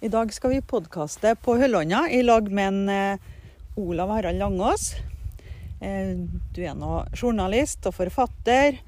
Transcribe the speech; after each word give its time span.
I 0.00 0.08
dag 0.08 0.30
skal 0.32 0.50
vi 0.54 0.62
podkaste 0.64 1.34
på 1.44 1.58
Høllånda 1.60 2.06
i 2.08 2.22
lag 2.24 2.46
med 2.48 2.68
en 2.70 2.88
eh, 2.88 3.18
Olav 3.76 4.08
Harald 4.08 4.40
Langås. 4.40 4.94
Eh, 5.84 6.14
du 6.56 6.60
er 6.64 6.72
nå 6.72 7.02
journalist 7.12 7.84
og 7.84 7.98
forfatter, 7.98 8.78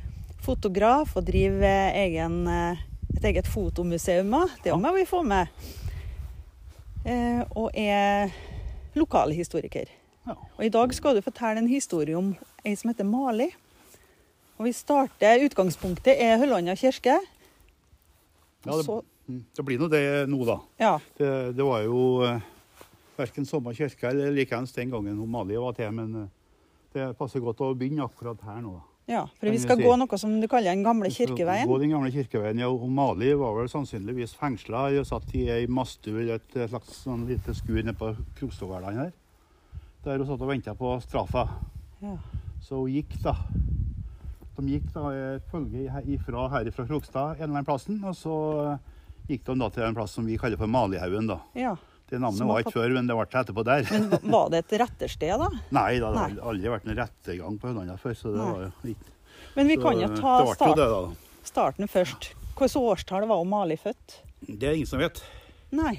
fotograf 0.41 1.13
og 1.21 1.27
driver 1.29 1.93
egen, 2.01 2.39
eh, 2.49 2.81
et 3.19 3.29
eget 3.29 3.51
fotomuseum. 3.53 4.33
Det 4.65 4.73
må 4.73 4.95
vi 4.97 5.05
få 5.05 5.21
med. 5.21 5.53
Eh, 7.05 7.45
og 7.61 7.77
er 7.77 8.33
lokalhistoriker. 8.97 9.93
Ja. 10.25 10.41
Og 10.57 10.65
i 10.65 10.73
dag 10.73 10.97
skal 10.97 11.21
du 11.21 11.27
fortelle 11.29 11.61
en 11.61 11.69
historie 11.69 12.17
om 12.17 12.33
ei 12.65 12.73
som 12.73 12.89
heter 12.89 13.05
Mali. 13.05 13.51
Og 14.57 14.65
vi 14.65 14.73
starter, 14.81 15.45
Utgangspunktet 15.45 16.17
er 16.17 16.41
Høllånda 16.41 16.73
kirke. 16.73 17.21
Ja, 18.65 18.79
det, 18.79 18.85
Så, 18.87 19.03
det 19.27 19.65
blir 19.65 19.79
nå 19.79 19.89
det 19.93 20.05
nå, 20.29 20.45
da. 20.45 20.59
ja, 20.83 20.95
Det, 21.19 21.29
det 21.57 21.65
var 21.67 21.83
jo 21.87 21.99
uh, 22.27 22.41
verken 23.17 23.47
samme 23.47 23.75
kirke 23.77 24.09
eller 24.11 24.33
likeens 24.35 24.73
den 24.75 24.91
gangen 24.91 25.19
hun 25.19 25.31
Mali 25.31 25.59
var 25.61 25.77
til, 25.77 25.93
men 25.95 26.25
eh, 26.25 26.31
det 26.95 27.13
passer 27.19 27.43
godt 27.45 27.61
å 27.65 27.73
begynne 27.79 28.05
akkurat 28.05 28.41
her 28.47 28.61
nå. 28.65 28.75
da. 28.77 29.15
ja, 29.15 29.23
for 29.39 29.53
vi 29.53 29.61
skal 29.63 29.81
gå 29.81 29.95
noe 30.01 30.19
som 30.21 30.35
du 30.41 30.49
kaller 30.51 30.75
den 30.75 30.85
gamle 30.85 31.11
kirkeveien. 31.13 31.69
Gå 31.69 31.79
den 31.83 31.93
gamle 31.95 32.11
kirkeveien. 32.13 32.61
Ja, 32.63 32.69
Og 32.73 32.89
Mali 32.91 33.33
var 33.39 33.55
vel 33.57 33.71
sannsynligvis 33.73 34.35
fengsla. 34.39 34.89
Satt 35.09 35.35
i 35.39 35.47
ei 35.53 35.67
mastue 35.67 36.23
eller 36.25 36.41
et 36.41 36.57
slags 36.71 37.03
sånn 37.05 37.27
lite 37.29 37.55
skur 37.57 37.81
nede 37.81 37.97
på 37.99 38.13
Krokstadværdene 38.39 39.07
her. 39.07 39.13
Der 40.05 40.19
hun 40.19 40.29
satt 40.29 40.43
og 40.43 40.51
venta 40.51 40.75
på 40.79 40.97
straffa. 41.05 41.47
Ja. 42.03 42.17
Så 42.63 42.83
hun 42.83 42.93
gikk, 42.93 43.17
da. 43.25 43.37
De 44.59 44.69
gikk 44.69 44.91
da 44.95 45.11
et 45.17 45.47
følge 45.51 46.03
ifra, 46.13 46.49
her 46.53 46.69
fra 46.75 46.85
Krokstad 46.87 47.39
en 47.39 47.49
eller 47.49 47.57
annen 47.57 47.69
plassen, 47.69 48.03
og 48.05 48.15
så 48.17 48.35
eh, 48.67 48.91
gikk 49.29 49.45
de 49.47 49.57
da 49.61 49.71
til 49.73 49.87
en 49.87 49.97
plass 49.97 50.15
som 50.19 50.27
vi 50.27 50.37
kaller 50.41 50.61
for 50.61 50.71
Malihaugen. 50.71 51.31
da. 51.31 51.41
ja. 51.59 51.77
Det 52.13 52.19
navnet 52.21 52.45
var 52.45 52.61
ikke 52.61 52.75
før, 52.75 52.93
men 52.93 53.07
det 53.09 53.15
ble 53.17 53.25
etterpå 53.25 53.63
der. 53.65 53.87
Men 53.89 54.11
var 54.35 54.51
det 54.53 54.59
et 54.67 54.73
rettersted, 54.83 55.31
da? 55.41 55.47
Nei, 55.73 55.95
det 55.97 56.05
det 56.05 56.11
Nei. 56.19 56.43
aldri 56.51 56.73
vært 56.75 56.91
en 56.91 56.99
rettergang 56.99 57.57
på 57.57 57.71
Hønanda 57.71 57.97
før. 58.03 58.17
så 58.19 58.35
det 58.35 58.37
Nei. 58.43 58.49
var 58.51 58.67
jo 58.67 58.93
ikke... 58.93 59.15
Men 59.55 59.71
vi 59.71 59.77
så 59.79 59.85
kan 59.87 60.03
jo 60.03 60.09
ta 60.19 60.35
det 60.37 60.45
jo 60.45 60.53
start, 60.59 60.77
det, 60.77 60.89
da. 60.93 61.41
starten 61.49 61.89
først. 61.89 62.29
Hvilket 62.53 62.77
årstall 62.83 63.25
var 63.31 63.47
Mali 63.49 63.79
født? 63.81 64.19
Det 64.45 64.69
er 64.69 64.77
ingen 64.77 64.91
som 64.93 65.01
vet. 65.01 65.23
Nei. 65.73 65.95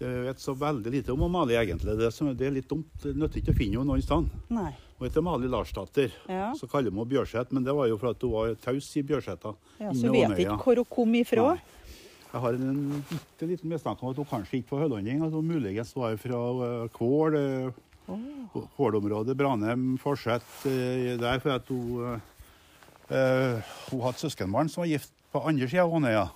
Det 0.00 0.08
vet 0.24 0.40
så 0.40 0.56
veldig 0.56 0.90
lite 0.92 1.12
om 1.12 1.28
Mali, 1.32 1.56
egentlig. 1.60 1.98
Det, 2.00 2.08
som, 2.16 2.32
det 2.32 2.48
er 2.48 2.56
litt 2.56 2.68
dumt. 2.72 2.88
Det 3.04 3.12
nytter 3.12 3.42
ikke 3.42 3.52
å 3.52 3.60
finne 3.60 3.76
henne 3.80 3.92
noen 3.92 4.08
sted. 4.08 4.32
Nei. 4.56 4.72
Hun 4.96 5.04
heter 5.10 5.24
Mali 5.24 5.52
Larsdatter. 5.52 6.16
Ja. 6.32 6.50
Så 6.56 6.64
kaller 6.68 6.88
vi 6.88 6.96
henne 6.96 7.10
Bjørseth, 7.12 7.52
men 7.52 7.64
det 7.68 7.76
var 7.76 7.92
jo 7.92 8.00
for 8.00 8.14
at 8.16 8.24
hun 8.24 8.32
var 8.32 8.56
taus 8.64 8.88
i 8.96 9.04
Bjørseta. 9.04 9.52
ja, 9.84 9.92
så 9.92 10.12
vet 10.16 10.38
ikke 10.46 10.56
hvor 10.64 10.80
hun 10.80 10.88
kom 10.96 11.16
ifra. 11.20 11.50
Nei. 11.52 11.72
Jeg 12.36 12.42
har 12.44 12.56
en 12.60 13.04
bitte 13.08 13.46
liten 13.48 13.70
mistanke 13.72 14.04
om 14.04 14.10
at 14.12 14.18
hun 14.20 14.26
kanskje 14.28 14.58
ikke 14.60 14.74
var 14.76 14.82
hølånding, 14.84 15.22
At 15.24 15.32
hun 15.32 15.46
muligens 15.48 15.94
var 15.96 16.16
fra 16.20 16.40
uh, 16.52 16.88
Kål. 16.92 17.36
Uh, 17.40 18.66
Kålområdet, 18.76 19.36
Branheim, 19.40 19.96
Forsett. 19.98 20.44
Uh, 20.66 21.16
der 21.20 21.40
for 21.40 21.54
at 21.56 21.70
hun 21.72 22.20
uh, 23.08 23.62
Hun 23.90 24.02
hadde 24.04 24.20
søskenbarn 24.20 24.68
som 24.68 24.82
var 24.84 24.90
gift 24.92 25.12
på 25.32 25.40
andre 25.48 25.68
sida 25.70 25.86
av 25.86 25.94
Ånøya. 25.96 26.26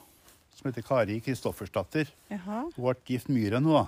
Som 0.57 0.71
heter 0.71 0.87
Kari 0.89 1.19
Kristoffersdatter. 1.25 2.09
Hun 2.33 2.73
ble 2.79 2.95
gift 3.13 3.29
Myhre 3.33 3.61
nå. 3.61 3.83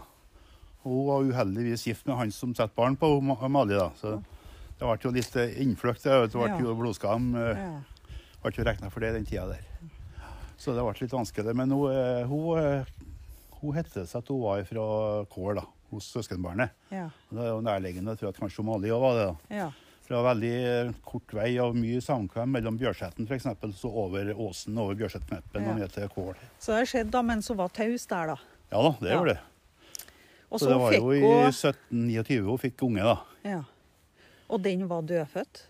Og 0.83 0.93
Hun 0.93 1.09
var 1.09 1.31
uheldigvis 1.33 1.87
gift 1.89 2.07
med 2.09 2.17
han 2.21 2.31
som 2.35 2.53
setter 2.55 2.75
barn 2.77 2.97
på 3.01 3.09
Mali. 3.25 3.75
da. 3.79 3.89
Så 4.01 4.19
det 4.19 4.85
ble 4.85 4.99
jo 5.05 5.15
litt 5.17 5.37
eh, 5.37 5.57
innfløkt. 5.65 6.03
Det 6.05 6.33
Det 6.33 6.37
ble 6.37 6.61
jo 6.61 6.75
blodskam. 6.77 7.33
eh, 7.37 7.57
Ja. 7.57 7.81
ble 8.43 8.51
ikke 8.51 8.65
regna 8.67 8.91
for 8.91 9.01
det 9.01 9.13
den 9.15 9.25
tida 9.25 9.47
der. 9.47 9.65
Så 10.63 10.75
det 10.77 10.83
ble 10.87 10.95
litt 11.03 11.15
vanskelig. 11.15 11.55
Men 11.59 11.73
hun, 11.75 11.91
eh, 11.91 12.25
hun, 12.31 12.59
eh, 12.59 12.85
hun 13.61 13.75
hette 13.75 14.05
seg 14.07 14.21
at 14.23 14.29
hun 14.31 14.43
var 14.45 14.63
fra 14.69 14.85
Kål, 15.33 15.57
da, 15.59 15.65
hos 15.91 16.07
søskenbarnet. 16.15 16.71
Ja. 16.95 17.09
Det 17.33 17.41
er 17.43 17.51
jo 17.51 17.63
nærliggende. 17.67 18.15
Jeg 18.15 18.21
tror 18.23 18.29
at 18.31 18.39
kanskje 18.45 18.65
Mali 18.65 18.93
òg 18.95 19.01
var 19.03 19.19
det. 19.19 19.25
da. 19.33 19.57
ja. 19.65 19.71
For 20.03 20.15
det 20.17 20.19
var 20.23 20.35
veldig 20.35 20.53
eh, 20.67 20.93
kort 21.07 21.33
vei 21.39 21.51
og 21.63 21.77
mye 21.79 22.01
samkvem 22.03 22.51
mellom 22.57 22.79
Bjørsetten 22.79 23.27
f.eks. 23.29 23.45
Så 23.79 23.87
over 23.91 24.33
åsen 24.35 24.79
over 24.79 24.95
Bjørsetkneppen 24.99 25.63
Ja. 25.63 25.71
og 25.71 25.79
ned 25.79 25.93
til 25.95 26.09
Kål. 26.15 26.35
Så 26.59 26.75
det 26.79 26.89
skjedde 26.91 27.11
da 27.15 27.23
mens 27.23 27.49
hun 27.49 27.57
var 27.61 27.69
taus 27.71 28.07
der, 28.11 28.33
da. 28.35 28.37
Ja 28.73 28.83
da, 28.83 28.91
det 29.01 29.11
Ja. 29.13 29.25
det. 29.25 29.39
Og 30.51 30.59
Så 30.61 30.67
så 30.67 30.69
det 30.73 30.79
var 30.81 30.93
jo 30.93 31.13
i 31.13 31.23
1729 31.49 32.45
hun 32.51 32.59
fikk 32.59 32.83
unge, 32.83 33.03
da. 33.03 33.17
ja. 33.45 33.63
Og 34.51 34.61
den 34.63 34.87
var 34.89 35.03
dødfødt? 35.03 35.63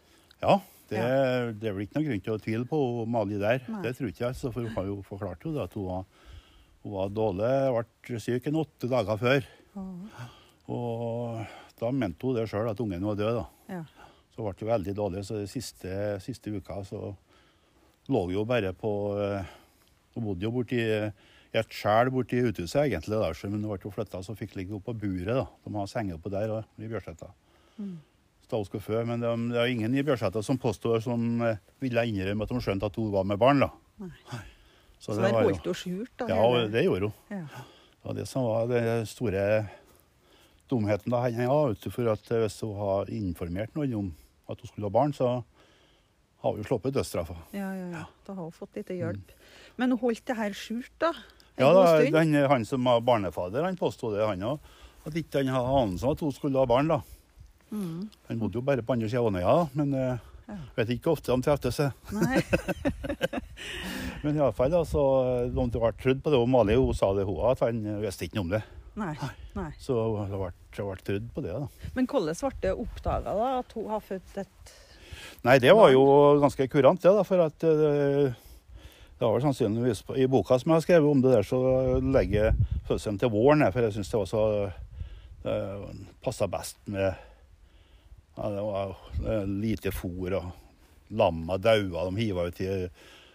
Ja, 0.43 0.57
det, 0.93 1.01
Ja. 1.01 1.49
det 1.57 1.69
er 1.71 1.75
vel 1.77 1.87
ikke 1.87 1.99
noe 1.99 2.07
grunn 2.11 2.23
til 2.27 2.35
å 2.37 2.43
tvile 2.45 2.69
på 2.71 2.81
Mali 3.11 3.41
der. 3.41 3.65
Nei. 3.73 3.81
Det 3.87 3.95
tror 3.99 4.13
ikke 4.13 4.27
jeg. 4.29 4.39
Så 4.39 4.53
for 4.53 4.63
hun 4.67 4.77
har 4.77 4.87
jo 4.91 5.01
forklart 5.09 5.45
jo 5.49 5.57
at 5.63 5.75
hun 5.79 5.89
var, 5.89 6.05
hun 6.85 6.95
var 6.99 7.11
dårlig, 7.17 7.51
ble 8.07 8.21
syk 8.23 8.47
en 8.51 8.61
åtte 8.63 8.91
dager 8.93 9.21
før. 9.21 9.51
Og 10.73 11.43
da 11.81 11.91
mente 11.91 12.27
hun 12.29 12.37
det 12.39 12.47
sjøl, 12.51 12.71
at 12.71 12.81
ungen 12.83 13.05
var 13.09 13.19
død. 13.19 13.41
da. 13.41 13.47
Ja. 13.75 13.83
Så 14.37 14.45
ble 14.47 14.55
hun 14.61 14.71
veldig 14.73 14.95
dårlig, 14.97 15.25
så 15.29 15.41
de 15.41 15.49
siste, 15.51 15.93
siste 16.25 16.53
uka 16.55 16.81
så 16.89 17.03
lå 18.09 18.25
hun 18.27 18.35
jo 18.35 18.45
bare 18.49 18.73
på 18.75 18.93
eh, 19.21 19.45
Hun 20.15 20.25
bodde 20.27 20.45
jo 20.45 20.51
borti 20.53 20.79
et 21.53 21.69
skjær 21.73 22.11
borti 22.13 22.41
uthuset, 22.45 22.83
egentlig, 22.87 23.17
der, 23.17 23.37
men 23.49 23.63
hun 23.65 23.71
ble 23.79 23.91
flytta, 23.93 24.21
så 24.25 24.35
fikk 24.37 24.57
ligge 24.59 24.75
oppå 24.77 24.93
på 24.93 25.01
buret. 25.07 25.35
da. 25.37 25.47
De 25.65 25.73
har 25.73 25.87
senger 25.89 26.19
oppå 26.19 26.31
der 26.33 26.51
og, 26.53 26.65
i 26.81 26.89
Bjørsletta. 26.89 27.31
Så 27.79 27.87
da 28.53 28.61
hun 28.61 28.69
skulle 28.69 28.85
fø, 28.85 29.03
Men 29.09 29.21
det, 29.25 29.33
det 29.53 29.59
er 29.63 29.71
ingen 29.73 29.95
i 29.97 30.03
Bjørsletta 30.07 30.43
som 30.45 30.59
påstår 30.61 31.03
som 31.05 31.25
eh, 31.43 31.57
ville 31.83 32.05
innrømme 32.09 32.45
at 32.47 32.53
de 32.53 32.61
skjønte 32.63 32.89
at 32.93 32.97
hun 33.01 33.11
var 33.13 33.25
med 33.29 33.41
barn. 33.41 33.65
da. 33.65 33.71
Nei. 34.05 34.43
Så 35.03 35.13
Så 35.13 35.19
det 35.19 35.33
der 35.33 35.43
holdt 35.43 35.65
hun 35.67 35.75
skjult? 35.75 36.13
da? 36.21 36.29
Ja, 36.31 36.43
hele- 36.47 36.71
det 36.71 36.85
gjorde 36.87 37.09
hun. 37.11 37.15
ja. 37.31 37.47
Det 38.03 38.09
var 38.11 38.15
det 38.19 38.27
som 38.29 38.43
var 38.47 38.67
den 38.71 39.07
store 39.07 39.69
dumheten 40.71 41.11
da. 41.13 41.27
Ja, 41.31 41.57
for 41.91 42.09
at 42.13 42.29
hvis 42.29 42.61
hun 42.65 42.77
har 42.79 43.11
informert 43.11 43.75
noen 43.77 43.95
om 43.99 44.15
at 44.51 44.61
hun 44.61 44.69
skulle 44.71 44.89
ha 44.89 44.95
barn, 44.95 45.13
så 45.15 45.29
har 46.43 46.57
hun 46.57 46.65
sluppet 46.67 46.95
dødsstraffa. 46.97 47.37
Ja, 47.55 47.69
ja, 47.79 47.87
ja. 47.95 48.05
Da 48.27 48.35
har 48.35 48.43
hun 48.43 48.53
fått 48.57 48.75
litt 48.79 48.89
hjelp. 48.91 49.31
Men 49.79 49.91
hun 49.95 49.99
holdt 50.03 50.25
det 50.27 50.37
her 50.37 50.51
skjult, 50.53 50.91
da? 50.99 51.13
En 51.13 51.23
Mm. 51.53 51.61
Ja, 51.69 51.73
da, 51.75 52.11
den, 52.11 52.33
Han 52.49 52.65
som 52.65 52.83
var 52.85 53.01
barnefader, 53.05 53.63
han 53.63 53.77
påsto 53.77 54.11
det, 54.15 54.25
han 54.27 54.41
òg. 54.41 54.59
At 55.07 55.13
ikke 55.15 55.43
han 55.45 55.49
hadde 55.53 55.69
anelse 55.83 56.05
om 56.07 56.13
at 56.13 56.21
hun 56.21 56.33
skulle 56.33 56.59
ha 56.59 56.65
barn. 56.67 56.89
da. 56.89 57.01
Mm. 57.73 58.11
Han 58.29 58.39
bodde 58.43 58.59
jo 58.61 58.65
bare 58.69 58.83
på 58.85 58.93
andre 58.93 59.09
sida 59.09 59.23
av 59.23 59.31
Ånøya, 59.31 59.49
ja 59.57 59.69
men 59.79 59.95
uh, 59.97 60.29
Ja. 60.51 60.57
vet 60.77 60.91
ikke 60.93 61.07
hvor 61.09 61.17
ofte 61.17 61.33
de 61.33 61.45
treftes. 61.47 61.79
eh. 61.81 61.93
Men 64.23 64.37
iallfall, 64.37 64.71
da, 64.75 64.83
så 64.87 65.03
de 65.49 65.67
ble 65.73 65.93
trodd 66.03 66.21
på 66.25 66.33
det. 66.35 66.39
Og 66.43 66.49
Mali 66.51 66.77
hun 66.77 66.95
sa 66.99 67.13
det, 67.17 67.25
hun 67.29 67.39
at 67.49 67.63
han 67.65 67.79
visste 68.03 68.27
ikke 68.27 68.39
noe 68.41 68.47
om 68.49 68.53
det. 68.53 68.63
Nei. 68.99 69.15
Nei. 69.57 69.71
Så 69.81 69.97
det 70.29 70.37
ble, 70.37 70.51
trudd 70.75 70.91
ble 70.91 71.05
trodd 71.07 71.29
på 71.37 71.45
det. 71.47 71.55
da. 71.57 71.91
Men 71.97 72.09
hvordan 72.11 72.37
ble 72.43 72.53
det 72.67 72.75
oppdaga 72.85 73.37
at 73.63 73.73
hun 73.79 73.89
har 73.95 74.05
født 74.05 74.41
et 74.45 74.75
Nei, 75.47 75.57
det 75.63 75.73
var 75.75 75.91
jo 75.95 76.03
ganske 76.43 76.67
kurant, 76.71 77.01
det. 77.03 77.15
da, 77.17 77.25
For 77.27 77.43
at 77.47 77.65
Uh, 77.67 78.35
det 79.23 79.29
var 79.29 79.37
vel 79.37 79.43
sannsynligvis 79.45 80.01
I 80.19 80.25
boka 80.27 80.57
som 80.59 80.73
jeg 80.73 80.81
har 80.81 80.83
skrevet 80.83 81.07
om 81.15 81.21
det 81.23 81.31
der, 81.31 81.45
så 81.47 81.59
legger 82.03 82.49
jeg 82.49 82.71
fødselen 82.89 83.21
til 83.23 83.31
våren. 83.31 83.63
For 83.71 83.87
jeg 83.87 83.95
syns 83.95 84.11
det 84.11 84.19
var 84.19 84.31
så 84.31 84.43
Det 85.43 85.55
passa 86.23 86.47
best 86.51 86.77
med 86.91 87.15
ja, 88.37 88.51
Det 88.51 88.63
var 88.63 89.47
lite 89.47 89.93
fôr, 89.95 90.39
og 90.39 90.53
lamma 91.13 91.59
daua. 91.59 92.07
De 92.11 92.17
hiva 92.17 92.47
ut 92.49 92.61
i 92.65 92.89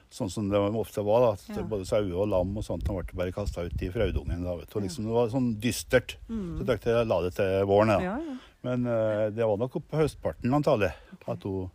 Sånn 0.10 0.30
som 0.32 0.46
det 0.48 0.56
ofte 0.58 1.04
var. 1.04 1.36
da, 1.36 1.54
Ja. 1.54 1.64
Både 1.68 1.86
sauer 1.86 2.16
og 2.16 2.30
lam 2.32 2.56
og 2.58 2.64
sånt 2.64 2.86
de 2.86 2.94
ble 2.96 3.04
bare 3.14 3.34
kasta 3.36 3.66
ut 3.68 3.82
i 3.84 3.90
fraudungen. 3.92 4.42
da, 4.42 4.56
vet 4.56 4.70
du, 4.70 4.78
og 4.80 4.84
liksom, 4.86 5.04
Det 5.04 5.12
var 5.14 5.28
sånn 5.28 5.60
dystert. 5.60 6.16
Så 6.30 6.64
jeg 6.64 6.68
tenkte 6.68 6.96
jeg 6.96 7.08
la 7.08 7.22
det 7.22 7.34
til 7.36 7.66
våren. 7.68 7.88
da. 7.88 8.00
Ja, 8.00 8.18
ja. 8.18 8.38
Men 8.64 8.88
uh, 8.88 9.30
det 9.30 9.46
var 9.46 9.58
nok 9.58 9.74
på 9.74 9.98
høstparten 10.00 10.54
antagelig 10.54 10.94
at 11.28 11.44
hun 11.44 11.70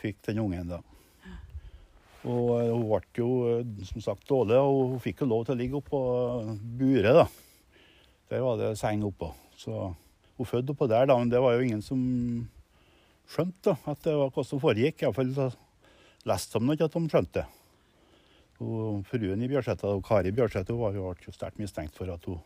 fikk 0.00 0.22
den 0.26 0.38
ungen. 0.38 0.68
da. 0.68 0.80
Og 2.24 2.60
eh, 2.60 2.72
hun 2.72 2.82
ble 2.88 3.00
jo 3.16 3.28
eh, 3.48 3.84
som 3.88 4.00
sagt 4.04 4.26
dårlig, 4.28 4.56
og 4.56 4.94
hun 4.94 5.00
fikk 5.00 5.22
jo 5.22 5.30
lov 5.30 5.46
til 5.46 5.54
å 5.54 5.60
ligge 5.60 5.78
oppå 5.80 6.00
buret. 6.80 7.14
da. 7.16 7.26
Der 8.30 8.42
var 8.44 8.56
det 8.60 8.78
seng 8.78 9.04
oppå. 9.04 9.32
Så 9.56 9.94
hun 10.40 10.48
fødte 10.48 10.72
oppå 10.72 10.88
der, 10.88 11.04
da, 11.10 11.16
men 11.20 11.28
det 11.28 11.40
var 11.42 11.52
jo 11.52 11.64
ingen 11.66 11.82
som 11.84 12.00
skjønte 13.28 13.74
da, 13.74 13.92
at 13.92 14.04
det 14.06 14.14
var 14.16 14.30
hva 14.32 14.44
som 14.46 14.60
foregikk. 14.62 15.02
Iallfall 15.04 15.34
leste 16.28 16.60
de 16.60 16.76
ikke 16.76 16.88
at 16.88 16.96
de 16.96 17.10
skjønte. 17.12 17.42
Og 18.60 19.02
Fruen 19.08 19.44
i 19.44 19.48
Bjørseta, 19.48 19.92
Kari 20.04 20.32
Bjørseth, 20.36 20.72
hun 20.72 20.80
var 20.82 20.96
jo 20.96 21.12
sterkt 21.32 21.60
mistenkt 21.60 21.96
for 21.96 22.12
at 22.12 22.24
hun 22.28 22.40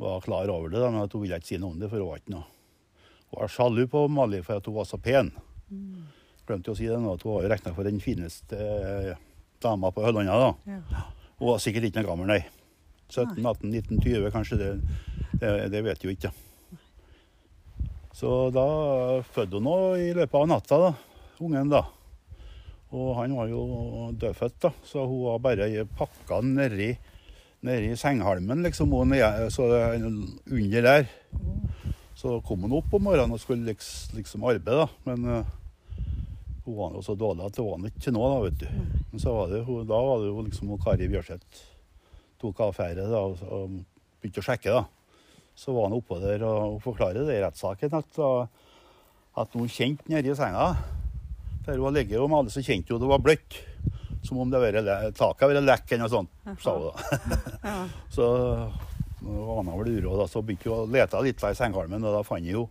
var 0.00 0.20
klar 0.24 0.50
over 0.52 0.72
det, 0.72 0.80
da, 0.82 0.90
men 0.92 1.04
at 1.04 1.12
hun 1.16 1.24
ville 1.24 1.38
ikke 1.40 1.52
si 1.54 1.60
noe 1.60 1.72
om 1.72 1.80
det, 1.80 1.88
for 1.92 2.00
hun 2.00 2.10
var 2.10 2.20
ikke 2.20 2.34
noe. 2.36 2.46
Hun 3.30 3.40
var 3.40 3.52
sjalu 3.52 3.84
på 3.90 4.04
Mali 4.12 4.40
for 4.44 4.60
at 4.60 4.68
hun 4.68 4.76
var 4.76 4.88
så 4.88 5.00
pen. 5.00 5.32
Glemte 6.44 6.72
å 6.72 6.76
si 6.76 6.88
det 6.90 7.00
nå, 7.00 7.14
at 7.16 7.24
hun 7.24 7.36
var 7.38 7.46
jo 7.46 7.52
regna 7.54 7.72
for 7.76 7.88
den 7.88 8.00
fineste 8.04 8.58
eh, 8.60 9.22
dama 9.64 9.92
på 9.94 10.04
Høllanda. 10.04 10.36
da. 10.44 10.76
ja. 10.92 11.04
Hun 11.40 11.50
var 11.50 11.64
sikkert 11.64 11.88
ikke 11.88 12.02
noe 12.02 12.10
gammel, 12.12 12.30
nei. 12.30 12.42
17, 13.10 13.40
18, 13.40 13.70
19, 13.70 14.00
20 14.04 14.32
kanskje. 14.32 14.58
Det, 14.60 14.68
det, 15.40 15.52
det 15.72 15.82
vet 15.86 16.04
jo 16.04 16.12
ikke. 16.12 16.30
Så 18.14 18.30
da 18.54 18.66
fødte 19.34 19.58
hun 19.58 19.66
nå 19.66 19.78
i 19.98 20.12
løpet 20.14 20.38
av 20.38 20.46
natta, 20.50 20.78
da, 20.78 20.92
ungen. 21.42 21.72
da. 21.72 21.82
Og 22.94 23.10
han 23.18 23.34
var 23.34 23.50
jo 23.50 23.64
dødfødt, 24.14 24.60
da, 24.62 24.70
så 24.86 25.02
hun 25.02 25.24
var 25.26 25.42
bare 25.42 25.88
pakka 25.98 26.38
nedi 26.46 26.92
nede 27.64 27.90
i 27.90 27.96
sengehalmen, 27.96 28.62
liksom, 28.62 28.92
og 28.94 29.08
nede, 29.08 29.50
så 29.50 29.66
under 30.52 30.82
der. 30.82 31.06
Så 32.14 32.38
kom 32.46 32.64
hun 32.64 32.76
opp 32.78 32.92
om 32.94 33.02
morgenen 33.08 33.34
og 33.34 33.40
skulle 33.42 33.74
liksom, 34.14 34.44
arbeide, 34.44 34.84
da. 34.84 34.88
Men 35.08 35.24
uh, 35.24 35.54
hun 36.64 36.76
var 36.76 36.94
jo 36.94 37.02
så 37.02 37.16
dårlig 37.18 37.48
at 37.48 37.56
det 37.56 37.64
var 37.64 37.88
ikke 37.88 38.04
til 38.04 38.14
noe, 38.16 38.30
da, 38.30 38.42
vet 38.44 38.60
du. 38.60 39.00
Men 39.10 39.22
så 39.24 39.34
var 39.34 39.50
det, 39.52 39.64
hun, 39.66 39.86
da 39.88 40.00
var 40.06 40.20
det 40.22 40.28
jo 40.30 40.44
liksom 40.46 40.70
hun 40.70 40.82
Kari 40.84 41.08
Bjørseth 41.10 41.64
tok 42.40 42.60
affære 42.68 43.08
da, 43.08 43.24
og, 43.24 43.42
og 43.48 43.80
begynte 44.20 44.44
å 44.44 44.46
sjekke. 44.46 44.76
da. 44.76 44.84
Så 45.54 45.74
var 45.74 45.88
han 45.88 45.96
oppå 45.96 46.18
der 46.22 46.42
og 46.46 46.80
forklarer 46.82 47.26
det 47.26 47.38
i 47.38 47.42
rettssaken 47.44 47.94
at, 48.00 48.18
at 49.38 49.54
hun 49.54 49.70
kjente 49.70 50.10
nedi 50.10 50.34
senga 50.34 50.72
der 51.64 51.80
hun 51.80 51.94
ligget 51.94 52.20
med 52.28 52.38
alle 52.38 52.52
så 52.52 52.62
kjente 52.64 52.92
hun 52.92 53.00
det 53.00 53.08
var 53.08 53.22
bløtt. 53.22 53.60
Som 54.24 54.40
om 54.40 54.50
det 54.50 54.60
var 54.60 55.12
taket 55.12 55.44
hadde 55.44 55.64
lekk 55.64 55.90
eller 55.92 56.06
noe 56.06 56.12
sånt, 56.12 56.30
sa 56.62 56.74
hun 56.78 56.86
da. 56.88 57.74
så 58.16 58.28
ana 59.24 59.76
vel 59.78 59.98
uråd, 59.98 60.22
da, 60.22 60.28
så 60.28 60.42
begynte 60.44 60.70
hun 60.70 60.84
å 60.84 60.92
lete 60.92 61.20
litt 61.24 61.44
i 61.44 61.56
sengehalmen, 61.56 62.04
og 62.04 62.16
da 62.18 62.22
fant 62.26 62.48
hun 62.48 62.68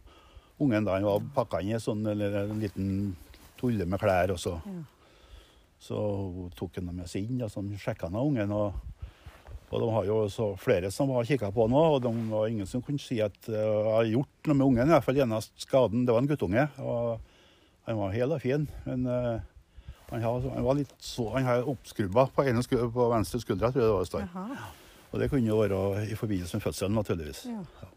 ungen 0.63 0.85
da 0.85 0.97
han 0.97 1.05
var 1.07 1.21
pakka 1.35 1.61
inn 1.61 1.75
i 1.75 1.81
sånn, 1.81 2.05
en 2.07 2.59
liten 2.61 2.89
tulle 3.59 3.87
med 3.89 4.01
klær. 4.01 4.35
og 4.35 4.41
så... 4.41 4.57
Så 5.83 5.97
tok 6.55 6.77
han 6.79 6.93
med 6.95 7.09
seg 7.11 7.25
inn 7.27 7.41
og 7.43 7.49
sånn, 7.51 7.73
sjekka 7.75 8.07
han 8.07 8.15
ungen. 8.15 8.51
og 8.55 8.92
og 9.73 9.81
de 9.81 9.89
har 9.95 10.05
jo 10.07 10.17
så 10.29 10.47
flere 10.61 10.91
som 10.93 11.09
har 11.15 11.25
kikka 11.27 11.49
på 11.53 11.65
nå, 11.71 11.81
og 11.95 12.03
det 12.03 12.11
var 12.29 12.51
ingen 12.51 12.69
som 12.69 12.83
kunne 12.85 13.01
si 13.01 13.17
at 13.23 13.37
uh, 13.49 13.55
jeg 13.57 13.95
har 13.95 14.11
gjort 14.11 14.49
noe 14.49 14.59
med 14.59 14.67
ungen. 14.67 14.91
I 14.91 14.93
hvert 14.93 15.07
fall 15.07 15.21
eneste 15.25 15.65
skaden, 15.65 16.05
det 16.05 16.13
var 16.13 16.21
en 16.21 16.29
guttunge. 16.29 16.67
og 16.83 17.87
Han 17.89 17.99
var 17.99 18.13
hel 18.13 18.35
og 18.35 18.43
fin, 18.43 18.67
men 18.85 19.07
uh, 19.09 19.41
han, 20.13 20.23
var 20.65 20.77
litt 20.77 20.93
så, 21.01 21.25
han 21.33 21.47
har 21.49 21.69
oppskrubba 21.69 22.27
på, 22.35 22.45
på 22.93 23.09
venstre 23.15 23.41
skulder, 23.41 23.73
tror 23.73 23.81
jeg 23.81 23.89
det 23.89 23.95
var 23.95 24.05
det 24.05 24.11
står. 24.11 24.61
Og 25.13 25.21
det 25.21 25.29
kunne 25.29 25.49
jo 25.49 25.61
være 25.61 26.05
i 26.09 26.17
forbindelse 26.17 26.57
med 26.57 26.65
fødselen, 26.65 26.95
naturligvis. 26.97 27.45
Ja. 27.49 27.63
Ja. 27.81 27.89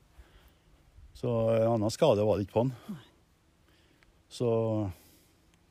Så 1.16 1.34
en 1.56 1.74
annen 1.74 1.92
skade 1.92 2.24
var 2.28 2.36
det 2.36 2.46
ikke 2.46 2.58
på 2.58 2.64
han. 2.66 2.98
Så 4.28 4.48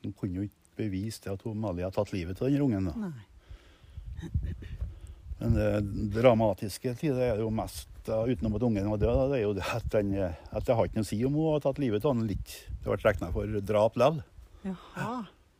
hun 0.02 0.14
kunne 0.18 0.40
jo 0.40 0.46
ikke 0.48 0.82
bevise 0.82 1.22
det 1.24 1.34
at 1.36 1.44
hun 1.46 1.58
Mali 1.62 1.86
har 1.86 1.94
tatt 1.94 2.12
livet 2.14 2.42
av 2.42 2.50
den 2.50 2.62
ungen. 2.66 2.90
da. 2.90 3.10
Nei. 3.10 4.72
Men 5.40 5.56
det 5.56 5.70
dramatiske 6.14 6.94
til 6.96 7.16
det 7.18 7.30
er 7.34 7.42
jo 7.42 7.50
mest 7.52 7.90
utenom 8.06 8.56
at 8.56 8.62
ungen 8.62 8.90
var 8.92 9.00
død, 9.02 9.22
det 9.32 9.38
er 9.38 9.44
jo 9.44 9.54
det 9.56 9.64
at, 9.74 9.86
den, 9.92 10.12
at 10.16 10.66
det 10.66 10.76
har 10.78 10.86
ikke 10.86 11.00
noe 11.00 11.06
å 11.06 11.08
si 11.08 11.18
om 11.26 11.36
hun 11.36 11.52
har 11.52 11.64
tatt 11.64 11.80
livet 11.82 12.04
av 12.04 12.14
ham 12.14 12.26
litt. 12.28 12.54
Det 12.70 12.86
ble 12.86 12.98
regna 13.02 13.32
for 13.34 13.58
drap 13.66 13.98
likevel. 13.98 14.22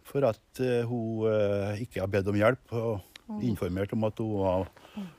For 0.06 0.26
at 0.28 0.60
uh, 0.62 0.86
hun 0.86 1.26
uh, 1.26 1.82
ikke 1.82 2.02
har 2.04 2.10
bedt 2.10 2.30
om 2.30 2.38
hjelp 2.38 2.76
og 2.78 3.40
informert 3.42 3.92
om 3.96 4.06
at 4.06 4.22
hun 4.22 4.36
var 4.38 4.68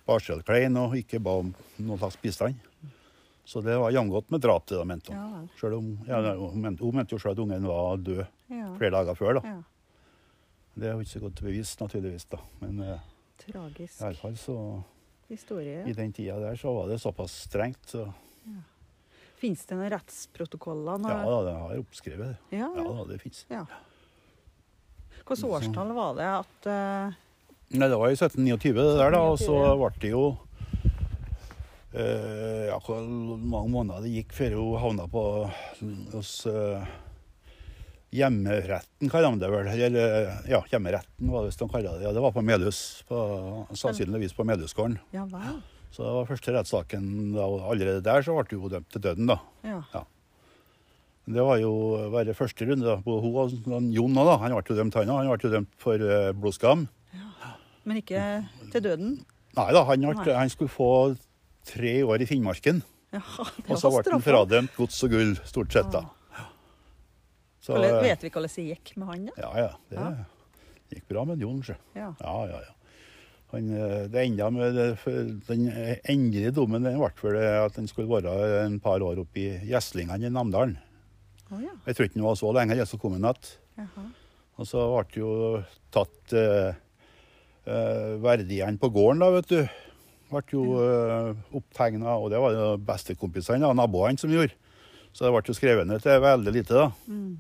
barselklein 0.07 0.79
og 0.79 0.95
ikke 0.95 1.19
ba 1.23 1.35
om 1.41 1.51
noen 1.81 1.99
slags 1.99 2.15
bistand. 2.21 2.63
Så 3.47 3.61
det 3.63 3.75
var 3.79 3.93
jamgodt 3.95 4.31
med 4.31 4.41
drap, 4.43 4.65
det 4.67 4.79
da, 4.79 4.87
mente. 4.87 5.15
Ja. 5.15 5.43
Selv 5.59 5.77
om, 5.81 5.91
ja, 6.07 6.19
hun, 6.35 6.57
mente, 6.63 6.83
hun 6.83 6.97
mente 6.97 7.15
jo 7.15 7.21
selv 7.21 7.37
at 7.37 7.43
ungen 7.43 7.67
var 7.67 7.99
død 8.03 8.23
flere 8.79 8.95
dager 8.95 9.19
før. 9.19 9.39
da. 9.39 9.59
Det 10.77 10.89
er 10.89 10.95
jo 10.95 11.03
ikke 11.03 11.13
så 11.13 11.23
godt 11.23 11.43
bevist, 11.45 11.79
naturligvis. 11.83 12.27
da. 12.31 12.41
Men... 12.63 12.83
Tragisk. 13.45 13.99
I 14.01 14.07
alle 14.09 14.21
fall 14.21 14.37
så 14.39 14.57
Historie. 15.27 15.83
I 15.83 15.93
den 15.93 16.13
tida 16.15 16.37
der 16.39 16.55
så 16.55 16.71
var 16.71 16.87
det 16.87 17.01
såpass 17.03 17.33
strengt, 17.49 17.83
så 17.91 18.05
ja. 18.47 18.61
Fins 19.37 19.65
det 19.69 19.75
noen 19.75 19.91
rettsprotokoller? 19.93 20.97
Når... 21.03 21.11
Ja 21.11 21.25
da, 21.29 21.39
det 21.45 21.53
har 21.59 21.73
jeg 21.75 21.83
oppskrevet. 21.83 22.49
Ja, 22.49 22.69
ja. 22.73 22.85
ja 22.87 23.03
det 23.11 23.19
fins. 23.21 23.43
Ja. 23.51 23.65
Hvilket 25.19 25.43
årstall 25.45 25.91
var 25.93 26.15
det 26.17 26.29
at 26.31 26.69
uh... 26.71 27.17
Nei, 27.67 27.89
Det 27.91 27.99
var 27.99 28.09
i 28.09 28.15
1729 28.15 28.73
det 28.77 28.85
der, 28.97 29.11
da. 29.11 29.19
Og 29.27 29.37
så 29.41 29.57
ble 29.75 29.91
det 30.01 30.13
jo 30.13 30.23
uh, 31.91 32.63
Ja, 32.71 32.79
hvor 32.79 33.03
mange 33.03 33.69
måneder 33.75 34.07
det 34.07 34.15
gikk 34.15 34.31
før 34.37 34.55
hun 34.57 34.79
havna 34.81 35.09
på 35.11 35.23
hos 36.15 36.31
uh, 36.47 36.87
Hjemmeretten 38.15 39.09
kaller 39.11 39.33
de 39.35 39.41
det 39.41 39.49
vel. 39.51 39.69
Eller, 39.87 40.27
ja, 40.47 40.61
hjemmeretten 40.71 41.31
var 41.31 41.43
det 41.43 41.57
de 41.59 41.67
kalte 41.67 41.95
det. 41.97 42.05
Ja, 42.05 42.13
det 42.15 42.23
var 42.23 42.31
på 42.31 42.43
Melhus. 42.45 43.03
Sannsynligvis 43.75 44.35
på 44.37 44.45
Melhusgården. 44.47 44.95
Ja, 45.11 45.25
wow. 45.27 45.59
Så 45.91 46.05
det 46.05 46.13
var 46.15 46.29
første 46.29 46.53
rettssaken. 46.55 47.09
Allerede 47.35 48.03
der 48.05 48.23
så 48.23 48.35
ble 48.37 48.59
hun 48.61 48.71
dømt 48.71 48.89
til 48.93 49.03
døden, 49.03 49.27
da. 49.27 49.39
Ja. 49.67 49.81
ja. 49.93 50.03
Det 51.27 51.43
var 51.43 51.59
jo 51.59 51.71
bare 52.13 52.35
første 52.37 52.67
runde. 52.69 52.87
da. 52.87 52.97
Hun 53.03 53.39
og 53.41 53.91
Jon 53.91 54.15
da. 54.15 54.37
Han 54.43 54.55
ble 54.55 54.63
jo 54.71 54.79
dømt, 54.79 54.95
han 54.95 55.11
òg. 55.11 55.23
Han 55.23 55.31
ble 55.33 55.49
jo 55.49 55.55
dømt 55.57 55.73
for 55.81 55.99
uh, 55.99 56.31
blodskam. 56.31 56.87
Ja. 57.11 57.55
Men 57.83 57.99
ikke 58.03 58.21
til 58.71 58.83
døden? 58.83 59.17
Nei 59.57 59.71
da, 59.73 59.83
han, 59.89 60.05
ble, 60.13 60.35
han 60.37 60.53
skulle 60.53 60.71
få 60.71 60.91
tre 61.67 61.97
år 62.07 62.23
i 62.23 62.29
Finnmarken. 62.29 62.83
Ja, 63.15 63.23
og 63.71 63.79
så 63.79 63.91
ble 63.91 64.05
han 64.13 64.23
fradømt 64.23 64.75
gods 64.79 65.03
og 65.03 65.15
gull, 65.15 65.35
stort 65.47 65.75
sett. 65.75 65.91
da. 65.91 66.05
Så, 67.67 67.75
eh, 67.83 67.99
vet 68.05 68.23
vi 68.23 68.31
hvordan 68.31 68.53
det 68.55 68.65
gikk 68.71 68.95
med 68.95 69.11
han? 69.11 69.29
da? 69.29 69.37
Ja, 69.43 69.69
ja. 69.91 70.09
Det 70.87 71.01
gikk 71.01 71.07
bra 71.11 71.25
med 71.27 71.43
Jon. 71.43 71.61
Ja. 71.67 72.13
ja, 72.15 72.35
ja, 72.47 72.59
ja. 72.63 72.73
Han, 73.51 73.69
eh, 73.75 74.07
det 74.11 74.23
enda 74.23 74.49
med 74.51 74.75
det, 74.75 74.87
Den 75.47 75.67
endelige 76.03 76.53
dommen 76.55 76.87
den 76.87 76.99
ble 76.99 77.11
vel 77.23 77.39
at 77.65 77.75
han 77.79 77.87
skulle 77.91 78.11
være 78.11 78.65
en 78.65 78.79
par 78.83 79.03
år 79.03 79.19
oppe 79.23 79.43
i 79.43 79.49
Gjeslingene 79.67 80.29
i 80.29 80.33
Namdalen. 80.33 80.77
Oh, 81.51 81.59
ja. 81.63 81.75
Jeg 81.87 81.95
tror 81.95 82.07
ikke 82.07 82.19
han 82.19 82.27
var 82.27 82.39
så 82.39 82.53
lenge, 82.55 82.85
så 82.87 82.99
kom 82.99 83.15
han 83.15 83.27
igjen. 83.27 84.07
Og 84.57 84.67
så 84.67 84.83
ble 84.89 85.03
det 85.13 85.21
jo 85.21 85.33
tatt 85.93 86.33
eh, 86.35 86.77
eh, 87.67 88.13
verdiene 88.23 88.79
på 88.81 88.89
gården, 88.93 89.21
da, 89.21 89.29
vet 89.35 89.51
du. 89.51 89.59
Ble 90.31 90.43
jo 90.51 90.63
eh, 90.83 91.29
opptegna, 91.55 92.17
og 92.17 92.31
det 92.33 92.41
var 92.41 92.55
jo 92.55 92.71
bestekompisene, 92.87 93.69
naboene, 93.77 94.19
som 94.19 94.33
gjorde. 94.33 94.55
Så 95.13 95.25
det 95.25 95.33
ble 95.33 95.43
jo 95.47 95.55
skrevet 95.57 95.87
ned 95.89 96.03
til 96.03 96.19
veldig 96.23 96.53
lite, 96.53 96.73
da. 96.77 96.89
Mm. 97.07 97.37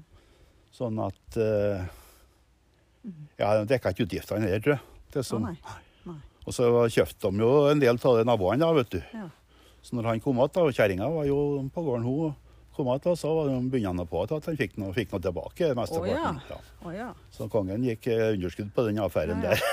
Sånn 0.77 0.99
at 1.01 1.39
uh, 1.41 1.85
Ja, 3.39 3.55
de 3.57 3.65
dekka 3.69 3.93
ikke 3.93 4.05
utgiftene 4.05 4.45
heller, 4.45 4.61
tror 4.61 4.75
jeg. 4.75 4.97
Det 5.15 5.23
som, 5.25 5.45
oh, 5.45 5.53
nei. 5.53 5.77
Nei. 6.05 6.17
Og 6.45 6.55
så 6.55 6.67
kjøpte 6.93 7.31
de 7.31 7.41
jo 7.41 7.53
en 7.71 7.81
del 7.81 7.97
av 7.97 8.17
de 8.19 8.25
naboene, 8.27 8.61
da, 8.61 8.73
vet 8.77 8.91
du. 8.93 8.99
Ja. 9.15 9.29
Så 9.81 9.95
når 9.97 10.11
han 10.11 10.21
kom 10.21 10.41
igjen, 10.41 10.59
og 10.61 10.75
kjerringa 10.75 11.07
var 11.13 11.25
jo 11.29 11.39
på 11.73 11.83
gården, 11.85 12.05
hun 12.05 12.35
kom 12.75 12.89
igjen, 12.91 13.17
så 13.17 13.31
begynte 13.71 13.93
han 13.93 14.09
på 14.11 14.23
at 14.25 14.33
han 14.35 14.59
fikk 14.59 14.75
noe, 14.81 14.93
fikk 14.93 15.15
noe 15.15 15.23
tilbake. 15.23 15.69
mesteparten. 15.77 16.41
Oh, 16.41 16.49
ja. 16.51 16.57
ja. 16.57 16.81
Oh, 16.83 16.91
ja. 16.93 17.07
Så 17.33 17.47
kongen 17.51 17.85
gikk 17.87 18.09
eh, 18.11 18.33
underskudd 18.35 18.73
på 18.75 18.85
den 18.89 18.99
affæren 19.01 19.41
der. 19.41 19.63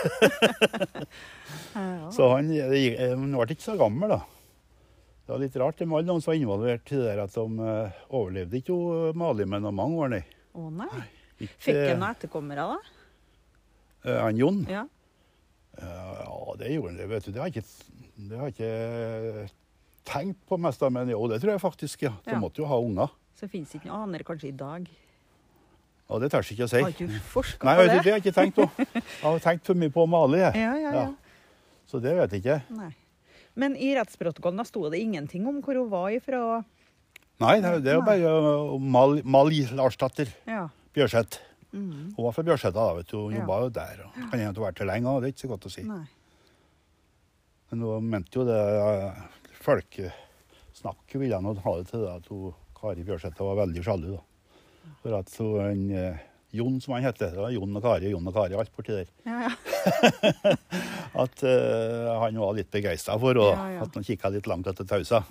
så 2.17 2.31
han, 2.37 2.49
han 2.55 3.27
ble 3.35 3.51
ikke 3.57 3.67
så 3.67 3.77
gammel, 3.81 4.15
da. 4.15 4.23
Det 5.25 5.33
var 5.33 5.41
litt 5.41 5.59
rart. 5.61 5.81
Det 5.81 5.89
var 5.89 6.05
noen 6.05 6.23
som 6.23 6.33
var 6.33 6.41
involvert 6.41 6.91
i 6.93 7.01
det 7.01 7.05
der 7.11 7.23
at 7.25 7.37
de 7.37 7.69
overlevde 8.09 8.61
ikke 8.61 9.13
Mali 9.17 9.49
med 9.49 9.65
noen 9.65 9.79
mange 9.83 10.01
år, 10.05 10.17
nei. 10.19 10.25
Å 10.55 10.71
nei. 10.71 11.05
Ikke, 11.35 11.59
Fikk 11.67 11.81
han 11.81 11.99
noen 11.99 12.11
etterkommere, 12.13 12.67
da? 12.71 12.79
Uh, 14.05 14.19
han 14.23 14.39
Jon? 14.39 14.61
Ja. 14.71 14.85
Uh, 15.75 15.85
ja, 15.85 16.57
det 16.61 16.73
gjorde 16.77 16.95
han. 16.95 17.11
vet 17.11 17.27
du. 17.27 17.33
Det 17.35 17.43
har 17.43 17.51
jeg 17.51 17.65
ikke, 17.65 18.03
det 18.31 18.41
har 18.41 18.53
ikke 18.53 19.49
tenkt 20.07 20.45
på 20.47 20.59
mest, 20.61 20.85
men 20.95 21.11
jo, 21.11 21.25
det 21.33 21.41
tror 21.43 21.57
jeg 21.57 21.63
faktisk. 21.65 22.07
ja. 22.07 22.15
De 22.27 22.37
ja. 22.37 22.41
måtte 22.43 22.63
jo 22.63 22.69
ha 22.71 22.79
unger. 22.79 23.15
Så 23.35 23.49
fins 23.51 23.75
ikke 23.75 23.91
noen 23.91 24.07
aner 24.07 24.23
kanskje 24.27 24.53
i 24.53 24.57
dag? 24.57 24.87
Ja, 26.05 26.19
Det 26.21 26.29
tør 26.31 26.45
jeg 26.45 26.55
ikke 26.55 26.67
å 26.67 26.71
si. 26.71 26.83
Har 26.85 26.95
du 26.95 27.21
forska 27.33 27.65
på 27.65 27.71
det? 27.71 27.87
Nei, 27.87 27.87
det 27.89 28.03
har 28.05 28.11
jeg 28.13 28.23
ikke 28.23 28.37
tenkt 28.37 28.59
på. 28.61 28.69
Jeg 28.95 29.25
har 29.25 29.41
tenkt 29.43 29.67
for 29.67 29.81
mye 29.81 29.93
på 29.95 30.05
Mali, 30.07 30.43
jeg. 30.43 30.61
Ja, 30.61 30.75
ja, 30.79 30.93
ja. 31.01 31.07
Så 31.89 32.01
det 32.05 32.13
vet 32.19 32.37
jeg 32.37 32.45
ikke. 32.45 32.61
Nei. 32.77 32.93
Men 33.59 33.77
i 33.79 33.93
rettsprotokollen 33.97 34.61
da 34.61 34.67
sto 34.69 34.85
det 34.93 35.01
ingenting 35.01 35.47
om 35.49 35.61
hvor 35.65 35.79
hun 35.79 35.91
var 35.91 36.13
ifra? 36.15 36.41
Nei, 37.43 37.57
det, 37.63 37.73
det 37.83 37.91
er 37.91 37.99
jo 37.99 38.05
bare 38.07 38.31
uh, 38.31 38.75
Mal, 38.79 39.19
Mali 39.27 39.65
Larsdatter 39.75 40.31
ja. 40.47 40.69
Bjørseth. 40.95 41.41
Mm. 41.75 42.13
Hun 42.15 42.27
var 42.29 42.35
fra 42.37 42.45
Bjørseta, 42.47 42.75
da, 42.77 42.99
vet 43.01 43.09
du. 43.11 43.17
Hun 43.19 43.35
ja. 43.35 43.41
jobba 43.43 43.63
jo 43.65 43.71
der. 43.75 44.05
Og 44.07 44.19
kan 44.19 44.37
hende 44.39 44.53
hun 44.53 44.61
har 44.61 44.67
vært 44.69 44.83
der 44.83 44.91
lenge, 44.93 45.11
òg, 45.11 45.23
det 45.23 45.31
er 45.31 45.35
ikke 45.35 45.45
så 45.47 45.51
godt 45.55 45.67
å 45.67 45.73
si. 45.75 45.87
Nei. 45.89 46.05
Men 47.73 47.83
hun 47.89 48.13
mente 48.13 48.39
jo 48.39 48.45
det 48.47 48.61
Folkesnakket 49.65 50.21
Folkesnakk 50.75 51.17
ville 51.17 51.41
nå 51.41 51.55
ha 51.65 51.73
det 51.79 51.89
til 51.89 52.05
det 52.05 52.13
at 52.13 52.31
hun, 52.31 52.55
Kari 52.77 53.05
Bjørseth 53.07 53.43
var 53.43 53.59
veldig 53.63 53.83
sjalu. 53.87 54.09
da. 54.15 54.23
For 55.03 55.17
at 55.17 55.35
hun, 55.41 55.85
uh, 55.91 56.23
Jon, 56.55 56.79
som 56.81 56.95
han 56.95 57.07
heter. 57.09 57.33
Det 57.35 57.43
var 57.43 57.55
Jon 57.55 57.79
og 57.79 57.83
Kari, 57.83 58.11
Jon 58.13 58.31
og 58.31 58.37
Kari, 58.37 58.55
alt 58.59 58.75
borti 58.77 58.95
der. 59.01 59.11
Ja, 59.27 59.49
ja. 59.49 60.55
at 61.25 61.43
uh, 61.43 62.11
han 62.23 62.39
var 62.43 62.55
litt 62.59 62.71
begeistra 62.75 63.17
for, 63.19 63.39
og 63.43 63.51
ja, 63.51 63.83
at 63.83 63.97
han 63.99 64.07
kikka 64.07 64.31
litt 64.35 64.47
langt 64.51 64.69
etter 64.71 64.87
tausa. 64.87 65.25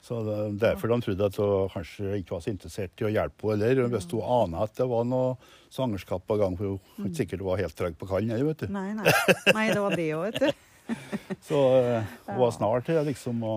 Så 0.00 0.22
det, 0.22 0.36
Derfor 0.62 0.88
de 0.88 1.00
trodde 1.02 1.26
at 1.26 1.36
hun 1.40 1.70
kanskje 1.72 2.18
ikke 2.20 2.36
var 2.36 2.42
så 2.44 2.52
interessert 2.52 3.02
i 3.02 3.06
å 3.08 3.12
hjelpe 3.12 3.50
henne 3.50 3.70
heller. 3.70 3.90
Hvis 3.92 4.08
hun 4.12 4.22
ana 4.22 4.64
at 4.66 4.76
det 4.78 4.86
var 4.88 5.06
noe 5.08 5.34
svangerskap 5.74 6.24
på 6.28 6.38
gang, 6.40 6.56
for 6.58 6.78
hun 6.78 7.08
mm. 7.08 7.14
sikkert 7.18 7.44
var 7.46 7.60
helt 7.60 7.76
trygg 7.76 7.98
på 7.98 8.08
kallen. 8.08 8.46
vet 8.46 8.64
du. 8.64 8.72
Nei, 8.72 8.92
nei. 8.96 9.12
nei, 9.52 9.66
det 9.72 9.82
var 9.84 9.96
det 9.98 10.08
òg, 10.16 10.28
vet 10.30 10.40
du. 10.46 10.64
så 11.48 11.58
uh, 11.84 12.14
hun 12.30 12.38
var 12.40 12.54
snart 12.56 12.86
til 12.88 13.02
liksom 13.04 13.42
å, 13.44 13.56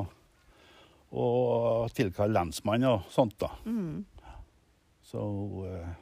å 1.15 1.27
tilkalle 1.95 2.35
lensmann 2.35 2.89
og 2.89 3.05
sånt, 3.13 3.37
da. 3.39 3.53
Mm. 3.63 4.01
Så 5.07 5.23
hun 5.23 5.69
uh, 5.71 5.93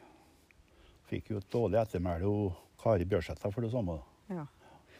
fikk 1.10 1.34
jo 1.34 1.42
et 1.42 1.52
dårlig 1.52 1.82
ettermæle, 1.84 2.32
Kari 2.80 3.06
Bjørsætha, 3.06 3.52
for 3.52 3.66
det 3.66 3.70
samme. 3.74 4.00
Ja. 4.32 4.48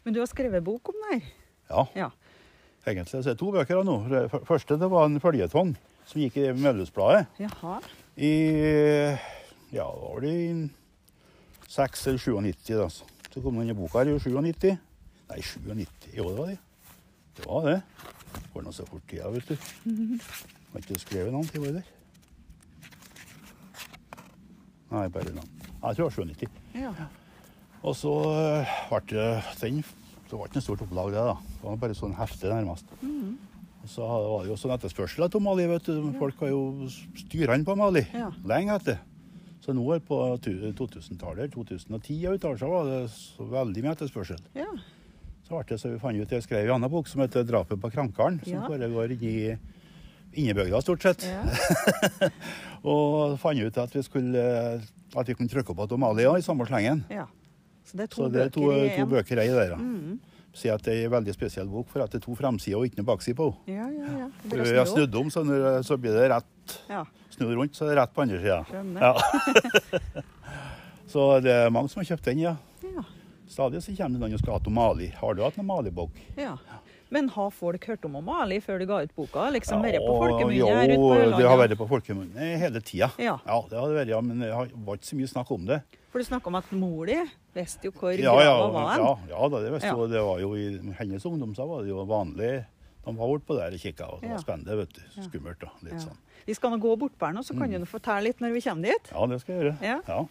Men 0.04 0.14
du 0.14 0.20
har 0.22 0.28
skrevet 0.30 0.64
bok 0.64 0.92
om 0.92 1.02
det 1.02 1.14
her? 1.14 1.30
Ja. 1.70 1.86
ja. 1.94 2.10
Egentlig 2.86 3.10
så 3.10 3.18
er 3.20 3.26
det 3.34 3.38
to 3.40 3.50
bøker 3.52 3.80
da 3.80 3.84
nå. 3.84 3.96
Det 4.08 4.42
første 4.48 4.78
det 4.80 4.88
var 4.90 5.06
en 5.08 5.20
føljetong 5.20 5.74
som 6.08 6.20
gikk 6.22 6.38
i 6.40 6.46
Møllhusbladet 6.56 7.26
Jaha. 7.42 7.74
i 8.16 8.30
ja, 9.70 9.84
da 9.84 9.90
var 10.00 10.24
det 10.24 10.32
i 10.32 10.46
6 11.70 12.06
eller 12.10 12.18
97 12.24 12.72
da. 12.80 12.88
Så 13.30 13.42
kom 13.44 13.60
denne 13.60 13.76
boka 13.78 14.00
her 14.00 14.10
i 14.10 14.18
97. 14.18 14.72
Nei, 15.30 15.40
97, 15.44 16.08
jo 16.16 16.24
det 16.30 16.38
var 16.40 16.48
det. 16.50 16.58
Det 17.36 17.46
var 17.46 17.68
det. 17.68 17.76
Går 18.54 18.64
nå 18.66 18.72
så 18.74 18.86
fort 18.88 19.04
tida, 19.10 19.28
vet 19.30 19.52
du. 19.52 19.54
Har 20.72 20.82
ikke 20.82 20.98
skrevet 21.04 21.32
navn 21.34 21.46
til 21.52 21.62
det 21.68 21.76
der. 21.78 21.86
Nei, 24.90 25.06
bare 25.14 25.34
navn. 25.36 25.52
Jeg 25.84 25.96
tror 25.96 26.10
det 26.10 26.18
var 26.18 26.34
97. 26.34 26.48
Ja. 26.80 26.90
Og 27.86 27.94
så 27.96 28.10
eh, 28.34 28.74
ble 28.90 29.00
det 29.12 29.28
den 29.62 29.78
Det 30.30 30.38
var 30.38 30.46
ikke 30.46 30.60
noe 30.60 30.62
stort 30.62 30.82
opplag, 30.86 31.10
det. 31.10 31.22
da. 31.26 31.34
Det 31.34 31.64
var 31.66 31.76
bare 31.82 31.96
sånn 31.98 32.14
hefte, 32.14 32.46
nærmest. 32.52 32.86
Og 33.82 33.88
så 33.88 34.06
var 34.06 34.44
det 34.44 34.50
jo 34.52 34.56
sånn 34.60 34.74
etterspørsel 34.76 35.24
etter 35.26 35.40
Mali. 35.42 35.66
vet 35.66 35.84
du. 35.88 36.12
Folk 36.20 36.38
har 36.44 36.48
jo 36.52 36.86
styrende 37.16 37.64
på 37.66 37.76
Mali 37.76 38.06
Ja. 38.14 38.30
lenge 38.46 38.76
etter. 38.76 38.98
Så 39.60 39.74
nå 39.74 39.84
er 39.94 40.00
på 40.00 40.16
2000-tallet, 40.40 41.50
2010 41.52 42.26
og 42.28 42.38
utover, 42.38 42.56
var 42.68 42.84
det 42.84 43.10
veldig 43.38 43.82
mye 43.84 43.92
etterspørsel. 43.96 44.38
ja. 44.54 44.66
Så 45.50 45.56
ble 45.58 45.64
det 45.66 45.80
så 45.80 45.90
vi 45.90 45.98
fant 45.98 46.14
ut 46.20 46.30
Jeg 46.30 46.42
skrev 46.44 46.64
en 46.68 46.74
annen 46.76 46.90
bok 46.90 47.08
som 47.08 47.20
heter 47.22 47.42
'Drapet 47.42 47.80
på 47.80 47.90
krankeren', 47.90 48.38
som 48.44 48.52
Ja. 48.52 48.68
foregår 48.68 49.10
i 49.20 49.58
innebygda 50.36 50.80
stort 50.80 51.02
sett. 51.02 51.24
ja. 51.26 51.42
Og 52.84 53.36
fant 53.40 53.58
ut 53.58 53.76
at 53.78 53.90
vi 53.94 54.02
skulle 54.02 54.80
at 55.16 55.26
vi 55.26 55.34
kunne 55.34 55.48
trykke 55.48 55.74
opp 55.76 55.98
Mali 55.98 56.22
i 56.22 56.40
samme 56.42 56.64
slengen. 56.66 57.04
ja. 57.10 57.26
Så 57.84 57.96
det 57.96 58.06
er 58.06 58.12
to 58.12 58.28
det 58.28 58.42
er 58.46 58.52
to, 58.54 58.66
bøker 58.68 58.84
i 58.86 58.96
to 58.96 59.06
bøker 59.10 59.42
i 59.42 59.48
der. 59.48 59.70
da. 59.74 59.76
Mm. 59.76 60.18
Si 60.52 60.68
at 60.68 60.82
det 60.82 60.94
er 60.96 61.04
en 61.06 61.12
veldig 61.14 61.34
spesiell 61.36 61.68
bok, 61.70 61.86
for 61.92 62.02
at 62.02 62.10
det 62.10 62.20
er 62.20 62.24
to 62.26 62.34
framsider 62.38 62.78
og 62.78 62.86
ikke 62.88 62.98
noe 63.00 63.08
bakside 63.12 63.38
på. 63.38 63.46
Ja, 63.70 63.86
ja, 63.94 64.08
ja. 64.24 64.28
Vi 64.50 64.76
har 64.76 64.88
snudd 64.90 65.14
om, 65.20 65.30
så, 65.30 65.44
når, 65.46 65.82
så 65.86 65.98
blir 66.00 66.16
det 66.16 66.28
rett 66.32 66.74
Ja, 66.90 67.04
Snur 67.30 67.54
rundt, 67.54 67.76
så 67.78 67.86
er 67.86 67.94
det 67.94 68.00
rett 68.02 68.14
på 68.14 68.24
andre 68.24 68.40
sida. 68.42 68.64
Ja. 68.98 69.14
så 71.12 71.26
det 71.44 71.54
er 71.54 71.72
mange 71.74 71.90
som 71.92 72.02
har 72.02 72.10
kjøpt 72.10 72.26
den, 72.32 72.42
ja. 72.42 72.56
Ja. 72.82 73.04
Stadig 73.50 73.82
så 73.82 73.94
kommer 73.94 74.18
det 74.18 74.22
noen 74.26 74.36
og 74.36 74.42
skal 74.42 74.58
ha 74.58 74.74
Mali. 74.74 75.08
Har 75.18 75.34
du 75.38 75.42
hatt 75.46 75.56
noen 75.58 75.70
Mali-bok? 75.70 76.18
ja. 76.38 76.56
Men 77.10 77.26
har 77.34 77.48
folk 77.50 77.82
hørt 77.90 78.04
om 78.06 78.12
Mali 78.22 78.60
før 78.62 78.78
du 78.78 78.84
ga 78.86 79.00
ut 79.02 79.14
boka? 79.16 79.48
Liksom 79.50 79.80
vært 79.82 79.98
på 79.98 80.12
folkemunne 80.14 80.54
jo, 80.94 81.08
det 81.34 81.48
har 81.48 81.58
vært 81.58 81.74
på 81.80 81.88
folkemunne 81.90 82.52
hele 82.60 82.78
tida. 82.86 83.08
Ja. 83.18 83.34
det 83.42 83.74
har 83.80 83.88
det 83.90 83.96
vært, 83.96 84.12
ja, 84.12 84.20
men 84.22 84.44
det 84.44 84.52
har- 84.54 84.70
var 84.86 84.94
ikke 85.00 85.08
så 85.08 85.18
mye 85.18 85.30
snakk 85.32 85.50
om 85.50 85.64
det. 85.66 85.80
For 86.10 86.18
du 86.18 86.24
snakka 86.26 86.50
om 86.50 86.56
at 86.58 86.70
mor 86.74 87.06
di 87.06 87.16
visste 87.54 87.86
jo 87.86 87.92
hvor 87.94 88.12
Ja, 88.18 88.32
ja, 88.42 88.54
var 88.68 88.88
hen. 88.96 89.04
ja, 89.04 89.12
ja 89.30 89.48
da, 89.48 89.60
det, 89.62 89.72
visste 89.76 89.86
Ja. 89.92 89.94
jo, 89.94 90.06
det 90.10 90.22
var 90.26 90.40
jo 90.42 90.54
I 90.58 90.94
hennes 90.98 91.24
ungdom 91.24 91.54
så 91.54 91.66
var 91.68 91.82
det 91.82 91.90
jo 91.92 92.04
vanlig. 92.04 92.64
De 93.04 93.14
var 93.16 93.28
bortpå 93.30 93.56
der 93.56 93.72
og 93.72 93.80
kikka, 93.80 94.06
og 94.12 94.20
det 94.20 94.30
var 94.30 94.42
spennende. 94.42 94.76
vet 94.76 94.92
du. 94.92 95.00
Skummelt. 95.22 95.60
da, 95.60 95.70
litt 95.82 95.94
Ja. 95.94 95.98
sånn. 96.08 96.18
Vi 96.46 96.54
skal 96.54 96.70
nå 96.70 96.78
gå 96.82 96.96
bort 96.98 97.16
på 97.18 97.26
her 97.26 97.32
nå, 97.32 97.42
så 97.46 97.56
kan 97.56 97.70
du 97.70 97.78
nå 97.78 97.86
fortelle 97.86 98.22
litt 98.24 98.40
når 98.40 98.52
vi 98.52 98.60
kommer 98.60 98.82
dit. 98.90 99.10
Ja, 99.12 99.26
det 99.26 99.40
skal 99.40 99.54
jeg 99.54 99.62
gjøre. 99.64 99.78
Ja. 99.82 100.00
ja. 100.08 100.26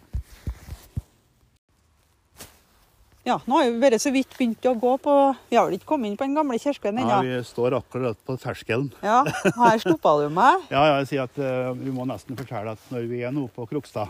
Ja, 3.28 3.36
nå 3.46 3.58
har 3.60 3.70
vi 3.72 3.80
bare 3.84 4.00
så 4.02 4.12
vidt 4.16 4.32
begynt 4.38 4.64
å 4.66 4.72
gå 4.80 4.94
på 5.04 5.14
Vi 5.52 5.58
har 5.60 5.68
vel 5.68 5.76
ikke 5.78 5.90
kommet 5.92 6.08
inn 6.10 6.16
på 6.18 6.26
den 6.26 6.38
gamle 6.40 6.58
kirken 6.58 6.98
Ja, 6.98 7.20
ennå. 7.20 7.20
vi 7.28 7.44
står 7.46 7.76
akkurat 7.78 8.18
på 8.26 8.38
terskelen. 8.42 8.88
Ja, 9.04 9.24
her 9.26 9.78
stoppa 9.84 10.16
du 10.24 10.30
meg. 10.34 10.64
Ja, 10.74 10.86
ja, 10.88 10.96
jeg 11.04 11.08
sier 11.12 11.24
at 11.28 11.38
uh, 11.38 11.74
Vi 11.78 11.92
må 11.94 12.08
nesten 12.10 12.40
fortelle 12.40 12.72
at 12.74 12.80
når 12.90 13.06
vi 13.12 13.22
er 13.28 13.32
nå 13.36 13.48
på 13.54 13.68
Krokstad, 13.70 14.10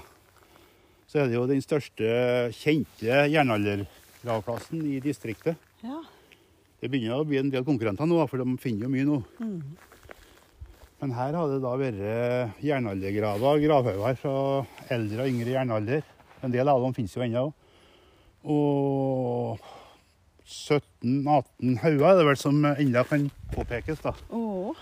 så 1.10 1.24
er 1.24 1.30
det 1.30 1.40
jo 1.40 1.48
den 1.50 1.62
største 1.66 2.08
kjente 2.54 3.24
jernaldergravplassen 3.34 4.84
i 4.86 5.00
distriktet. 5.02 5.58
Ja. 5.82 6.04
Det 6.80 6.90
begynner 6.92 7.20
å 7.20 7.26
bli 7.28 7.40
en 7.42 7.50
del 7.50 7.66
konkurrenter 7.66 8.06
nå, 8.08 8.20
for 8.30 8.42
de 8.44 8.60
finner 8.62 8.86
jo 8.86 8.92
mye 8.94 9.08
nå. 9.08 9.18
Men 11.00 11.16
her 11.16 11.34
har 11.34 11.50
det 11.50 11.58
da 11.64 11.74
vært 11.80 12.62
jernaldergraver, 12.62 13.64
gravhauger 13.64 14.22
fra 14.22 14.36
eldre 14.94 15.26
og 15.26 15.34
yngre 15.34 15.56
jernalder. 15.56 16.06
En 16.46 16.54
del 16.54 16.70
av 16.72 16.86
dem 16.86 16.94
finnes 16.96 17.16
jo 17.16 17.26
ennå. 17.26 17.46
Og 18.46 19.66
17-18 20.46 21.82
hauger 21.84 22.06
er 22.12 22.22
det 22.22 22.30
vel 22.30 22.40
som 22.40 22.62
ennå 22.70 23.04
kan 23.10 23.28
påpekes, 23.56 24.06
da. 24.06 24.14
Oh. 24.30 24.78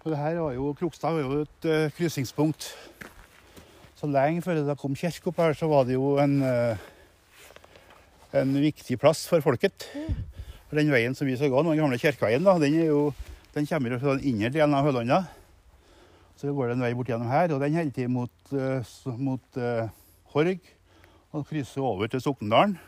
Og 0.00 0.10
det 0.10 0.18
her 0.18 0.40
var 0.40 0.52
jo, 0.56 0.72
Krokstad 0.78 1.16
var 1.16 1.22
jo 1.22 1.44
et 1.44 1.68
uh, 1.68 1.86
kryssingspunkt. 1.96 2.72
Så 4.00 4.08
lenge 4.08 4.40
før 4.40 4.62
det 4.64 4.78
kom 4.80 4.94
kirke 4.96 5.28
opp 5.28 5.42
her, 5.42 5.52
så 5.52 5.66
var 5.68 5.84
det 5.84 5.98
jo 5.98 6.14
en, 6.22 6.38
eh, 6.40 6.78
en 8.40 8.54
viktig 8.56 8.96
plass 8.96 9.26
for 9.28 9.44
folket. 9.44 9.84
For 10.70 10.78
den 10.78 10.88
veien 10.88 11.12
som 11.12 11.28
vi 11.28 11.34
skal 11.36 11.50
gå, 11.52 11.60
den 11.66 11.76
gamle 11.76 11.98
kirkeveien, 12.00 12.46
da, 12.46 12.54
den, 12.62 12.78
er 12.80 12.88
jo, 12.88 13.02
den 13.52 13.68
kommer 13.68 13.98
fra 14.00 14.14
den 14.14 14.24
indre 14.24 14.48
delen 14.54 14.76
av 14.78 14.88
Hølanda. 14.88 15.18
Så 16.40 16.54
går 16.56 16.70
det 16.70 16.76
en 16.78 16.84
vei 16.86 16.94
bort 16.96 17.10
gjennom 17.12 17.28
her, 17.28 17.52
og 17.52 17.60
den 17.60 17.76
holder 17.76 17.92
til 17.98 18.08
mot, 18.08 18.32
eh, 18.56 18.94
mot 19.20 19.60
uh, 19.60 19.92
Horg. 20.32 20.64
Og 21.36 21.44
krysser 21.50 21.84
over 21.84 22.08
til 22.08 22.24
Sokndalen. 22.24 22.78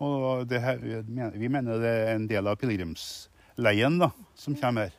Og 0.00 0.48
her, 0.48 0.80
vi 0.80 1.48
mener- 1.48 1.78
det 1.82 1.92
er 1.92 2.14
en 2.14 2.26
del 2.26 2.46
av 2.48 2.56
pilegrimsleien 2.56 4.00
da, 4.00 4.10
som 4.34 4.56
kommer 4.56 4.88
her. 4.88 4.96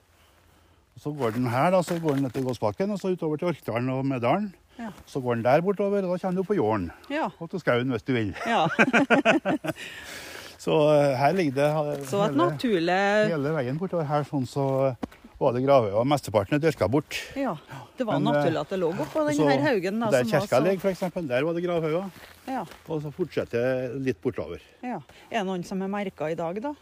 Så 1.01 1.09
går 1.09 1.33
den 1.33 1.49
her, 1.49 1.71
da, 1.71 1.81
så 1.81 1.97
går 1.97 2.21
den 2.21 2.29
etter 2.29 2.45
Gåsbakken 2.45 2.93
og 2.93 3.01
så 3.01 3.15
utover 3.17 3.37
til 3.37 3.49
Orkdalen 3.49 3.89
og 3.89 4.05
Medalen. 4.05 4.53
Ja. 4.77 4.91
Så 5.09 5.21
går 5.21 5.35
den 5.39 5.43
der 5.47 5.61
bortover, 5.65 6.03
og 6.05 6.13
da 6.13 6.21
kommer 6.21 6.37
du 6.37 6.43
på 6.47 6.55
jorden. 6.57 6.91
ja. 7.09 7.29
Og 7.39 7.49
til 7.49 7.59
skauen 7.59 7.89
hvis 7.89 8.03
du 8.05 8.13
vil. 8.13 8.33
ja. 8.45 8.67
Så 10.57 10.73
eh, 10.89 11.13
her 11.17 11.33
ligger 11.37 11.53
det 11.53 11.67
eh, 11.69 12.03
Så 12.09 12.23
hele, 12.25 12.37
naturlig 12.39 12.97
hele 13.29 13.51
veien 13.55 13.77
bortover 13.79 14.07
her, 14.09 14.25
sånn 14.27 14.47
så 14.49 14.63
var 15.37 15.53
det 15.53 15.61
grave, 15.67 15.91
og 15.93 16.07
Mesteparten 16.09 16.57
er 16.57 16.61
dyrka 16.63 16.87
bort. 16.89 17.13
Ja. 17.37 17.51
Det 17.97 18.07
var 18.07 18.17
Men, 18.17 18.31
eh, 18.31 18.39
naturlig 18.39 18.59
at 18.63 18.71
det 18.73 18.79
lå 18.81 18.89
oppå 18.89 19.25
denne 19.27 19.51
her 19.51 19.61
haugen. 19.67 19.99
Da, 20.01 20.09
der 20.15 20.25
kirka 20.25 20.47
så- 20.57 20.63
ligger, 20.65 20.79
for 20.81 20.89
eksempel, 20.89 21.27
der 21.29 21.45
var 21.45 21.53
det 21.53 21.63
gravhauger. 21.63 22.09
Ja, 22.47 22.63
Og 22.89 23.01
så 23.03 23.11
fortsetter 23.13 23.93
det 23.93 24.01
litt 24.01 24.21
bortover. 24.21 24.59
ja. 24.81 24.97
Er 25.29 25.43
det 25.43 25.45
noen 25.45 25.63
som 25.63 25.81
er 25.81 25.87
merka 25.87 26.31
i 26.31 26.35
dag, 26.35 26.59
da? 26.61 26.73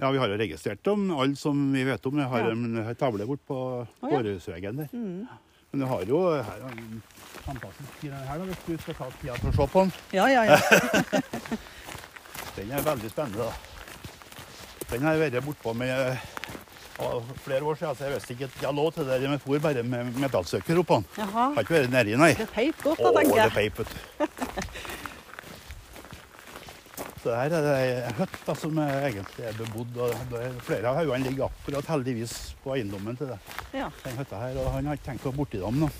Ja, 0.00 0.10
vi 0.10 0.18
har 0.18 0.26
jo 0.28 0.36
registrert 0.36 0.82
dem, 0.82 1.10
alle 1.12 1.36
som 1.36 1.72
vi 1.72 1.84
vet 1.84 2.04
om. 2.06 2.16
Vi 2.16 2.22
har 2.22 2.38
Ja. 2.40 2.50
en 2.50 2.94
tavle 2.98 3.24
bort 3.26 3.40
på 3.46 3.86
ja. 4.02 4.22
der. 4.22 4.88
Mm. 4.92 5.28
Men 5.72 5.80
du 5.80 5.86
har 5.88 6.02
jo 6.04 6.18
her 6.36 6.64
er 6.66 6.72
en 6.76 7.02
fantastisk 7.46 8.00
tid 8.00 8.12
her, 8.12 8.38
da, 8.38 8.44
hvis 8.44 8.58
du 8.66 8.72
skal 8.82 8.96
ta 8.98 9.06
tida 9.22 9.36
til 9.40 9.48
å 9.48 9.52
se 9.56 9.66
på 9.72 9.84
den. 9.84 9.92
Ja, 10.12 10.26
ja, 10.28 10.42
ja. 10.50 10.58
Den 12.58 12.74
er 12.76 12.84
veldig 12.84 13.08
spennende. 13.08 13.46
da. 13.46 13.52
Den 14.90 15.06
har 15.08 15.16
jeg 15.16 15.22
vært 15.32 15.46
bortpå 15.46 15.72
med 15.72 16.18
flere 17.46 17.64
år 17.64 17.80
siden, 17.80 17.96
så 17.96 18.04
jeg 18.04 18.14
visste 18.18 18.36
ikke 18.36 18.50
at 18.50 18.58
jeg 18.66 18.76
lå 18.76 18.84
til 18.92 19.08
det 19.08 19.20
men 19.22 19.32
jeg 19.38 19.42
for 19.46 19.64
bare 19.64 19.82
med 19.82 20.12
metallsøker 20.20 20.82
oppå 20.82 21.00
den. 21.00 21.32
Har 21.32 21.56
ikke 21.64 21.78
vært 21.78 21.94
nedi, 21.94 22.18
nei. 22.20 22.34
Det 22.36 22.50
peip 22.52 22.84
godt, 22.84 23.00
da, 23.00 23.14
tenker 23.16 23.32
det 23.32 23.40
er 23.40 23.48
det 23.48 23.56
peip, 23.56 23.80
vet 23.80 23.88
du. 23.88 24.60
Så 27.22 27.30
her 27.38 27.52
er 27.54 27.62
det 27.62 27.72
ei 27.78 28.14
hytte 28.18 28.54
som 28.58 28.78
egentlig 28.82 29.44
er 29.46 29.54
bebodd. 29.54 29.98
og 30.02 30.32
er 30.40 30.56
Flere 30.66 30.90
av 30.90 30.96
haugene 30.98 31.30
ligger 31.30 31.46
akkurat 31.46 31.86
heldigvis 31.92 32.32
på 32.64 32.74
eiendommen 32.74 33.18
til 33.18 33.30
det. 33.30 33.38
Ja. 33.76 33.90
den 34.02 34.18
hytta 34.18 34.40
her, 34.40 34.58
og 34.58 34.72
han 34.74 34.90
har 34.90 34.98
ikke 34.98 35.12
tenkt 35.12 35.28
å 35.30 35.34
borti 35.36 35.60
dem 35.62 35.78
nå. 35.84 35.90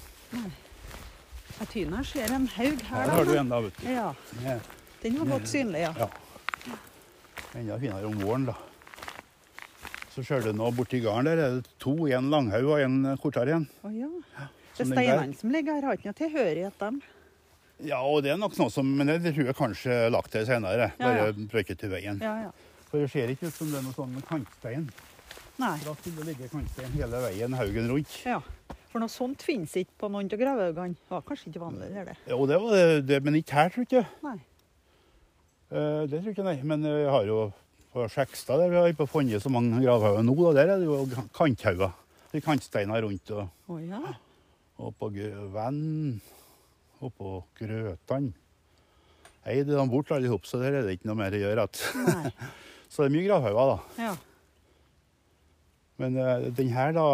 Tyner 1.71 2.03
jeg 2.03 2.09
ser 2.11 2.35
en 2.35 2.49
haug 2.57 2.83
her, 2.89 3.05
Her 3.07 3.13
har 3.15 3.29
du 3.29 3.37
en, 3.39 3.53
da, 3.53 3.61
vet 3.63 3.79
du. 3.79 3.87
Ja, 3.87 4.09
Den 4.43 5.15
den 5.15 5.21
var 5.21 5.31
godt 5.37 5.49
synlig, 5.53 5.85
ja. 5.85 5.93
Ja. 6.67 6.79
enda 7.55 7.79
finere 7.79 8.07
om 8.11 8.19
våren, 8.19 8.49
da. 8.51 8.57
Så 10.11 10.25
ser 10.27 10.43
du 10.43 10.51
nå 10.53 10.73
borti 10.75 10.99
gården 11.05 11.31
der, 11.31 11.39
er 11.39 11.61
det 11.61 11.71
to. 11.79 11.95
En 12.11 12.31
langhaug 12.35 12.67
og 12.75 12.83
en 12.83 12.99
kortere 13.23 13.61
en. 13.61 13.69
Å 13.87 13.95
ja. 13.95 14.11
Det 14.75 14.89
er 14.89 14.91
steinene 14.91 15.39
som 15.39 15.55
ligger 15.55 15.79
her, 15.79 15.87
har 15.87 16.01
ikke 16.01 16.11
noe 16.11 16.19
tilhørighet, 16.19 16.79
dem. 16.83 16.99
Ja, 17.83 18.01
og 18.07 18.23
det 18.25 18.33
er 18.33 18.39
nok 18.41 18.55
noe 18.59 18.71
som 18.71 18.87
Men 18.87 19.11
det 19.11 19.33
tror 19.33 19.49
jeg 19.49 19.59
kanskje 19.59 19.97
er 20.07 20.13
lagt 20.15 20.33
til 20.35 20.45
senere. 20.49 20.93
Ja, 21.01 21.15
ja. 21.17 21.25
Bare 21.27 21.49
brøyket 21.51 21.81
til 21.83 21.93
veien. 21.93 22.21
Ja, 22.23 22.35
ja. 22.47 22.53
For 22.91 23.01
det 23.01 23.09
ser 23.11 23.33
ikke 23.33 23.49
ut 23.49 23.57
som 23.57 23.73
det 23.73 23.81
er 23.81 23.87
noe 23.87 23.97
sånn 23.97 24.19
kantstein. 24.29 24.87
Nei. 25.61 25.75
Da 25.85 25.95
skulle 25.97 26.21
det 26.21 26.33
ligge 26.33 26.51
kantstein 26.53 26.95
hele 26.97 27.23
veien 27.25 27.57
haugen 27.57 27.91
rundt. 27.91 28.17
Ja. 28.29 28.41
For 28.93 29.01
noe 29.01 29.13
sånt 29.13 29.43
finnes 29.45 29.73
ikke 29.81 30.03
på 30.03 30.11
noen 30.13 30.29
av 30.29 30.41
gravhaugene. 30.41 30.99
Det 31.01 31.15
var 31.15 31.25
kanskje 31.25 31.49
ikke 31.49 31.63
vanlig, 31.63 31.89
der, 31.89 32.01
er 32.03 32.11
det. 32.11 32.17
Jo, 32.29 32.41
det 32.51 32.59
var 32.61 32.75
det, 32.77 32.87
det 33.09 33.21
men 33.25 33.39
ikke 33.41 33.57
her, 33.57 33.73
tror 33.73 33.97
jeg. 33.97 34.09
Nei. 34.27 34.37
Eh, 35.73 36.03
det 36.05 36.19
tror 36.19 36.29
jeg 36.29 36.37
ikke, 36.37 36.47
nei. 36.51 36.59
Men 36.69 36.85
jeg 36.85 36.99
vi 37.01 37.09
har 37.15 37.31
jo 37.31 37.39
på 37.93 38.05
Skjekstad 38.13 38.61
der 38.61 38.73
vi 38.73 38.81
har 38.81 38.93
ikke 38.93 39.09
funnet 39.09 39.45
så 39.45 39.53
mange 39.53 39.81
gravhauger 39.81 40.25
nå, 40.25 40.37
og 40.37 40.55
der 40.57 40.75
er 40.75 40.81
det 40.81 40.89
jo 40.89 41.25
kanthauger. 41.37 41.97
Er 42.33 42.45
kantsteiner 42.45 43.05
rundt. 43.05 43.33
og... 43.33 43.49
Å 43.69 43.81
ja. 43.85 44.15
Og 44.81 44.95
på 44.97 45.11
Venn 45.53 45.83
og 47.03 47.15
på 47.19 47.37
Grøtan. 47.59 48.33
Eid 49.43 49.67
er 49.67 49.79
de 49.79 49.87
bort 49.91 50.11
alle 50.15 50.31
sammen, 50.31 50.47
så 50.47 50.61
der 50.63 50.79
er 50.79 50.87
det 50.87 50.99
ikke 50.99 51.11
noe 51.11 51.19
mer 51.19 51.35
å 51.35 51.41
gjøre. 51.43 51.67
Så 52.93 53.01
det 53.01 53.09
er 53.09 53.15
mye 53.15 53.25
gravhauger, 53.25 53.71
da. 53.71 54.05
Ja. 54.05 54.11
Men 56.03 56.17
uh, 56.21 56.49
den 56.53 56.69
her, 56.75 56.91
da, 56.93 57.05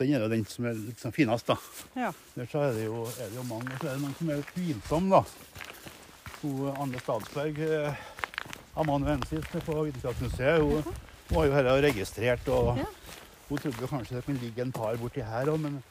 den 0.00 0.10
er 0.12 0.24
jo 0.26 0.28
den 0.28 0.42
som 0.44 0.66
er 0.68 0.76
liksom 0.76 1.14
finest, 1.16 1.48
da. 1.48 1.56
Ja. 1.96 2.10
Der 2.34 2.50
så 2.52 2.66
er 2.66 2.74
det, 2.76 2.84
jo, 2.84 3.06
er 3.16 3.30
det 3.30 3.38
jo 3.38 3.44
mange, 3.48 3.72
og 3.72 3.80
så 3.80 3.88
er 3.88 3.96
det 3.96 4.02
noen 4.02 4.18
som 4.18 4.32
er 4.34 4.42
tvilsomme, 4.50 5.20
da. 5.22 5.22
Hun, 6.42 6.60
Anne 6.74 7.00
Stadsberg, 7.00 7.62
eh, 7.64 8.04
amanuensis 8.82 9.48
på 9.54 9.78
Vitenskapsmuseet, 9.86 10.60
hun 10.60 10.92
Hun 11.32 11.38
var 11.38 11.46
jo 11.48 11.76
og 11.76 11.82
registrert, 11.86 12.48
og 12.52 12.76
Ja. 12.76 12.84
hun 13.48 13.58
trodde 13.58 13.88
kanskje 13.88 14.16
det 14.16 14.24
kunne 14.26 14.42
ligge 14.42 14.62
en 14.62 14.72
par 14.72 14.96
borti 15.00 15.22
her 15.24 15.48
òg, 15.48 15.60
men 15.60 15.82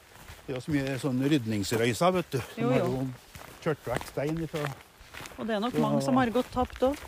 det 0.46 0.52
er 0.52 0.54
jo 0.54 0.60
så 0.60 0.70
mye 0.70 0.98
sånn 0.98 1.18
rydningsrøyser, 1.18 2.12
vet 2.12 2.30
du. 2.32 2.40
Jo, 2.62 2.70
jo. 2.70 3.06
Kjørt 3.62 3.86
vekk 3.86 4.08
stein 4.10 4.42
ifra 4.44 4.64
Og 5.38 5.46
det 5.46 5.56
er 5.56 5.60
nok 5.62 5.78
mange 5.82 6.02
som 6.04 6.16
har 6.20 6.30
gått 6.34 6.50
tapt 6.54 6.82
òg. 6.88 6.98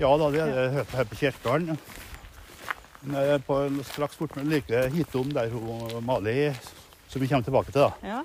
Ja 0.00 0.10
da, 0.18 0.30
det 0.30 0.40
er 0.42 0.54
det 0.54 0.70
her- 0.72 0.96
her 0.96 1.04
på 1.10 1.76
jeg 3.12 3.34
er 3.34 3.38
på, 3.44 3.56
straks 3.84 4.16
bort 4.16 4.36
med 4.36 4.48
like 4.48 4.86
hitom 4.94 5.32
der 5.34 5.50
hun 5.52 6.04
Mali, 6.04 6.54
som 7.08 7.20
vi 7.20 7.28
kommer 7.28 7.44
tilbake 7.44 7.72
til, 7.72 7.82
da. 7.84 7.92
Ja. 8.02 8.22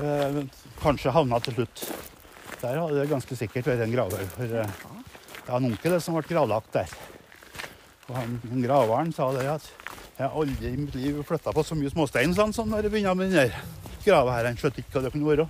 Eh, 0.00 0.38
kanskje 0.80 1.12
havna 1.12 1.38
til 1.44 1.54
slutt. 1.58 1.82
Der 2.62 2.78
hadde 2.80 2.96
det 3.02 3.10
ganske 3.10 3.36
sikkert 3.36 3.68
vært 3.68 3.82
en 3.84 3.92
gravhaug. 3.92 4.30
For 4.38 4.44
eh, 4.44 4.70
jeg 5.42 5.50
har 5.50 5.58
en 5.60 5.68
onkel 5.68 5.98
som 6.00 6.16
ble 6.16 6.24
gravlagt 6.30 6.72
der. 6.72 6.94
Og 8.08 8.16
han, 8.16 8.40
graveren 8.64 9.12
sa 9.12 9.28
det 9.36 9.44
at 9.52 9.68
jeg 10.16 10.24
har 10.24 10.32
aldri 10.32 10.72
i 10.72 10.76
mitt 10.80 10.94
liv 10.96 11.20
flytta 11.28 11.52
på 11.52 11.64
så 11.66 11.76
mye 11.76 11.92
småstein 11.92 12.32
sånn, 12.36 12.54
som 12.56 12.70
når 12.72 12.86
jeg 12.88 12.94
begynner 12.94 13.18
med 13.18 13.32
den 13.32 13.50
der 13.50 13.60
grava 14.06 14.38
her. 14.38 14.48
Han 14.48 14.56
skjønte 14.56 14.80
ikke 14.80 14.96
hva 14.96 15.04
det 15.04 15.12
kunne 15.12 15.28
være. 15.28 15.48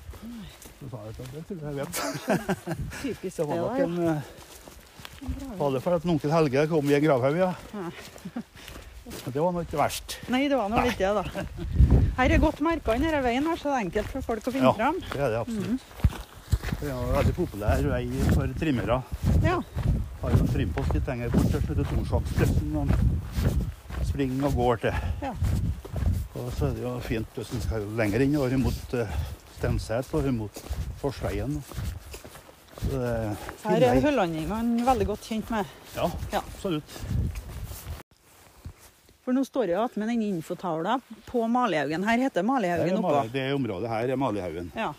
Så 0.83 0.89
sa 0.91 1.03
jeg 1.07 1.15
det 1.15 1.43
tror 1.47 1.59
jeg 1.59 1.65
jeg 1.65 1.75
vet. 1.79 1.95
Typisk 3.03 3.37
Det 3.37 3.43
det, 3.43 3.49
var 3.49 3.57
nok 3.62 3.79
ja. 3.79 3.85
en 3.87 3.99
eh, 4.09 5.59
Var 5.61 5.71
det 5.77 5.83
for 5.85 5.95
at 5.97 6.07
en 6.07 6.15
onkel 6.17 6.33
Helge 6.35 6.65
kom 6.73 6.91
i 6.91 6.97
en 6.99 7.05
gravhaug, 7.05 7.37
ja. 7.39 7.53
Ja. 7.73 7.91
Det 9.33 9.39
var 9.43 9.53
nå 9.55 9.62
ikke 9.62 9.79
verst. 9.79 10.17
Nei, 10.31 10.45
det 10.51 10.59
var 10.59 10.71
nå 10.71 10.83
litt 10.87 10.99
det, 10.99 11.11
da. 11.15 11.23
Her 12.19 12.35
er 12.35 12.43
godt 12.43 12.62
merka 12.65 12.95
denne 12.97 13.23
veien, 13.25 13.47
her, 13.47 13.59
så 13.59 13.71
det 13.71 13.75
er 13.77 13.85
enkelt 13.87 14.12
for 14.15 14.27
folk 14.33 14.47
å 14.47 14.55
finne 14.55 14.71
Ja. 14.71 14.75
fram. 14.79 14.99
Det 15.12 15.21
er 15.21 15.35
det 15.35 15.41
absolutt. 15.43 15.83
Det 16.81 16.89
er 16.89 16.95
en 16.95 17.12
veldig 17.17 17.35
populær 17.37 17.83
vei 17.93 18.03
for 18.33 18.55
trimmere. 18.59 19.03
Ja. 19.43 19.59
Har 20.23 20.35
jo 20.35 20.39
en 20.43 20.53
trimpost 20.55 20.95
litt 20.95 21.07
lenger 21.11 21.31
bort, 21.35 21.51
som 21.51 21.61
heter 21.69 21.85
som 21.91 22.89
de 22.89 24.07
springer 24.07 24.47
og 24.47 24.55
går 24.59 24.83
til. 24.87 24.95
Ja. 25.23 25.35
Og 26.35 26.51
så 26.57 26.67
er 26.69 26.75
det 26.77 26.83
jo 26.83 26.93
fint 27.05 27.39
hvis 27.39 27.53
en 27.55 27.62
skal 27.62 27.87
lenger 27.99 28.23
inn 28.25 28.35
mot 28.62 28.95
uh, 28.95 29.19
Stenseth 29.62 30.11
og 30.19 30.25
på 30.26 30.59
Forsveien. 30.99 31.61
Det 32.83 32.99
er 32.99 33.37
Her 33.62 33.85
er 33.92 34.00
høllendingene 34.02 34.83
veldig 34.88 35.07
godt 35.12 35.28
kjent 35.28 35.50
med. 35.54 35.69
Ja, 35.95 36.09
Ja. 36.33 36.40
absolutt. 36.40 36.97
For 39.23 39.31
nå 39.37 39.45
står 39.47 39.71
jeg 39.71 39.78
igjen 39.78 39.95
med 40.02 40.09
den 40.11 40.23
infotavla 40.26 40.97
på 41.28 41.45
Malihaugen. 41.47 42.02
Her 42.02 42.19
heter 42.19 42.42
er 42.42 42.49
Malihaugen 42.49 42.99
oppå. 42.99 43.21
Det 43.33 43.52
området 43.54 43.88
her 43.88 44.11
er 44.11 44.16
Malihaugen. 44.19 44.73
Ja. 44.75 44.92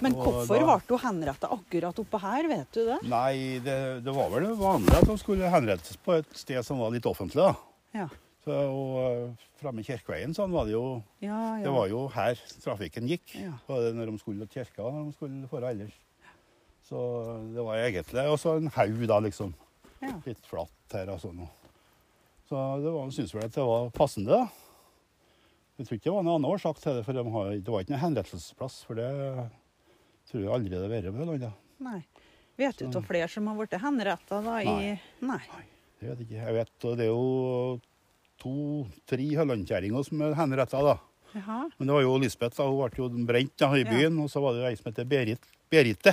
Men 0.00 0.14
Og 0.16 0.24
hvorfor 0.24 0.56
da- 0.56 0.64
ble 0.64 0.64
hun 0.88 0.96
henretta 1.04 1.48
akkurat 1.52 1.94
oppå 2.00 2.18
her, 2.18 2.48
vet 2.48 2.72
du 2.72 2.86
det? 2.86 3.02
Nei, 3.04 3.58
det, 3.62 4.02
det 4.04 4.14
var 4.14 4.30
vel 4.30 4.56
vanlig 4.56 4.96
at 5.02 5.06
hun 5.06 5.18
skulle 5.18 5.50
henrettes 5.52 5.96
på 6.00 6.16
et 6.16 6.26
sted 6.32 6.64
som 6.64 6.78
var 6.78 6.90
litt 6.90 7.04
offentlig. 7.04 7.44
da. 7.44 7.54
Ja. 7.92 8.08
Så, 8.42 8.50
og 8.50 8.94
eh, 8.98 9.48
framme 9.60 9.84
Kirkeveien 9.86 10.32
sånn 10.34 10.50
var 10.50 10.66
det 10.66 10.74
jo 10.74 10.86
Ja, 11.22 11.60
ja. 11.60 11.62
Det 11.62 11.74
var 11.74 11.90
jo 11.92 12.00
her 12.10 12.40
trafikken 12.64 13.06
gikk. 13.10 13.36
Ja. 13.38 13.52
Både 13.68 13.92
når 13.94 14.10
de 14.10 14.18
skulle 14.18 14.48
til 14.50 14.64
kirka 14.66 14.82
og 14.88 14.96
når 14.96 15.04
de 15.06 15.14
skulle 15.14 15.50
for 15.50 15.66
ellers. 15.68 15.94
Så 16.88 17.02
det 17.54 17.62
var 17.62 17.78
egentlig 17.78 18.24
også 18.28 18.56
en 18.58 18.72
haug, 18.74 19.04
da, 19.08 19.20
liksom. 19.22 19.54
Ja. 20.02 20.16
Litt 20.26 20.48
flatt 20.50 20.96
her 20.96 21.12
og 21.14 21.20
sånn. 21.22 21.44
Så 22.50 22.58
det 22.82 22.90
var, 22.92 23.12
synes 23.14 23.34
vel 23.36 23.46
at 23.46 23.54
det 23.54 23.64
var 23.64 23.92
passende, 23.94 24.42
da. 24.42 24.72
Jeg 25.78 25.86
tror 25.86 25.96
ikke 25.96 26.08
det 26.08 26.16
var 26.16 26.26
noen 26.26 26.34
annen 26.34 26.50
årsak 26.50 26.82
til 26.82 26.98
det, 26.98 27.04
for 27.06 27.16
de 27.16 27.22
har, 27.36 27.54
det 27.54 27.72
var 27.72 27.84
ikke 27.84 27.94
noen 27.94 28.02
henrettelsesplass. 28.02 28.80
For 28.88 28.98
det 28.98 29.06
tror 30.28 30.42
jeg 30.42 30.52
aldri 30.52 30.74
det 30.74 30.82
har 30.82 30.92
vært 30.92 31.08
på 31.14 31.28
landet. 31.30 31.62
Nei. 31.82 32.00
Vet 32.60 32.82
du 32.82 32.98
av 32.98 33.06
flere 33.08 33.30
som 33.32 33.46
har 33.48 33.56
blitt 33.56 33.78
henretta 33.80 34.42
da 34.44 34.58
i 34.60 34.68
Nei. 34.68 34.98
Nei. 35.30 35.64
Jeg 36.02 36.10
vet 36.10 36.20
ikke. 36.26 36.42
Jeg 36.42 36.58
vet, 36.58 36.74
og 36.90 36.98
det 36.98 37.06
er 37.06 37.10
jo 37.14 37.80
to-tre 38.42 39.28
høllandkjerringer 39.38 40.04
som 40.08 40.22
er 40.26 40.34
henretta, 40.38 40.82
da. 40.84 40.96
Jaha. 41.32 41.60
Men 41.78 41.88
det 41.88 41.94
var 41.96 42.02
jo 42.04 42.16
Lisbeth, 42.20 42.58
da. 42.58 42.66
Hun 42.68 42.82
ble 42.90 43.00
jo 43.00 43.08
brent 43.28 43.54
da, 43.62 43.70
i 43.78 43.84
Ja. 43.86 44.10
Og 44.20 44.28
så 44.32 44.42
var 44.44 44.58
det 44.58 44.66
ei 44.68 44.76
som 44.76 44.90
heter 44.90 45.06
Berit, 45.08 45.46
Berite. 45.72 46.12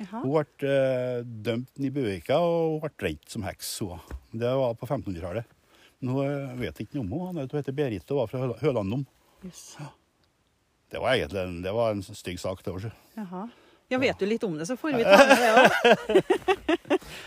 Jaha. 0.00 0.22
Hun 0.22 0.30
ble 0.32 0.70
eh, 0.70 1.18
dømt 1.46 1.82
i 1.84 1.90
Bøvika 1.94 2.38
og 2.42 2.80
ble 2.86 2.90
brent 2.98 3.28
som 3.30 3.44
heks. 3.46 3.74
Hun. 3.84 4.00
Det 4.32 4.48
var 4.62 4.72
på 4.80 4.86
1500-tallet. 4.88 5.44
Men 6.00 6.14
hun 6.14 6.24
eh, 6.24 6.54
vet 6.64 6.80
ikke 6.82 6.98
noe 7.02 7.04
om 7.20 7.28
henne. 7.28 7.44
Hun 7.50 7.60
heter 7.60 7.76
Berit 7.76 8.10
og 8.14 8.22
var 8.24 8.32
fra 8.32 8.40
Hø- 8.46 8.56
Hølandom. 8.62 9.04
Jøss. 9.44 9.76
Det 10.94 11.00
var 11.02 11.14
egentlig 11.18 11.40
en, 11.42 11.60
det 11.64 11.72
var 11.74 11.92
en 11.94 12.02
stygg 12.06 12.38
sak. 12.40 12.62
det 12.64 12.72
også. 12.74 12.90
Ja, 13.92 13.98
vet 14.00 14.18
du 14.18 14.26
litt 14.26 14.44
om 14.46 14.54
det, 14.58 14.66
så 14.66 14.76
får 14.80 14.96
vi 14.96 15.04
ta 15.04 15.18
med 15.28 15.38
det 15.38 15.50
òg. 15.54 15.70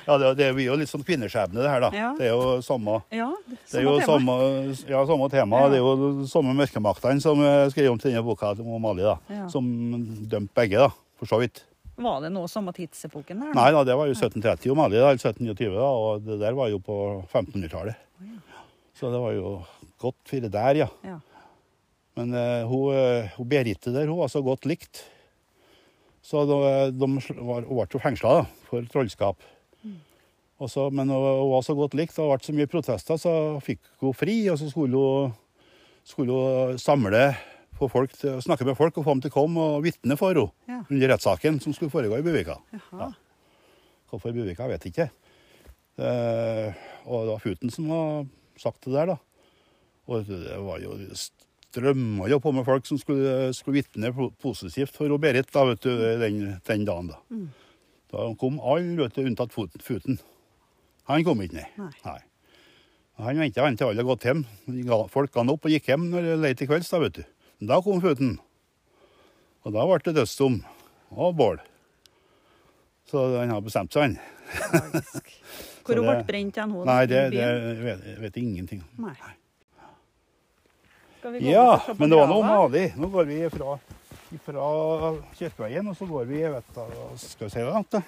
Ja, 0.07 0.15
det, 0.17 0.29
det 0.39 0.45
blir 0.55 0.69
jo 0.69 0.75
litt 0.79 0.89
sånn 0.89 1.03
kvinneskjebne, 1.05 1.59
det 1.59 1.69
her, 1.69 1.83
da. 1.83 1.89
Ja. 1.95 2.09
Det 2.17 2.29
er 2.29 2.31
jo 2.31 2.57
samme 2.65 3.01
Ja, 3.13 3.27
det 3.67 3.81
er 3.81 3.83
jo 3.85 3.97
tema. 3.99 4.07
samme, 4.07 4.35
ja, 4.87 5.01
samme 5.09 5.27
tema. 5.31 5.59
Ja. 5.65 5.71
Det 5.73 5.79
er 5.79 5.83
jo 5.83 6.27
samme 6.31 6.55
mørkemaktene 6.57 7.23
som 7.23 7.41
skriver 7.41 7.73
skrev 7.73 7.89
om 7.91 7.99
til 8.01 8.13
denne 8.13 8.23
boka 8.25 8.53
om 8.55 8.77
Mali, 8.81 9.03
da. 9.05 9.17
Ja. 9.29 9.47
Som 9.51 9.67
dømte 10.31 10.55
begge, 10.57 10.87
da, 10.87 10.89
for 11.19 11.29
så 11.29 11.41
vidt. 11.43 11.61
Var 11.97 12.23
det 12.23 12.31
nå 12.33 12.45
samme 12.49 12.73
tidsepoken 12.77 13.43
der? 13.43 13.53
Nei 13.57 13.67
da, 13.75 13.83
det 13.89 13.97
var 13.99 14.09
jo 14.09 14.15
1730 14.15 14.73
om 14.73 14.79
Mali, 14.79 14.97
da, 14.97 15.11
eller 15.11 15.21
1729, 15.21 15.75
da, 15.75 15.91
og 15.91 16.25
det 16.25 16.39
der 16.41 16.57
var 16.57 16.71
jo 16.71 16.81
på 16.87 16.97
1500-tallet. 17.27 18.03
Så 18.97 19.11
det 19.13 19.21
var 19.21 19.35
jo 19.35 19.57
godt 20.01 20.17
fire 20.29 20.49
der, 20.53 20.81
ja. 20.85 20.89
Ja. 21.05 21.19
Men 22.17 22.33
uh, 22.33 22.65
hun, 22.65 22.95
eh, 22.97 23.29
hun 23.37 23.49
Berite 23.49 23.93
der, 23.93 24.09
hun 24.09 24.23
var 24.23 24.31
så 24.33 24.41
godt 24.45 24.65
likt. 24.65 25.03
Så 26.27 26.41
de, 26.43 26.57
de 26.91 27.07
var, 27.47 27.63
hun 27.63 27.77
ble 27.87 28.01
fengsla 28.03 28.41
for 28.67 28.83
trollskap. 28.91 29.39
Og 30.57 30.71
så, 30.73 30.87
men 30.91 31.07
hun 31.13 31.51
var 31.53 31.61
så 31.63 31.75
godt 31.77 31.93
likt, 31.95 32.17
og 32.19 32.31
det 32.33 32.39
ble 32.41 32.47
så 32.49 32.55
mye 32.57 32.69
protester, 32.71 33.19
så 33.21 33.33
fikk 33.63 33.79
hun 34.01 34.15
fri. 34.17 34.39
Og 34.51 34.57
så 34.59 34.67
skulle 34.71 34.97
hun, 34.97 35.35
skulle 36.07 36.33
hun 36.35 36.81
samle 36.81 37.29
på 37.77 37.87
folk, 37.93 38.15
snakke 38.41 38.65
med 38.65 38.75
folk 38.79 38.95
og 38.97 39.05
få 39.05 39.13
dem 39.13 39.21
til 39.23 39.31
å 39.31 39.35
komme 39.37 39.67
og 39.77 39.83
vitne 39.85 40.17
for 40.17 40.33
henne 40.33 40.49
Ja. 40.67 40.79
under 40.89 41.11
rettssaken 41.13 41.59
som 41.61 41.75
skulle 41.77 41.93
foregå 41.93 42.17
i 42.17 42.25
Buvika. 42.25 42.57
Ja. 42.73 43.11
Hvorfor 44.09 44.33
Buvika, 44.33 44.65
vet 44.71 44.83
jeg 44.87 44.95
ikke. 44.95 45.09
Eh, 46.01 46.73
og 47.05 47.23
det 47.27 47.31
var 47.35 47.43
Futen 47.45 47.71
som 47.73 47.87
har 47.93 48.25
sagt 48.57 48.81
det 48.89 48.95
der, 48.97 49.13
da. 49.13 49.17
Og 50.09 50.25
det 50.25 50.57
var 50.65 50.81
jo 50.81 50.97
strømma 51.77 52.27
jo 52.31 52.39
på 52.41 52.53
med 52.55 52.65
folk 52.65 52.87
som 52.89 52.97
skulle, 52.97 53.51
skulle 53.53 53.81
vitne 53.81 54.11
positivt 54.41 54.95
for 54.97 55.13
Berit 55.21 55.51
da, 55.53 55.65
vet 55.69 55.85
du, 55.85 55.93
den, 56.21 56.41
den 56.65 56.85
dagen. 56.87 57.13
Da 57.13 57.21
Mm. 57.29 57.47
Da 58.07 58.23
kom 58.39 58.59
alle, 58.63 59.09
unntatt 59.19 59.51
Futen. 59.83 60.19
Han 61.11 61.23
kom 61.27 61.41
ikke, 61.43 61.59
nei. 61.59 61.89
Nei. 62.05 62.19
Han 63.19 63.39
venta 63.41 63.65
til 63.75 63.87
alle 63.87 63.97
hadde 63.97 64.05
gått 64.07 64.23
hjem. 64.23 64.45
Folk 65.11 65.33
ga 65.33 65.43
opp 65.43 65.65
og 65.65 65.71
gikk 65.73 65.89
hjem 65.89 66.05
når 66.11 66.23
det 66.23 66.35
leit 66.39 66.57
til 66.57 66.69
kvelds. 66.69 66.89
Da 66.89 67.01
vet 67.03 67.17
du. 67.17 67.23
Men 67.59 67.67
da 67.67 67.81
kom 67.83 67.99
Futen. 67.99 68.37
Og 69.65 69.73
da 69.75 69.83
ble 69.89 69.97
det 70.05 70.15
dødsdom 70.21 70.61
og 71.17 71.35
bål. 71.35 71.59
Så 73.11 73.25
han 73.39 73.51
har 73.51 73.63
bestemt 73.65 73.91
seg, 73.91 74.15
han. 74.15 75.03
Hvor 75.87 75.99
hun 75.99 76.07
ble 76.07 76.23
brent 76.27 76.59
hen? 76.59 76.77
Nei, 76.87 77.01
det, 77.11 77.25
det 77.35 78.17
vet 78.23 78.39
jeg 78.39 78.43
ingenting 78.43 78.83
om. 78.83 79.09
Nei. 79.09 79.35
Ja, 81.43 81.81
men 81.97 82.09
det 82.09 82.19
var 82.19 82.29
noe 82.29 82.45
malig. 82.45 82.85
Nå 82.97 83.09
går 83.13 83.27
vi 83.29 83.39
fra, 83.53 83.75
fra 84.45 84.67
Kirkeveien, 85.37 85.87
og 85.91 85.97
så 85.97 86.07
går 86.09 86.29
vi 86.29 86.39
jeg 86.41 86.53
vet 86.53 86.71
da, 86.75 86.85
Skal 87.21 87.49
vi 87.49 87.53
si 87.53 87.65
det, 87.65 87.83
da? 87.91 88.01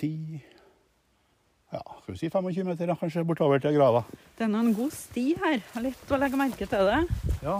10 0.00 0.42
Ja, 1.74 1.82
skal 2.02 2.14
vi 2.14 2.18
si 2.18 2.30
25 2.30 2.66
meter, 2.68 2.94
kanskje, 3.00 3.24
bortover 3.26 3.62
til 3.62 3.74
grava. 3.78 4.04
Det 4.38 4.46
er 4.46 4.50
nå 4.52 4.60
en 4.62 4.74
god 4.76 4.92
sti 4.94 5.24
her. 5.42 5.62
Litt 5.82 6.10
å 6.10 6.18
legge 6.22 6.38
merke 6.38 6.68
til 6.70 6.90
det. 6.90 7.00
Ja, 7.42 7.56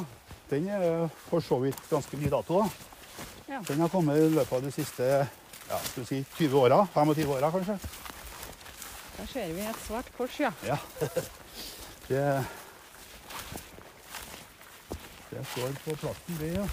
den 0.51 0.69
er 0.71 0.85
for 1.29 1.43
så 1.43 1.59
vidt 1.63 1.81
ganske 1.91 2.19
ny 2.21 2.31
dato. 2.31 2.63
da. 2.63 2.69
Ja. 3.49 3.63
Den 3.69 3.83
har 3.83 3.91
kommet 3.93 4.19
i 4.19 4.29
løpet 4.33 4.53
av 4.57 4.63
de 4.65 4.71
siste 4.75 5.09
ja, 5.69 5.79
skal 5.79 6.03
vi 6.03 6.07
si 6.09 6.21
20 6.39 6.59
åra. 6.63 6.83
25 6.95 7.33
åra, 7.35 7.51
kanskje. 7.51 7.79
Der 9.15 9.27
ser 9.31 9.53
vi 9.55 9.67
et 9.67 9.83
svart 9.87 10.11
kors, 10.17 10.39
ja. 10.41 10.53
Ja. 10.67 10.79
Det, 12.09 12.23
det 15.35 15.45
står 15.53 15.73
på 15.85 15.97
plassen, 16.01 16.37
det, 16.41 16.51
ja. 16.55 16.67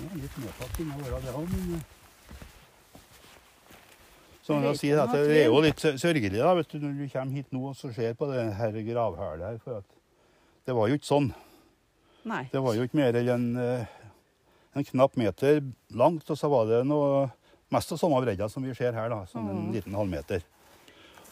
ja 0.00 0.08
litt 0.22 0.38
nedtatt 0.42 0.80
innover 0.82 1.20
det 1.24 1.34
òg, 1.34 1.52
men 1.52 1.76
eh. 1.78 1.92
Så 4.46 4.60
jeg 4.62 4.78
si 4.78 4.90
at 4.94 5.10
det 5.10 5.40
er 5.40 5.48
jo 5.48 5.58
litt 5.64 5.80
sørgelig 5.82 6.30
da, 6.38 6.52
du, 6.54 6.76
når 6.78 6.92
du 7.00 7.06
kommer 7.10 7.34
hit 7.34 7.48
nå 7.50 7.64
og 7.66 7.74
så 7.74 7.90
ser 7.94 8.12
på 8.14 8.28
det 8.30 8.44
her 8.54 8.76
gravhølet 8.86 9.42
her. 9.42 9.56
For 9.64 9.80
at 9.80 9.96
det 10.68 10.76
var 10.76 10.86
jo 10.86 10.98
ikke 11.00 11.08
sånn. 11.08 11.32
Nei. 12.30 12.44
Det 12.52 12.62
var 12.62 12.76
jo 12.78 12.84
ikke 12.86 12.98
mer 13.00 13.18
enn 13.18 13.32
en, 13.34 13.48
eh, 13.58 13.96
en 14.78 14.86
knapp 14.86 15.18
meter 15.18 15.58
langt, 15.98 16.30
og 16.30 16.38
så 16.38 16.50
var 16.52 16.70
det 16.70 16.84
noe 16.86 17.24
mest 17.74 17.90
av 17.90 17.98
samme 17.98 18.20
bredda 18.22 18.46
som 18.50 18.62
vi 18.62 18.74
ser 18.78 18.94
her, 18.94 19.10
da, 19.10 19.24
som 19.26 19.48
en 19.50 19.64
Mhm. 19.64 19.72
liten 19.74 19.98
halvmeter. 19.98 20.46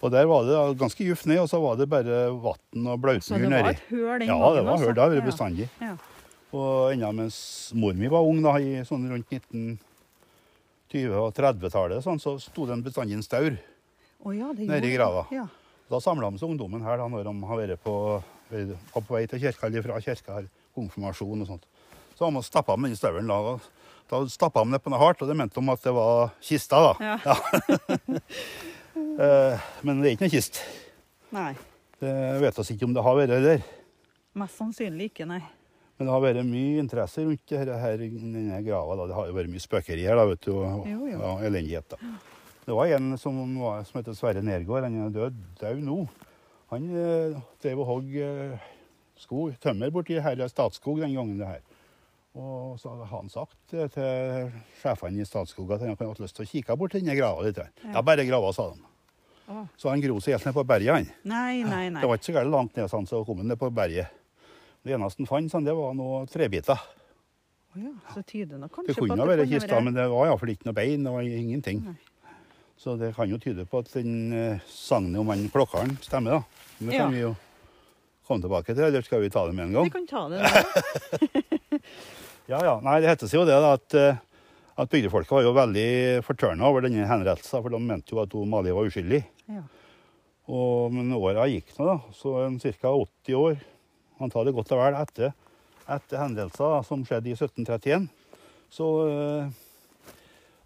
Og 0.05 0.11
der 0.13 0.27
var 0.29 0.45
det 0.45 0.79
ganske 0.81 1.01
djupt 1.07 1.25
ned, 1.31 1.39
og 1.41 1.49
så 1.49 1.59
var 1.63 1.79
det 1.81 1.87
bare 1.89 2.27
vann 2.37 2.89
og 2.93 3.07
Så 3.25 3.39
det 3.39 3.47
var 3.49 3.55
nedi. 3.55 3.71
et 3.73 3.85
høl 3.89 4.19
den 4.21 4.29
Ja, 4.29 4.37
gangen, 4.37 4.57
det 4.59 4.65
var 4.67 4.79
høl. 4.83 4.95
Det 4.95 5.03
har 5.03 5.11
vært 5.15 5.23
Ja. 5.25 5.31
bestandig. 5.31 5.69
Ja. 5.81 5.97
Og 6.53 6.93
enda 6.93 7.13
mens 7.13 7.73
mor 7.75 7.95
mi 7.95 8.07
var 8.07 8.21
ung, 8.23 8.43
da, 8.43 8.53
i 8.61 8.85
sånn 8.85 9.09
rundt 9.11 9.31
1920- 9.31 11.17
og 11.19 11.33
30-tallet, 11.35 12.03
sånn, 12.05 12.21
så 12.21 12.37
sto 12.41 12.67
det 12.67 12.73
en 12.77 12.83
bestandig 12.85 13.15
en 13.15 13.23
staur 13.23 13.57
oh, 14.25 14.31
ja, 14.37 14.53
nedi 14.53 14.93
grava. 14.95 15.27
Ja. 15.33 15.47
Da 15.91 15.99
samla 16.01 16.31
de 16.31 16.39
seg 16.39 16.51
ungdommen 16.53 16.83
her 16.85 16.97
da, 16.99 17.09
når 17.09 17.25
de 17.25 17.47
har 17.47 17.57
vært 17.57 17.81
på, 17.83 18.23
på 18.93 19.09
vei 19.17 19.27
til 19.27 19.41
kirka 19.41 19.67
eller 19.67 19.83
fra 19.83 20.01
kirka, 20.01 20.35
her, 20.35 20.47
konfirmasjon 20.77 21.41
og 21.43 21.47
sånt. 21.49 21.65
Så 22.15 22.25
har 22.27 22.31
man 22.31 22.43
stappa 22.43 22.77
med 22.79 22.91
den 22.91 22.97
stauren. 22.97 23.27
da. 23.27 23.59
Da 24.11 24.21
stappa 24.27 24.65
de 24.65 24.71
det 24.77 24.83
på 24.85 24.91
noe 24.93 25.01
hardt, 25.01 25.23
og 25.23 25.29
det 25.29 25.37
mente 25.37 25.59
de 25.61 25.71
at 25.73 25.83
det 25.83 25.93
var 25.97 26.31
kista, 26.41 26.93
da. 26.93 27.19
Ja. 27.25 28.19
Eh, 29.19 29.59
Men 29.87 30.01
det 30.03 30.09
er 30.11 30.17
ikke 30.17 30.27
noe 30.27 30.35
kist. 30.35 30.61
Nei. 31.35 31.53
Det 32.01 32.15
vet 32.43 32.59
oss 32.59 32.71
ikke 32.75 32.89
om 32.89 32.95
det 32.97 33.05
har 33.07 33.17
vært 33.19 33.35
der. 33.45 33.63
Mest 34.35 34.59
sannsynlig 34.59 35.13
ikke, 35.13 35.27
nei. 35.31 35.41
Men 35.95 36.09
det 36.09 36.13
har 36.15 36.23
vært 36.25 36.47
mye 36.49 36.81
interesse 36.83 37.23
rundt 37.23 37.45
det 37.53 37.61
her, 37.79 38.01
denne 38.03 38.59
grava. 38.67 38.97
Da. 38.99 39.07
Det 39.07 39.15
har 39.15 39.29
jo 39.31 39.37
vært 39.37 39.53
mye 39.53 39.63
spøkeri 39.63 40.03
her, 40.09 40.19
da, 40.19 40.25
vet 40.27 40.41
du, 40.43 40.51
og 40.59 40.89
Jo, 40.91 41.05
jo. 41.07 41.19
Ja, 41.21 41.35
elendighet. 41.47 41.95
da. 41.95 42.15
Det 42.65 42.75
var 42.75 42.91
en 42.97 43.13
som, 43.21 43.39
var, 43.61 43.85
som 43.87 44.01
heter 44.01 44.17
Sverre 44.19 44.43
Nergård. 44.43 44.83
Han 44.89 44.97
er 45.05 45.13
død, 45.15 45.37
død 45.61 45.83
nå. 45.87 45.99
Han 46.73 46.89
eh, 46.91 47.37
drev 47.63 47.83
og 47.85 47.87
hogg 47.93 48.17
eh, 48.19 48.67
skog, 49.21 49.53
tømmer 49.63 49.93
borti 49.95 50.17
her 50.19 50.41
i 50.43 50.49
Statskog 50.51 50.99
den 51.05 51.15
gangen. 51.15 51.39
det 51.39 51.47
her. 51.47 51.63
Og 52.35 52.75
så 52.83 52.91
hadde 52.91 53.07
han 53.13 53.29
sagt 53.31 53.77
eh, 53.77 53.87
til 53.95 54.51
sjefene 54.81 55.23
i 55.23 55.29
Statskog 55.29 55.71
at 55.77 55.85
han 55.85 55.95
hadde 55.95 56.25
lyst 56.25 56.35
til 56.41 56.49
å 56.49 56.51
kikke 56.51 56.77
bort 56.81 56.97
denne 56.97 57.15
grava 57.15 57.45
litt. 57.47 57.61
Ja. 57.63 57.93
Ja, 57.95 58.03
bare 58.03 58.27
grava, 58.27 58.51
sa 58.57 58.73
de. 58.73 58.83
Å. 59.49 59.67
Så 59.77 59.91
han 59.93 60.01
gro 60.01 60.17
seg 60.25 60.37
helt 60.39 60.47
ned 60.49 60.55
på 60.57 60.65
berget, 60.65 60.95
han. 60.95 61.09
Nei, 61.29 61.63
nei, 61.67 61.89
nei. 61.93 62.01
Det 62.01 62.09
var 62.09 62.17
ikke 62.21 62.31
så 62.31 62.37
galt 62.39 62.53
langt 62.55 62.77
ned, 62.79 62.89
sånn, 62.93 63.07
så 63.11 63.21
kom 63.29 63.43
han 63.43 63.51
ned 63.53 63.59
på 63.61 63.69
berget. 63.75 64.09
Det 64.85 64.95
eneste 64.97 65.21
han 65.25 65.29
fant, 65.29 65.53
sånn, 65.53 65.65
det 65.69 65.75
var 65.77 65.93
noen 65.97 66.27
trebiter. 66.33 66.81
Å 67.75 67.81
ja, 67.83 67.93
så 68.15 68.23
tyder 68.23 68.61
nok 68.63 68.71
kanskje 68.77 68.93
Det 68.93 68.99
kunne 69.01 69.19
ha 69.21 69.29
vært 69.29 69.49
kista, 69.51 69.81
men 69.85 69.97
det 69.97 70.05
var 70.13 70.29
iallfall 70.31 70.53
ikke 70.55 70.69
noe 70.69 70.77
bein. 70.77 71.05
Det 71.05 71.13
var 71.13 71.23
ingenting. 71.29 71.81
Nei. 71.89 71.97
Så 72.81 72.97
det 73.01 73.13
kan 73.17 73.31
jo 73.31 73.39
tyde 73.41 73.65
på 73.71 73.81
at 73.85 73.91
den 73.95 74.33
eh, 74.35 74.65
sagnet 74.69 75.21
om 75.21 75.29
han 75.33 75.45
klokkeren 75.53 75.95
stemmer, 76.05 76.39
da. 76.41 76.69
Men 76.79 76.89
det 76.91 76.97
Ja. 76.97 77.05
kan 77.05 77.13
vi 77.15 77.21
jo 77.23 77.35
komme 78.27 78.43
tilbake 78.45 78.75
til, 78.75 78.85
eller 78.89 79.03
skal 79.05 79.21
vi 79.23 79.29
ta 79.31 79.45
det 79.47 79.55
med 79.55 79.67
en 79.69 79.73
gang? 79.77 79.85
Vi 79.85 79.95
kan 79.95 80.07
ta 80.07 80.29
det 80.29 80.41
nå. 80.43 81.81
Ja, 82.47 82.59
ja. 82.61 82.75
Nei, 82.85 82.99
det 83.01 83.09
heter 83.09 83.29
seg 83.31 83.41
jo 83.41 83.45
det 83.49 83.57
da, 83.57 83.71
at, 83.79 83.95
eh, 83.97 84.19
at 84.77 84.91
bygdefolket 84.93 85.33
var 85.33 85.47
jo 85.47 85.53
veldig 85.57 85.87
fortørna 86.27 86.67
over 86.69 86.85
denne 86.85 87.07
henrettelsen, 87.09 87.63
for 87.65 87.73
de 87.73 87.81
mente 87.81 88.13
jo 88.13 88.21
at 88.21 88.35
Mali 88.51 88.75
var 88.75 88.85
uskyldig. 88.91 89.23
Ja. 89.51 89.65
Og, 90.45 90.93
men 90.93 91.13
åra 91.17 91.47
gikk 91.49 91.73
nå, 91.79 91.87
da. 91.89 91.97
Så 92.17 92.35
ca. 92.81 92.93
80 92.93 93.39
år, 93.39 93.57
antallet 94.23 94.57
godt 94.57 94.75
og 94.77 94.83
vel 94.83 94.99
etter, 94.99 95.33
etter 95.89 96.21
hendelser 96.21 96.85
som 96.87 97.05
skjedde 97.05 97.33
i 97.33 97.37
1731, 97.37 98.09
så 98.75 98.91
øh, 99.09 99.49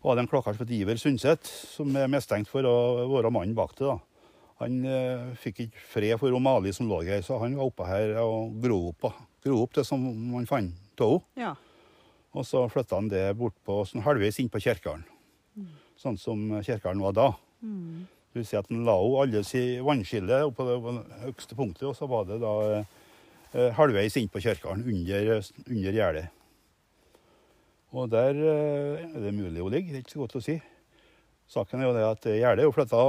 var 0.02 0.16
det 0.16 0.24
en 0.24 0.30
klokker 0.30 0.56
som 0.56 0.66
het 0.66 0.74
Iver 0.74 0.98
Sundset, 1.00 1.46
som 1.46 1.94
er 1.98 2.10
mistenkt 2.10 2.50
for 2.50 2.66
å 2.66 2.76
være 3.10 3.32
mannen 3.34 3.56
bak 3.58 3.74
det. 3.78 3.86
da. 3.86 3.98
Han 4.58 4.82
øh, 4.82 5.30
fikk 5.38 5.64
ikke 5.68 5.86
fred 5.92 6.18
for 6.18 6.34
Mali 6.42 6.72
som 6.74 6.90
lå 6.90 7.02
her, 7.06 7.22
så 7.22 7.38
han 7.42 7.54
var 7.58 7.70
oppe 7.70 7.86
her 7.86 8.16
og 8.24 8.58
gro 8.62 8.80
opp, 8.90 9.12
gro 9.44 9.62
opp 9.62 9.78
det 9.78 9.86
som 9.86 10.02
han 10.34 10.50
fant 10.50 11.02
av 11.04 11.18
henne. 11.18 11.32
ja. 11.38 11.54
Og 12.36 12.44
så 12.44 12.60
flytta 12.70 12.98
han 12.98 13.08
det 13.10 13.22
bort 13.38 13.56
på 13.64 13.80
sånn 13.88 14.04
halvveis 14.04 14.36
inn 14.38 14.50
på 14.52 14.60
mm. 14.60 15.68
Sånn 15.96 16.18
som 16.20 16.60
kirkegården 16.60 17.00
var 17.02 17.14
da. 17.16 17.28
Mm. 17.64 18.04
Vil 18.38 18.46
si 18.46 18.58
at 18.58 18.70
han 18.70 18.86
la 18.86 18.94
henne 19.00 19.22
alle 19.24 19.44
si 19.46 19.62
vannskille 19.82 20.40
på 20.54 20.66
det 20.68 20.78
høyeste 21.24 21.58
punktet, 21.58 21.88
og 21.90 21.96
så 21.98 22.06
var 22.10 22.26
det 22.28 22.38
da 22.42 22.54
eh, 22.78 23.70
halvveis 23.74 24.16
inn 24.20 24.30
på 24.30 24.42
Kjerkaren, 24.44 24.84
under, 24.86 25.30
under 25.66 25.96
gjerdet. 25.96 26.26
Og 27.96 28.10
der 28.12 28.36
eh, 28.36 29.06
er 29.08 29.22
det 29.24 29.34
mulig 29.34 29.64
å 29.64 29.70
ligge, 29.72 29.90
det 29.90 30.00
er 30.00 30.04
ikke 30.04 30.14
så 30.14 30.24
godt 30.26 30.38
å 30.38 30.44
si. 30.44 30.58
Saken 31.48 31.80
er 31.80 31.88
jo 31.88 31.94
det 31.96 32.04
at 32.04 32.26
gjerdet 32.28 32.60
er 32.60 32.66
jo 32.66 32.74
flytta, 32.76 33.02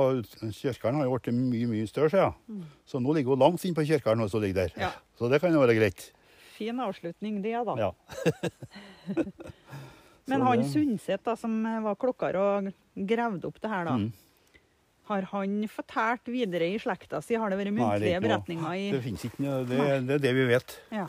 kirkegården 0.56 1.02
har 1.02 1.10
jo 1.10 1.18
blitt 1.18 1.36
mye 1.36 1.68
mye 1.68 1.90
større, 1.90 2.12
siden. 2.14 2.32
Ja. 2.32 2.56
Mm. 2.56 2.78
Så 2.88 3.02
nå 3.04 3.16
ligger 3.18 3.36
hun 3.36 3.44
langt 3.44 3.66
inn 3.68 3.76
på 3.76 3.84
Kjerkaren, 3.84 4.24
og 4.24 4.32
så 4.32 4.40
ligger 4.40 4.64
der. 4.64 4.78
Ja. 4.80 4.94
Så 5.20 5.28
det 5.32 5.42
kan 5.44 5.52
jo 5.54 5.60
være 5.60 5.76
greit. 5.76 6.06
Fin 6.56 6.80
avslutning, 6.80 7.42
det, 7.44 7.58
da. 7.68 7.76
Ja. 7.80 7.92
Men 10.30 10.46
han 10.46 10.64
Sundset, 10.72 11.22
da, 11.26 11.36
som 11.40 11.60
var 11.84 12.00
klokker 12.00 12.38
og 12.40 12.72
gravde 13.10 13.50
opp 13.50 13.60
det 13.60 13.72
her, 13.74 13.90
da. 13.90 13.98
Mm. 14.00 14.29
Har 15.10 15.26
han 15.32 15.56
fortalt 15.72 16.30
videre 16.30 16.68
i 16.70 16.78
slekta 16.82 17.22
si? 17.26 17.34
Har 17.40 17.50
det 17.50 17.58
vært 17.58 17.72
er 17.72 17.78
muntlige 17.80 18.22
beretninger 18.22 18.76
i 18.78 18.88
Det 18.94 19.02
finnes 19.08 19.26
ikke 19.26 19.42
noe, 19.42 19.64
det, 19.66 19.80
det 20.06 20.18
er 20.20 20.24
det 20.28 20.34
vi 20.38 20.46
vet. 20.52 20.76
Ja. 20.94 21.08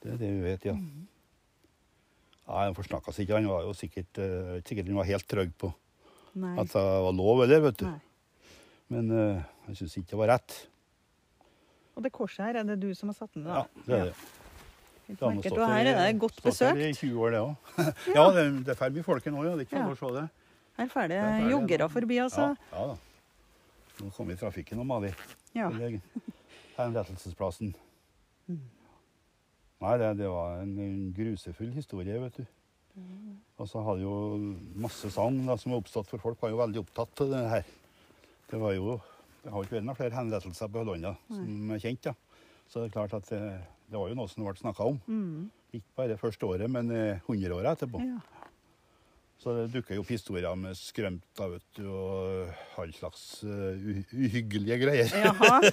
Det 0.00 0.14
er 0.14 0.20
det 0.22 0.30
vi 0.32 0.40
vet, 0.46 0.64
ja. 0.70 0.76
Nei, 2.50 2.64
Han 2.64 2.74
forsnakka 2.78 3.12
seg 3.12 3.26
ikke. 3.26 3.36
Han 3.36 3.50
var 3.52 3.66
jo 3.68 3.74
sikkert, 3.76 4.20
uh, 4.22 4.56
sikkert 4.64 4.88
han 4.88 4.96
var 5.02 5.10
helt 5.10 5.28
trygg 5.28 5.52
på 5.60 5.70
Nei. 6.40 6.54
at 6.62 6.72
det 6.72 6.86
var 7.04 7.14
lov, 7.18 7.44
eller, 7.44 7.62
vet 7.68 7.82
du. 7.82 7.86
Nei. 7.86 8.56
Men 8.90 9.12
uh, 9.12 9.44
han 9.66 9.76
syntes 9.78 10.00
ikke 10.00 10.14
det 10.16 10.22
var 10.24 10.32
rett. 10.38 10.56
Og 11.98 12.04
det 12.06 12.14
korset 12.16 12.46
her, 12.48 12.62
er 12.62 12.68
det 12.72 12.80
du 12.80 12.90
som 12.96 13.12
har 13.12 13.18
satt 13.20 13.36
den? 13.36 13.44
Ja, 13.44 13.66
det 13.84 13.98
er 13.98 14.08
det. 14.08 14.16
Ja. 14.16 14.36
Det 15.10 15.26
har 15.26 15.56
Og 15.58 15.72
her 15.74 15.88
er 15.90 15.96
det 15.98 16.20
godt 16.22 16.36
stått 16.38 16.60
her 16.62 16.76
besøkt. 16.78 17.02
i 17.02 17.08
20 17.10 17.24
år, 17.24 17.32
det 17.34 17.40
òg. 17.42 17.54
ja, 18.16 18.24
det, 18.34 18.44
det 18.68 18.76
ferdig 18.78 19.00
mye 19.00 19.06
folk 19.08 19.24
nå, 19.26 19.42
ja. 19.42 19.54
Det 19.58 19.64
er 19.64 19.68
ikke 19.68 19.80
Ja. 19.80 19.88
å 19.90 19.96
se 19.98 20.10
det. 20.16 20.26
Her 20.80 20.88
får 20.88 21.10
det 21.12 21.20
er 21.20 21.46
joggere 21.50 21.88
forbi, 21.92 22.16
altså. 22.22 22.50
Ja, 22.72 22.76
ja 22.78 22.86
da. 22.94 22.98
Nå 24.00 24.10
kom 24.16 24.30
vi 24.30 24.36
i 24.36 24.40
trafikken 24.40 24.80
og 24.80 24.86
Mali. 24.88 25.10
Ja. 25.52 25.68
Henrettelsesplassen. 26.78 27.74
Mm. 28.48 28.62
Nei, 29.80 29.92
det, 30.00 30.08
det 30.22 30.30
var 30.32 30.62
en, 30.62 30.72
en 30.80 30.96
grusefull 31.16 31.74
historie, 31.76 32.16
vet 32.22 32.40
du. 32.40 32.46
Og 33.60 33.68
så 33.68 33.82
hadde 33.84 34.02
jo 34.06 34.14
masse 34.80 35.10
sagn 35.12 35.42
som 35.60 35.74
var 35.74 35.82
oppstått, 35.82 36.08
for 36.08 36.22
folk 36.22 36.40
var 36.40 36.52
jo 36.54 36.62
veldig 36.62 36.80
opptatt 36.80 37.22
av 37.26 37.32
det 37.34 37.44
her. 37.52 37.70
Det 38.50 38.60
var 38.60 38.74
jo 38.74 38.98
Det 39.40 39.52
har 39.52 39.64
ikke 39.64 39.76
vært 39.78 39.86
noen 39.88 39.96
flere 39.96 40.16
henrettelser 40.16 40.68
på 40.68 40.82
Høllanda 40.82 41.14
som 41.30 41.70
er 41.72 41.80
kjent, 41.80 42.08
da. 42.10 42.12
Så 42.68 42.82
det 42.82 42.90
er 42.90 42.96
klart 42.96 43.14
at 43.16 43.28
det, 43.32 43.40
det 43.88 43.96
var 43.96 44.10
jo 44.10 44.16
noe 44.18 44.28
som 44.28 44.44
ble 44.44 44.52
snakka 44.58 44.88
om. 44.90 44.98
Mm. 45.08 45.46
Ikke 45.76 45.96
bare 45.96 46.18
første 46.20 46.44
året, 46.48 46.68
men 46.68 46.90
eh, 46.92 47.30
året 47.30 47.72
etterpå. 47.72 48.02
ja. 48.04 48.39
Så 49.40 49.54
det 49.56 49.70
dukker 49.72 49.96
jo 49.96 50.02
opp 50.04 50.10
historier 50.12 50.56
med 50.58 50.76
skrømt 50.76 51.40
vet 51.40 51.64
du, 51.78 51.86
og 51.88 52.80
all 52.80 52.90
slags 52.92 53.40
uh, 53.40 53.72
uhyggelige 54.12 54.80
greier. 54.82 55.14
Jaha. 55.26 55.60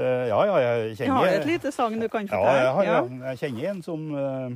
Ja, 0.00 0.36
ja, 0.46 0.54
jeg 0.62 0.92
kjenner 1.00 1.16
har 1.18 1.32
et 1.34 1.46
lite 1.48 1.72
sagn 1.74 1.98
du 1.98 2.06
kan 2.08 2.28
Ja, 2.30 2.38
jeg, 2.54 2.68
har, 2.76 2.84
ja. 2.86 2.98
jeg 3.32 3.40
kjenner 3.40 3.64
en 3.72 3.80
som 3.82 4.04
uh, 4.14 4.52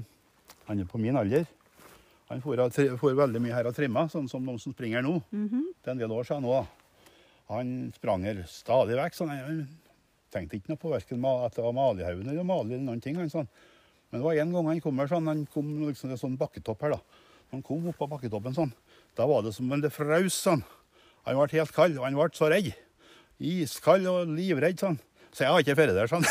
Han 0.68 0.78
er 0.80 0.86
på 0.88 1.00
min 1.02 1.18
alder. 1.18 1.42
Han 2.30 2.40
får, 2.40 2.62
får 3.00 3.16
veldig 3.18 3.42
mye 3.42 3.56
her 3.56 3.66
av 3.68 3.74
trimma, 3.76 4.06
sånn 4.08 4.28
som 4.30 4.46
de 4.46 4.54
som 4.62 4.72
springer 4.72 5.02
nå. 5.04 5.16
Mhm. 5.34 5.66
Det 5.82 5.90
er 5.90 5.96
en 5.96 6.04
del 6.04 6.14
år 6.14 6.28
siden 6.28 6.46
nå. 6.46 6.62
Han 7.50 7.74
sprang 7.98 8.24
her 8.24 8.44
stadig 8.48 8.96
vekk. 8.96 9.18
Sånn, 9.18 9.34
han 9.34 9.60
tenkte 10.32 10.56
ikke 10.56 10.72
noe 10.72 10.80
på 10.80 10.94
verken 10.94 11.26
at 11.34 11.58
det 11.58 11.66
var 11.66 11.76
Malihaugen 11.76 12.30
eller 12.30 12.46
Mali 12.46 12.78
eller 12.78 12.86
noen 12.86 13.02
ting. 13.04 13.18
Han, 13.18 13.28
sånn. 13.32 13.50
Men 14.08 14.22
det 14.22 14.28
var 14.28 14.40
en 14.40 14.54
gang 14.54 14.70
han 14.70 14.80
kom 14.86 15.02
her, 15.02 15.10
sånn, 15.10 15.28
han 15.28 15.44
kom 15.52 15.74
liksom 15.82 16.14
en 16.14 16.22
sånn 16.22 16.38
bakketopp 16.40 16.86
her. 16.86 16.94
da. 16.94 17.23
Han 17.52 17.62
kom 17.64 17.88
opp 17.90 17.98
på 18.00 18.08
bakketoppen 18.10 18.56
sånn. 18.56 18.72
Da 19.14 19.26
var 19.30 19.44
det 19.44 19.52
som 19.56 19.70
om 19.70 19.82
det 19.82 19.92
frøs 19.94 20.36
sånn. 20.46 20.64
Han 21.24 21.38
ble 21.38 21.58
helt 21.58 21.74
kald, 21.74 21.98
og 21.98 22.06
han 22.06 22.16
ble 22.18 22.28
så 22.36 22.50
redd. 22.52 22.72
Iskald 23.42 24.08
og 24.10 24.32
livredd 24.32 24.80
sånn. 24.80 24.98
Så 25.34 25.44
jeg 25.44 25.52
har 25.52 25.64
ikke 25.64 25.78
vært 25.78 25.96
der 25.96 26.10
sånn. 26.10 26.26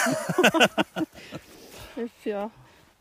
Uff, 2.03 2.25
ja. 2.25 2.47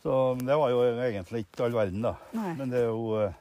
Så 0.03 0.16
det 0.42 0.57
var 0.59 0.72
jo 0.72 0.83
egentlig 1.05 1.44
ikke 1.44 1.68
all 1.68 1.77
verden, 1.77 2.03
da. 2.03 2.16
Nei. 2.35 2.53
Men 2.59 2.72
det 2.72 2.81
er 2.83 2.88
jo 2.90 3.20
eh, 3.22 3.38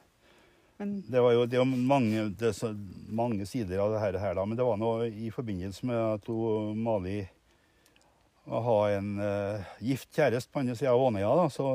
Det 0.78 1.22
var 1.24 1.34
jo 1.34 1.46
det 1.50 1.58
var 1.58 1.66
mange, 1.66 2.28
det 2.38 2.52
så 2.54 2.70
mange 3.10 3.46
sider 3.50 3.82
av 3.82 3.96
det 3.96 4.02
her, 4.02 4.18
her 4.22 4.38
da. 4.38 4.46
Men 4.46 4.58
det 4.58 4.66
var 4.66 4.78
noe 4.78 5.08
i 5.10 5.32
forbindelse 5.34 5.88
med 5.90 5.98
at 5.98 6.30
hun, 6.30 6.78
Mali 6.86 7.20
ha 8.50 8.78
en 8.90 9.10
uh, 9.22 9.74
gift 9.78 10.10
kjæreste 10.16 10.50
på 10.50 10.62
andre 10.62 10.74
sida 10.78 10.90
av 10.94 11.02
Ånøya, 11.06 11.30
da, 11.38 11.44
så, 11.52 11.66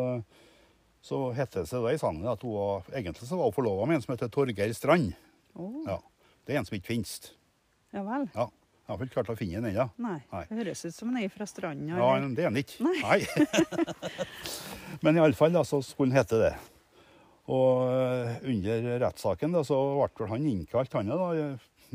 så 1.06 1.32
het 1.38 1.54
det 1.56 1.66
seg 1.70 1.84
da 1.86 1.94
i 1.94 2.00
sangen 2.02 2.28
at 2.28 2.42
hun 2.44 2.56
var, 2.58 2.88
egentlig 2.94 3.28
så 3.30 3.38
var 3.40 3.50
hun 3.50 3.56
forlova 3.56 3.88
med 3.88 4.00
en 4.00 4.06
som 4.06 4.14
heter 4.16 4.32
Torgeir 4.34 4.74
Strand. 4.76 5.14
Oh. 5.58 5.82
Ja. 5.88 6.00
Det 6.48 6.56
er 6.56 6.62
en 6.62 6.68
som 6.68 6.78
ikke 6.78 6.94
finnes. 6.94 7.18
ja 7.96 8.04
vel. 8.06 8.30
Ja. 8.36 8.48
Jeg 8.88 8.96
har 8.96 9.04
ikke 9.04 9.16
klart 9.18 9.30
å 9.34 9.36
finne 9.36 9.60
den 9.60 9.66
ennå. 9.74 9.86
Nei. 10.00 10.18
Nei. 10.32 10.42
Det 10.48 10.58
høres 10.62 10.86
ut 10.88 10.96
som 10.96 11.10
han 11.12 11.20
er 11.20 11.32
fra 11.34 11.44
stranda. 11.50 11.98
Ja, 12.00 12.12
eller? 12.16 12.36
det 12.38 12.44
er 12.46 12.48
han 12.48 12.60
ikke. 12.62 12.86
Nei. 12.88 13.18
Men 15.04 15.20
iallfall 15.20 15.58
så 15.68 15.82
skulle 15.84 16.14
han 16.14 16.22
hete 16.22 16.40
det. 16.40 16.54
Og 17.52 17.82
eh, 17.92 18.38
under 18.54 18.88
rettssaken 19.04 19.58
da, 19.58 19.66
så 19.68 19.76
ble 20.16 20.30
han 20.32 20.48
innkalt, 20.48 20.96
han 20.96 21.12
da. 21.12 21.28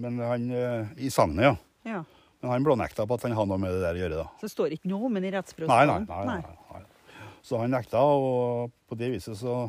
Men 0.04 0.20
han, 0.20 0.44
eh, 0.52 0.92
I 1.00 1.08
sagnet, 1.12 1.48
ja. 1.48 1.54
Ja. 1.88 2.02
Men 2.42 2.50
han 2.58 2.68
blånekta 2.68 3.06
på 3.08 3.16
at 3.16 3.24
han 3.24 3.38
hadde 3.38 3.52
noe 3.54 3.60
med 3.64 3.72
det 3.72 3.82
der 3.86 3.96
å 3.96 4.02
gjøre. 4.02 4.20
da. 4.26 4.28
Så 4.40 4.48
det 4.50 4.52
står 4.52 4.76
ikke 4.76 4.92
noe 4.92 5.08
om 5.08 5.16
ham 5.16 5.16
i 5.16 5.24
Nei, 5.24 5.30
nei, 5.30 5.36
rettsprotokollen? 5.38 6.08
nei, 6.12 6.24
nei, 6.28 6.38
nei. 6.76 6.84
Så 7.42 7.58
han 7.58 7.74
nekta, 7.74 7.98
og 7.98 8.70
på 8.88 8.98
det 8.98 9.12
viset 9.16 9.38
så 9.40 9.64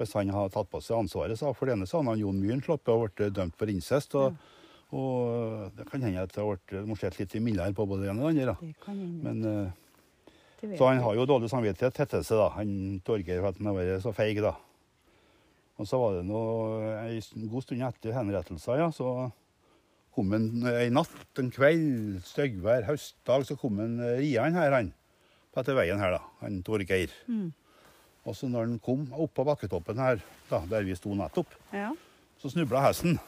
Hvis 0.00 0.14
han 0.16 0.32
hadde 0.32 0.50
tatt 0.54 0.70
på 0.72 0.80
seg 0.82 0.96
ansvaret 0.96 1.38
så 1.38 1.52
for 1.54 1.68
det 1.68 1.76
ene, 1.76 1.86
så 1.86 2.00
hadde 2.00 2.14
han 2.14 2.22
Jon 2.22 2.38
Myhren 2.40 2.62
sluppet 2.64 2.90
og 2.90 3.04
blitt 3.04 3.36
dømt 3.36 3.54
for 3.60 3.70
incest. 3.70 4.16
Og, 4.18 4.32
og 4.90 5.76
det 5.76 5.84
kan 5.90 6.02
hende 6.02 6.24
at 6.24 6.32
det 6.34 6.42
har 6.42 6.98
sett 6.98 7.20
litt 7.20 7.36
mildere 7.44 7.76
på 7.76 7.86
både 7.86 8.06
det 8.06 8.10
ene 8.10 8.24
og 8.24 8.32
det 8.32 8.48
andre. 8.48 8.54
da. 8.56 8.72
Det. 8.88 8.96
Men, 9.22 9.44
Det 10.62 10.78
så 10.78 10.88
han 10.88 11.04
har 11.04 11.14
jo 11.18 11.28
dårlig 11.28 11.52
samvittighet 11.52 12.00
til 12.00 12.24
seg, 12.24 12.40
da. 12.40 12.48
Han 12.56 12.72
Torgeir, 13.04 13.44
for 13.44 13.52
at 13.52 13.60
han 13.60 13.68
har 13.70 13.78
vært 13.78 14.02
så 14.02 14.14
feig, 14.16 14.40
da. 14.42 14.56
Og 15.80 15.88
så 15.88 15.98
var 15.98 16.16
det 16.16 16.26
nå 16.28 16.40
en 17.02 17.48
god 17.52 17.64
stund 17.64 17.82
etter 17.86 18.16
henrettelsen, 18.16 18.78
ja, 18.78 18.88
så 18.94 19.30
kom 20.14 20.34
han 20.34 20.50
en 20.68 20.98
natt, 20.98 21.22
en 21.40 21.50
kveld, 21.52 22.20
styggvær, 22.28 22.86
høstdag, 22.86 23.46
så 23.48 23.56
kom 23.58 23.80
han 23.82 23.96
rian 23.98 24.52
riende 24.52 24.60
her, 24.60 24.76
han. 24.76 24.92
På 25.52 25.60
etter 25.60 25.76
veien 25.76 26.00
her, 26.00 26.14
da. 26.16 26.22
Han 26.40 26.62
Torgeir. 26.64 27.12
Mm. 27.28 27.50
Og 28.24 28.36
så 28.38 28.48
når 28.48 28.68
han 28.68 28.78
kom 28.82 29.02
opp 29.12 29.34
på 29.36 29.44
bakketoppen 29.44 29.98
her, 30.00 30.20
da, 30.48 30.62
der 30.70 30.84
vi 30.86 30.94
sto 30.96 31.12
nettopp, 31.18 31.50
Ja. 31.74 31.90
så 32.40 32.50
snubla 32.52 32.80
hesten. 32.86 33.18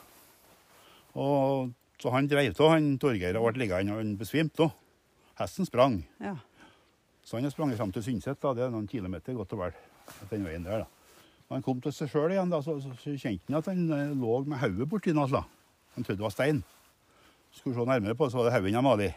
Og 1.15 1.71
så 2.01 2.11
han 2.15 2.27
dreiv 2.29 2.55
av, 2.61 2.71
han 2.75 2.97
Torgeir, 2.99 3.37
og 3.39 3.53
ble 3.53 3.65
liggende, 3.65 3.95
og 3.95 4.03
han 4.03 4.17
besvimte 4.19 4.67
òg. 4.67 4.73
Hesten 5.41 5.67
sprang. 5.67 6.03
ja. 6.21 6.37
Så 7.25 7.39
han 7.39 7.45
har 7.47 7.51
sprunget 7.55 7.79
fram 7.79 7.91
til 7.91 8.03
Synset, 8.05 8.37
da. 8.43 8.51
det 8.53 8.63
er 8.67 8.71
noen 8.71 8.85
kilometer 8.87 9.33
godt 9.33 9.53
og 9.57 9.59
vel 9.63 9.73
den 10.29 10.43
veien 10.45 10.63
der. 10.67 10.83
da. 10.85 10.87
Når 11.49 11.57
han 11.57 11.63
kom 11.65 11.81
til 11.81 11.93
seg 11.97 12.11
sjøl 12.13 12.35
igjen, 12.35 12.51
da, 12.53 12.59
så, 12.61 12.75
så, 12.85 12.91
så 13.01 13.15
kjente 13.17 13.49
han 13.49 13.57
at 13.63 13.71
han 13.71 13.81
eh, 13.97 14.11
lå 14.13 14.43
med 14.45 14.59
hodet 14.61 14.87
borti 14.91 15.15
noe. 15.17 15.41
Han 15.95 16.05
trodde 16.05 16.19
det 16.21 16.27
var 16.27 16.35
stein. 16.35 16.61
Skulle 17.55 17.77
se 17.77 17.87
nærmere 17.89 18.17
på, 18.19 18.29
så 18.31 18.41
var 18.41 18.49
det 18.49 18.55
hodet 18.57 18.77
av 18.77 18.85
Mali. 18.85 19.11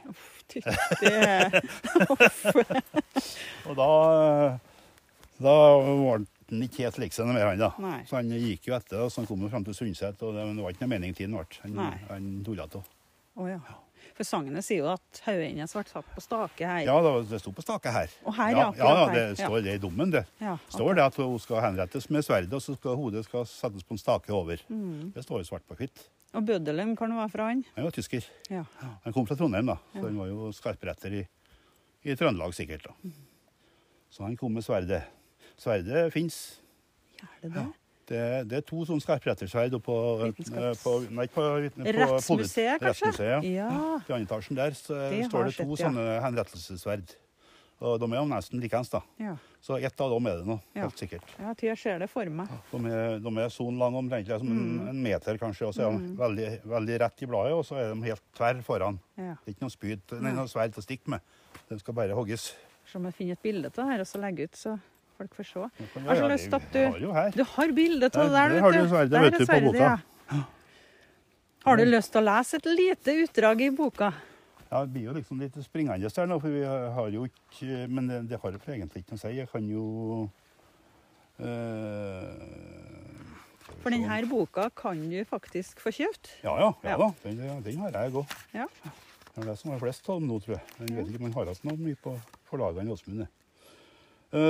Ty, 0.48 0.62
det 1.02 1.62
Og 3.68 3.74
da, 3.76 3.88
da 5.44 5.56
var 5.84 6.22
han 6.22 6.64
ikke 6.64 6.86
helt 6.86 7.02
lik 7.02 7.16
seg 7.16 7.28
mer, 7.28 7.50
han 7.50 7.60
da. 7.60 7.72
Nei. 7.84 7.98
Så 8.08 8.20
han 8.20 8.32
gikk 8.32 8.70
jo 8.70 8.78
etter, 8.78 9.02
og 9.04 9.12
så 9.12 9.24
han 9.24 9.28
kom 9.30 9.44
jo 9.44 9.52
fram 9.52 9.66
til 9.68 9.76
Sundset, 9.76 10.22
og 10.24 10.38
det, 10.38 10.46
var 10.62 10.76
ikke 10.76 10.86
noe 10.86 10.94
mening 10.94 11.18
tiden 11.18 11.36
ble. 11.36 11.60
Han, 11.66 12.00
han 12.08 12.32
tulla 12.46 12.70
av. 12.70 12.88
Å 13.38 13.50
ja. 13.50 13.60
For 14.18 14.26
sangene 14.26 14.64
sier 14.66 14.82
jo 14.82 14.88
at 14.90 15.20
hodet 15.28 15.52
hennes 15.52 15.74
ble 15.78 15.84
satt 15.86 16.08
på 16.16 16.22
stake 16.26 16.66
her. 16.66 16.80
Ja, 16.88 16.96
det, 17.06 17.38
sto 17.44 17.52
på 17.54 17.62
stake 17.62 17.92
her. 17.94 18.14
Og 18.26 18.34
her, 18.34 18.50
ja. 18.56 18.66
ja, 18.80 18.88
Ja, 18.98 19.08
det. 19.14 19.26
Står 19.38 19.62
det 19.62 19.76
i 19.78 19.82
dommen, 19.84 20.10
det. 20.14 20.24
Ja, 20.42 20.56
står 20.74 20.98
det 20.98 21.04
at 21.06 21.20
hun 21.22 21.38
skal 21.44 21.62
henrettes 21.68 22.10
med 22.10 22.26
sverdet, 22.26 22.50
og 22.58 22.64
så 22.66 22.74
skal 22.80 22.98
hodet 22.98 23.24
skal 23.28 23.46
settes 23.46 23.86
på 23.86 23.94
en 23.94 24.02
stake 24.02 24.34
over. 24.34 24.64
Mm. 24.74 25.12
Det 25.14 25.22
står 25.26 25.44
jo 25.44 25.50
svart 25.52 25.68
på 25.70 25.78
hvitt. 25.78 26.08
Og 26.34 26.44
bøddelen 26.50 26.96
hvor 26.98 27.14
var 27.14 27.30
fra 27.32 27.52
han. 27.52 27.62
Han 27.78 27.86
var 27.88 27.94
tysker. 27.96 28.26
Ja. 28.50 28.66
Han 29.06 29.14
kom 29.16 29.28
fra 29.30 29.38
Trondheim, 29.40 29.70
da. 29.70 29.78
Så 29.94 30.02
Ja. 30.02 30.08
han 30.10 30.18
var 30.18 30.28
jo 30.34 30.50
skarpretter 30.52 31.14
i, 31.22 31.24
i 32.04 32.16
Trøndelag, 32.18 32.54
sikkert. 32.58 32.90
da. 32.90 33.12
Så 34.10 34.24
han 34.26 34.36
kom 34.38 34.54
med 34.58 34.66
sverdet. 34.66 35.04
Sverdet 35.58 36.12
fins. 36.14 36.60
Gjør 37.22 37.42
det 37.46 37.54
det? 37.54 37.68
Det, 38.08 38.48
det 38.48 38.58
er 38.62 38.62
to 38.64 38.86
sånne 38.88 39.04
skarprettersverd 39.04 39.74
på, 39.84 39.96
på, 40.38 40.92
nei, 41.12 41.26
på, 41.28 41.44
på 41.76 41.88
Rettsmuseet, 41.92 42.80
kanskje? 42.80 43.10
Rettsmuseet, 43.12 43.48
ja. 43.52 43.68
Ja. 43.68 43.72
I 44.00 44.14
andre 44.16 44.24
etasjen 44.24 44.56
der 44.56 44.72
så 44.80 44.96
Det 45.12 45.26
står 45.28 45.50
det 45.50 45.56
to 45.58 45.66
sett, 45.76 45.82
ja. 45.84 45.90
sånne 45.90 46.06
henrettelsesverd. 46.24 47.16
Og 47.78 48.00
de 48.02 48.08
er 48.10 48.18
jo 48.18 48.26
nesten 48.32 48.62
likeens, 48.64 48.90
da. 48.90 49.04
ja. 49.22 49.36
Så 49.62 49.76
ett 49.84 50.00
av 50.02 50.10
dem 50.14 50.26
er 50.32 50.38
det 50.40 50.48
nå, 50.48 50.56
Ja. 50.74 50.86
helt 50.88 50.98
sikkert. 50.98 51.28
Ja, 51.38 51.52
jeg 51.62 51.78
ser 51.78 52.00
det 52.00 52.08
for 52.10 52.26
meg. 52.32 52.48
De 52.72 52.80
er, 52.90 53.20
de 53.20 53.34
er 53.44 53.50
sånn 53.52 53.78
lange 53.78 54.00
omtrent 54.00 54.28
som 54.32 54.48
Mm. 54.48 54.88
en 54.90 55.02
meter, 55.04 55.38
kanskje. 55.38 55.68
Og 55.68 55.74
så 55.76 55.84
er 55.86 55.98
de 56.00 56.16
veldig, 56.16 56.48
veldig 56.64 57.00
rett 57.04 57.22
i 57.22 57.28
bladet, 57.28 57.54
og 57.54 57.66
så 57.68 57.76
er 57.76 57.94
de 57.94 58.02
helt 58.08 58.24
tverr 58.34 58.64
foran. 58.64 58.98
Ja. 59.18 59.36
Det 59.44 59.52
er 59.52 59.58
ikke 59.58 59.68
noe 59.68 59.76
spyd, 59.76 60.02
Nei. 60.22 60.32
noe 60.32 60.48
sverd 60.48 60.74
å 60.80 60.82
stikke 60.86 61.08
med. 61.10 61.20
De 61.70 61.78
skal 61.80 61.94
bare 61.94 62.16
hogges. 62.16 62.54
Se 62.88 62.98
om 62.98 63.04
jeg 63.06 63.14
finner 63.20 63.34
et 63.34 63.44
bilde 63.44 63.66
av 63.68 63.74
det 63.76 63.86
her 63.92 64.00
og 64.00 64.08
så 64.08 64.22
legger 64.24 64.44
ut, 64.48 64.56
så 64.56 64.80
folk 65.18 65.36
får 65.38 65.50
se. 65.50 65.66
Jeg 65.80 66.06
har 66.08 66.22
så 66.22 66.30
lyst 66.32 66.54
at 66.58 66.68
du. 66.74 66.84
Du 67.36 67.44
har 67.56 67.74
bilde 67.76 68.06
av 68.08 68.12
det 68.14 68.32
Der- 68.38 68.50
vet 68.54 68.62
du. 68.62 68.66
har 68.66 68.72
du 68.72 69.10
Der 69.10 69.56
er 69.58 69.62
boka. 69.68 69.78
ja. 70.32 70.44
Har 71.68 71.76
du 71.76 71.84
lyst 71.84 72.12
til 72.14 72.22
å 72.22 72.26
lese 72.26 72.56
et 72.56 72.66
lite 72.66 73.16
utdrag 73.24 73.62
i 73.62 73.70
boka? 73.76 74.14
Ja, 74.72 74.82
det 74.84 74.94
blir 74.94 75.04
jo 75.08 75.14
liksom 75.16 75.40
litt 75.40 75.56
springende 75.64 76.10
der 76.12 76.28
nå, 76.28 76.40
for 76.42 76.52
vi 76.52 76.64
har 76.64 77.10
jo 77.12 77.26
ikke 77.28 77.88
Men 77.90 78.08
det, 78.08 78.30
det 78.30 78.40
har 78.42 78.52
jo 78.52 78.60
egentlig 78.68 79.04
ikke 79.04 79.16
noe 79.16 79.20
å 79.20 79.24
si. 79.24 79.34
Jeg 79.38 79.50
kan 79.52 79.68
jo 79.72 80.30
øh, 81.40 82.32
For 83.84 83.90
denne 83.94 84.22
boka 84.30 84.70
kan 84.76 85.10
du 85.10 85.24
faktisk 85.28 85.80
få 85.84 85.92
kjøpt. 85.92 86.32
Ja, 86.44 86.58
ja. 86.60 86.72
ja 86.84 86.98
da. 86.98 87.12
Den, 87.24 87.64
den 87.64 87.78
har 87.84 87.92
jeg 87.96 88.14
òg. 88.14 88.38
Ja. 88.54 88.68
Det 89.36 89.44
er 89.44 89.52
det 89.52 89.58
som 89.60 89.72
er 89.72 89.80
flest 89.80 90.08
av 90.10 90.20
dem 90.20 90.28
nå, 90.32 90.40
tror 90.42 90.56
jeg. 90.58 90.64
Men 90.80 90.88
jeg 90.90 90.98
vet 90.98 91.12
ikke 91.12 91.20
om 91.22 91.28
man 91.28 91.36
har 91.38 91.52
hatt 91.52 91.68
noe 91.68 91.78
mye 91.78 92.00
på 92.02 92.16
forlagene 92.50 92.90
i 92.90 92.96
Åsmund. 92.96 93.28
Eh, 94.32 94.44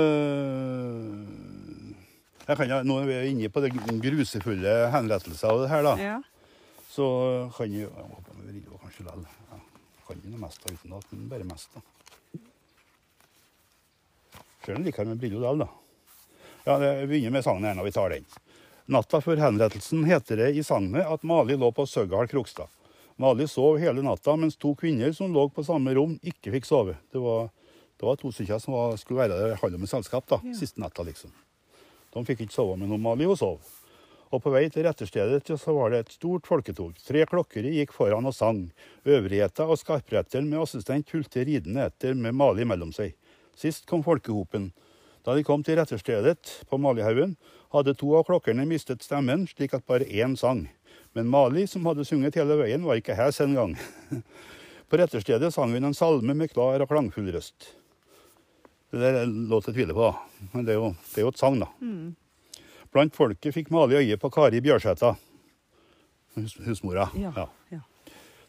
kan, 2.56 2.72
nå 2.86 2.94
er 3.02 3.06
vi 3.06 3.18
inne 3.30 3.50
på 3.52 3.62
det 3.62 3.70
grusefulle 3.76 4.72
henrettelser 4.94 5.52
av 5.52 5.62
det 5.62 5.68
her, 5.70 5.82
da. 5.86 5.94
Ja. 6.02 6.18
Så 6.88 7.06
kan 7.54 7.70
jeg 7.70 7.86
Jeg 7.86 7.90
håper 7.92 8.32
vi 8.48 8.62
jo 8.64 8.78
kanskje 8.82 9.04
likevel. 9.04 9.26
Ja, 9.50 9.58
kan 10.08 10.16
jo 10.24 10.30
mest 10.38 10.42
meste 10.64 10.74
utenat, 10.74 11.06
men 11.12 11.28
bare 11.30 11.46
mest, 11.46 11.70
da. 11.74 11.80
Sjøl 14.64 14.82
liker 14.82 15.04
jeg 15.04 15.08
med 15.12 15.20
briller 15.22 15.38
likevel, 15.38 15.58
da. 15.62 15.68
Ja, 16.64 16.78
det, 16.78 17.00
Vi 17.00 17.06
begynner 17.12 17.30
med 17.38 17.44
sangen 17.44 17.64
her 17.64 17.74
når 17.78 17.84
vi 17.88 17.94
tar 17.94 18.10
den. 18.10 18.26
Natta 18.88 19.20
før 19.20 19.36
henrettelsen 19.36 20.04
heter 20.08 20.36
det 20.40 20.50
i 20.56 20.62
sagnet 20.64 21.04
at 21.04 21.22
Mali 21.22 21.56
lå 21.60 21.70
på 21.76 21.84
Søgghall 21.86 22.28
Krokstad. 22.28 22.68
Mali 23.20 23.46
sov 23.48 23.78
hele 23.82 24.02
natta, 24.02 24.36
mens 24.36 24.56
to 24.56 24.74
kvinner 24.78 25.12
som 25.12 25.32
lå 25.34 25.48
på 25.52 25.64
samme 25.66 25.92
rom, 25.96 26.18
ikke 26.22 26.52
fikk 26.54 26.68
sove. 26.68 26.94
Det 27.12 27.20
var, 27.20 27.50
det 27.98 28.06
var 28.06 28.16
to 28.20 28.30
stykker 28.32 28.60
som 28.62 28.74
var, 28.76 28.96
skulle 29.00 29.20
være 29.24 29.38
der 29.38 29.58
halve 29.62 29.78
med 29.82 29.90
selskap 29.90 30.26
da, 30.30 30.38
Ja. 30.44 30.54
siste 30.54 30.80
natta, 30.80 31.02
liksom. 31.02 31.32
De 32.14 32.24
fikk 32.24 32.40
ikke 32.46 32.54
sove, 32.54 32.76
men 32.78 33.00
Mali 33.02 33.26
og 33.26 33.36
sov. 33.38 33.60
Og 34.30 34.42
på 34.44 34.50
vei 34.52 34.68
til 34.68 34.84
retterstedet 34.84 35.46
så 35.58 35.72
var 35.74 35.90
det 35.90 35.98
et 36.04 36.12
stort 36.12 36.46
folketog. 36.46 36.94
Tre 37.00 37.24
klokkere 37.26 37.70
gikk 37.72 37.92
foran 37.96 38.26
og 38.28 38.34
sang. 38.36 38.70
Øvrigheta 39.08 39.64
og 39.64 39.78
skarpretteren 39.80 40.48
med 40.50 40.60
assistent 40.60 41.08
fulgte 41.08 41.44
ridende 41.48 41.86
etter 41.88 42.14
med 42.14 42.34
Mali 42.36 42.64
mellom 42.68 42.92
seg. 42.92 43.14
Sist 43.56 43.86
kom 43.88 44.02
folkehopen. 44.04 44.70
Da 45.24 45.34
de 45.34 45.42
kom 45.44 45.62
til 45.64 45.76
retterstedet 45.80 46.64
på 46.68 46.78
Malihaugen, 46.80 47.36
hadde 47.72 47.96
to 47.98 48.14
av 48.16 48.24
klokkerne 48.28 48.66
mistet 48.68 49.02
stemmen, 49.02 49.46
slik 49.48 49.74
at 49.74 49.86
bare 49.88 50.04
én 50.04 50.36
sang. 50.36 50.68
Men 51.16 51.28
Mali, 51.28 51.66
som 51.66 51.84
hadde 51.88 52.04
sunget 52.04 52.36
hele 52.38 52.56
veien, 52.60 52.84
var 52.84 53.00
ikke 53.00 53.16
hes 53.16 53.40
engang. 53.40 53.74
På 54.88 54.96
retterstedet 54.96 55.50
sang 55.52 55.72
hun 55.72 55.84
en 55.84 55.96
salme 55.96 56.34
med 56.36 56.52
klar 56.52 56.80
og 56.80 56.88
klangfull 56.88 57.28
røst. 57.34 57.74
Det 58.88 59.00
der 59.02 59.20
er 59.20 59.28
lov 59.28 59.62
til 59.64 59.74
å 59.74 59.76
tvile 59.76 59.96
på, 59.96 60.08
da. 60.08 60.48
Men 60.54 60.64
det 60.64 60.74
er 60.74 60.78
jo, 60.80 60.92
det 61.12 61.20
er 61.20 61.26
jo 61.26 61.32
et 61.34 61.40
sang, 61.40 61.58
da. 61.60 61.68
Mm. 61.84 62.14
Blant 62.94 63.16
folket 63.16 63.52
fikk 63.52 63.68
Mali 63.74 63.98
øye 64.00 64.16
på 64.16 64.30
Kari 64.32 64.62
Bjørsæta, 64.64 65.12
hus, 66.38 66.54
husmora. 66.64 67.10
Ja. 67.20 67.34
Ja. 67.36 67.48
ja. 67.74 67.82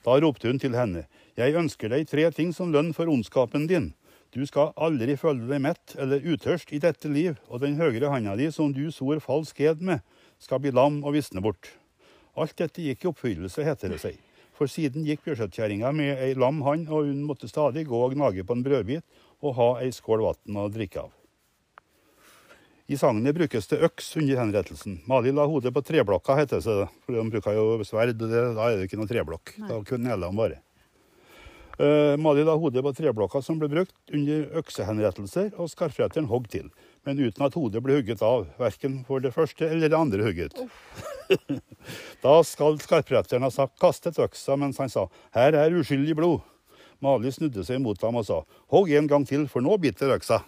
Da 0.05 0.15
ropte 0.23 0.47
hun 0.47 0.61
til 0.61 0.77
henne. 0.79 1.03
Jeg 1.35 1.57
ønsker 1.59 1.91
deg 1.91 2.07
tre 2.07 2.29
ting 2.35 2.53
som 2.55 2.71
lønn 2.71 2.93
for 2.95 3.11
ondskapen 3.11 3.67
din. 3.67 3.91
Du 4.31 4.45
skal 4.45 4.71
aldri 4.77 5.17
føle 5.17 5.47
deg 5.49 5.61
mett 5.65 5.95
eller 5.99 6.23
utørst 6.23 6.71
i 6.71 6.79
dette 6.79 7.09
liv, 7.11 7.35
og 7.49 7.63
den 7.65 7.79
høyre 7.81 8.11
handa 8.13 8.37
di 8.39 8.47
som 8.53 8.71
du 8.71 8.85
sår 8.93 9.19
falsk 9.25 9.59
ed 9.65 9.83
med, 9.83 10.03
skal 10.39 10.61
bli 10.63 10.71
lam 10.71 11.01
og 11.03 11.17
visne 11.17 11.43
bort. 11.43 11.73
Alt 12.39 12.55
dette 12.61 12.83
gikk 12.85 13.03
i 13.03 13.09
oppfyllelse, 13.09 13.65
heter 13.65 13.91
det 13.91 13.99
seg. 14.03 14.19
For 14.55 14.71
siden 14.71 15.05
gikk 15.07 15.25
Bjørsætkjerringa 15.25 15.91
med 15.95 16.21
ei 16.21 16.35
lam 16.37 16.61
hand, 16.63 16.87
og 16.91 17.07
hun 17.09 17.25
måtte 17.27 17.49
stadig 17.49 17.87
gå 17.89 17.99
og 18.05 18.13
gnage 18.13 18.45
på 18.45 18.55
en 18.55 18.63
brødbit 18.63 19.19
og 19.41 19.55
ha 19.59 19.69
ei 19.83 19.91
skål 19.95 20.25
vann 20.25 20.59
å 20.59 20.67
drikke 20.73 21.05
av. 21.05 21.15
I 22.89 22.97
sagnet 22.97 23.35
brukes 23.37 23.69
det 23.69 23.83
øks 23.85 24.15
under 24.17 24.39
henrettelsen. 24.41 24.95
Mali 25.05 25.29
la 25.31 25.43
hodet 25.45 25.69
på 25.75 25.83
treblokka, 25.85 26.33
heter 26.39 26.63
det. 26.65 26.87
For 27.05 27.13
de 27.13 27.25
bruker 27.35 27.53
jo 27.53 27.77
sverd, 27.85 28.17
og 28.17 28.31
det, 28.31 28.41
da 28.57 28.65
er 28.65 28.79
det 28.79 28.87
ikke 28.89 28.97
noe 28.97 29.11
treblokk. 29.11 29.53
Nei. 29.61 29.69
Da 29.69 29.77
kunne 29.85 30.09
neler 30.09 30.25
de 30.25 30.39
bare. 30.39 30.57
Eh, 31.79 32.15
Mali 32.17 32.41
la 32.43 32.57
hodet 32.57 32.81
på 32.83 32.91
treblokka 32.97 33.43
som 33.45 33.59
ble 33.61 33.69
brukt 33.71 33.93
under 34.09 34.57
øksehenrettelser, 34.63 35.53
og 35.61 35.69
skarpretteren 35.69 36.31
hogg 36.31 36.49
til. 36.49 36.65
Men 37.05 37.21
uten 37.21 37.45
at 37.45 37.55
hodet 37.55 37.83
ble 37.85 38.01
hugget 38.01 38.25
av, 38.25 38.49
verken 38.57 39.03
for 39.07 39.21
det 39.21 39.35
første 39.37 39.69
eller 39.69 39.93
det 39.93 39.99
andre 39.99 40.25
hugget. 40.25 40.57
da 42.25 42.35
skal 42.41 42.81
skarpretteren 42.81 43.45
ha 43.45 43.53
sagt 43.53 43.77
'kastet 43.77 44.17
øksa', 44.17 44.57
mens 44.57 44.81
han 44.81 44.89
sa 44.89 45.05
'her 45.31 45.53
er 45.53 45.77
uskyldig 45.77 46.17
blod'. 46.17 46.41
Mali 46.99 47.31
snudde 47.31 47.63
seg 47.63 47.79
mot 47.81 48.01
ham 48.03 48.19
og 48.19 48.25
sa 48.27 48.41
'hogg 48.71 48.91
en 48.97 49.07
gang 49.07 49.27
til, 49.27 49.47
for 49.47 49.61
nå 49.63 49.77
biter 49.79 50.11
øksa'. 50.17 50.43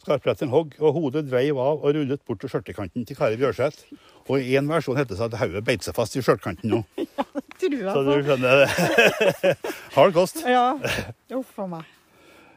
Skarpretteren 0.00 0.50
hogg, 0.50 0.72
og 0.80 0.94
hodet 0.96 1.26
dreiv 1.28 1.58
av 1.60 1.82
og 1.84 1.94
rullet 1.94 2.22
bort 2.24 2.40
til 2.40 2.48
skjørtekanten 2.48 3.04
til 3.04 3.16
Kari 3.16 3.36
Bjørseth. 3.36 3.84
Og 4.32 4.40
i 4.40 4.56
en 4.56 4.68
versjon 4.68 4.96
heter 4.96 5.12
det 5.14 5.26
at 5.28 5.38
hodet 5.42 5.64
beit 5.64 5.84
seg 5.84 5.94
fast 5.94 6.16
i 6.16 6.22
skjørtekanten 6.24 6.72
nå. 6.72 6.80
Tror 7.60 7.76
jeg 7.76 7.92
Så 7.92 8.04
du 8.06 8.14
skjønner 8.24 8.62
det. 8.62 9.56
Hard 9.96 10.14
kost. 10.16 10.40
Ja. 10.48 10.78
Uff 11.36 11.58
a 11.60 11.66
meg. 11.68 11.84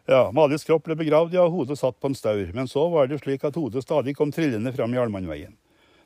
Ja, 0.07 0.31
Malis 0.36 0.63
kropp 0.67 0.88
ble 0.88 0.95
begravd, 0.99 1.36
ja, 1.36 1.43
hodet 1.47 1.77
satt 1.79 1.99
på 1.99 2.07
en 2.12 2.15
staur. 2.15 2.47
Men 2.55 2.67
så 2.71 2.88
var 2.91 3.12
det 3.12 3.19
slik 3.19 3.43
at 3.43 3.59
hodet 3.59 3.83
stadig 3.83 4.15
kom 4.15 4.31
trillende 4.31 4.71
fram 4.75 4.95
i 4.95 4.99
Almanveien. 5.03 5.53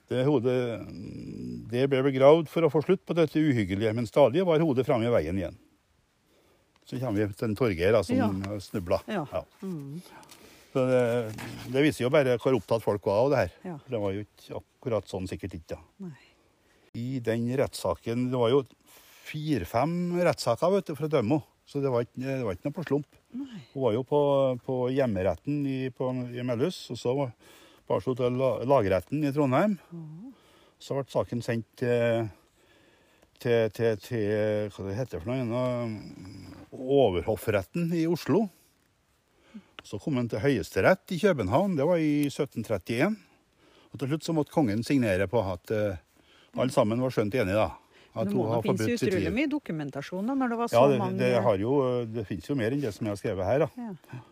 Det 0.09 0.25
hodet 0.25 0.57
det 1.69 1.85
ble 1.91 2.01
begravd 2.05 2.49
for 2.49 2.65
å 2.65 2.71
få 2.71 2.81
slutt 2.85 3.03
på 3.05 3.13
dette 3.17 3.41
uhyggelige, 3.41 3.93
men 3.93 4.07
stadig 4.09 4.45
var 4.47 4.63
hodet 4.63 4.85
framme 4.87 5.05
i 5.05 5.13
veien 5.13 5.37
igjen. 5.37 5.57
Så 6.87 6.99
kommer 7.01 7.19
vi 7.27 7.33
til 7.35 7.49
en 7.49 7.55
Torgeir 7.59 7.91
da, 7.97 8.01
som 8.07 8.15
Ja. 8.15 8.59
snubla. 8.63 9.01
Ja. 9.11 9.25
Ja. 9.33 9.41
Mm. 9.61 9.99
Så 10.73 10.83
det, 10.87 11.01
det 11.73 11.83
viser 11.83 12.05
jo 12.05 12.11
bare 12.13 12.37
hvor 12.39 12.55
opptatt 12.55 12.83
folk 12.83 13.05
var 13.09 13.25
av 13.25 13.29
det 13.33 13.41
her. 13.43 13.51
Ja. 13.65 13.75
Det 13.91 13.99
var 13.99 14.13
jo 14.15 14.23
ikke 14.23 14.61
akkurat 14.61 15.09
sånn 15.11 15.27
sikkert 15.27 15.57
ikke. 15.59 15.77
Nei. 16.03 16.15
I 16.97 17.19
den 17.21 17.43
rettssaken 17.59 18.29
Det 18.31 18.39
var 18.39 18.49
jo 18.53 18.63
fire-fem 19.27 19.91
rettssaker 20.23 20.71
vet 20.77 20.87
du, 20.87 20.95
for 20.95 21.07
å 21.09 21.11
dømme 21.17 21.39
henne. 21.41 21.53
Så 21.67 21.81
det 21.83 21.89
var 21.91 22.05
ikke, 22.05 22.21
det 22.23 22.45
var 22.47 22.55
ikke 22.55 22.69
noe 22.69 22.75
på 22.77 22.83
slump. 22.87 23.17
Nei. 23.35 23.57
Hun 23.73 23.81
var 23.83 23.91
jo 23.97 24.03
på, 24.07 24.19
på 24.63 24.75
hjemmeretten 24.95 25.57
i, 25.67 25.79
på, 25.91 26.07
i 26.31 26.45
Mellhus, 26.47 26.77
og 26.93 26.99
så 27.01 27.11
var 27.19 27.99
hun 28.05 28.15
til 28.15 28.39
lagretten 28.71 29.25
i 29.27 29.33
Trondheim. 29.35 29.75
Så 30.79 30.95
ble 30.95 31.03
saken 31.11 31.43
sendt 31.43 31.67
til, 31.81 32.29
til, 33.43 33.67
til, 33.75 33.99
til 33.99 34.71
Hva 34.71 34.85
det 34.87 34.95
heter 35.01 35.19
for 35.25 35.33
noe? 35.35 35.89
Overhoffretten 36.87 37.91
i 37.95 38.05
Oslo. 38.09 38.45
Så 39.87 39.99
kom 40.03 40.19
han 40.19 40.27
til 40.31 40.41
Høyesterett 40.43 41.15
i 41.15 41.19
København. 41.21 41.77
Det 41.77 41.85
var 41.87 41.99
i 42.01 42.27
1731. 42.27 43.15
Og 43.91 43.99
til 44.01 44.11
slutt 44.11 44.25
så 44.27 44.35
måtte 44.35 44.51
kongen 44.51 44.83
signere 44.83 45.29
på 45.31 45.41
at 45.47 45.71
uh, 45.71 45.99
alle 46.57 46.73
sammen 46.75 47.01
var 47.03 47.13
skjønt 47.13 47.37
enige, 47.37 47.55
da. 47.55 47.69
At 48.17 48.31
Det 48.31 48.35
må 48.35 48.47
da 48.49 48.57
finnes 48.65 49.03
utrolig 49.03 49.31
mye 49.33 49.49
dokumentasjon 49.51 50.25
da, 50.27 50.35
når 50.35 50.51
det 50.51 50.57
var 50.59 50.71
så 50.71 50.79
Ja, 50.79 50.87
det, 50.91 50.97
mange 50.99 51.19
det, 51.21 51.29
har 51.45 51.61
jo, 51.61 51.75
det 52.09 52.25
finnes 52.27 52.49
jo 52.49 52.57
mer 52.57 52.73
enn 52.73 52.81
det 52.81 52.91
som 52.95 53.05
jeg 53.05 53.13
har 53.13 53.21
skrevet 53.21 53.47
her. 53.47 53.65
da. 53.67 53.69
Ja. 53.77 54.23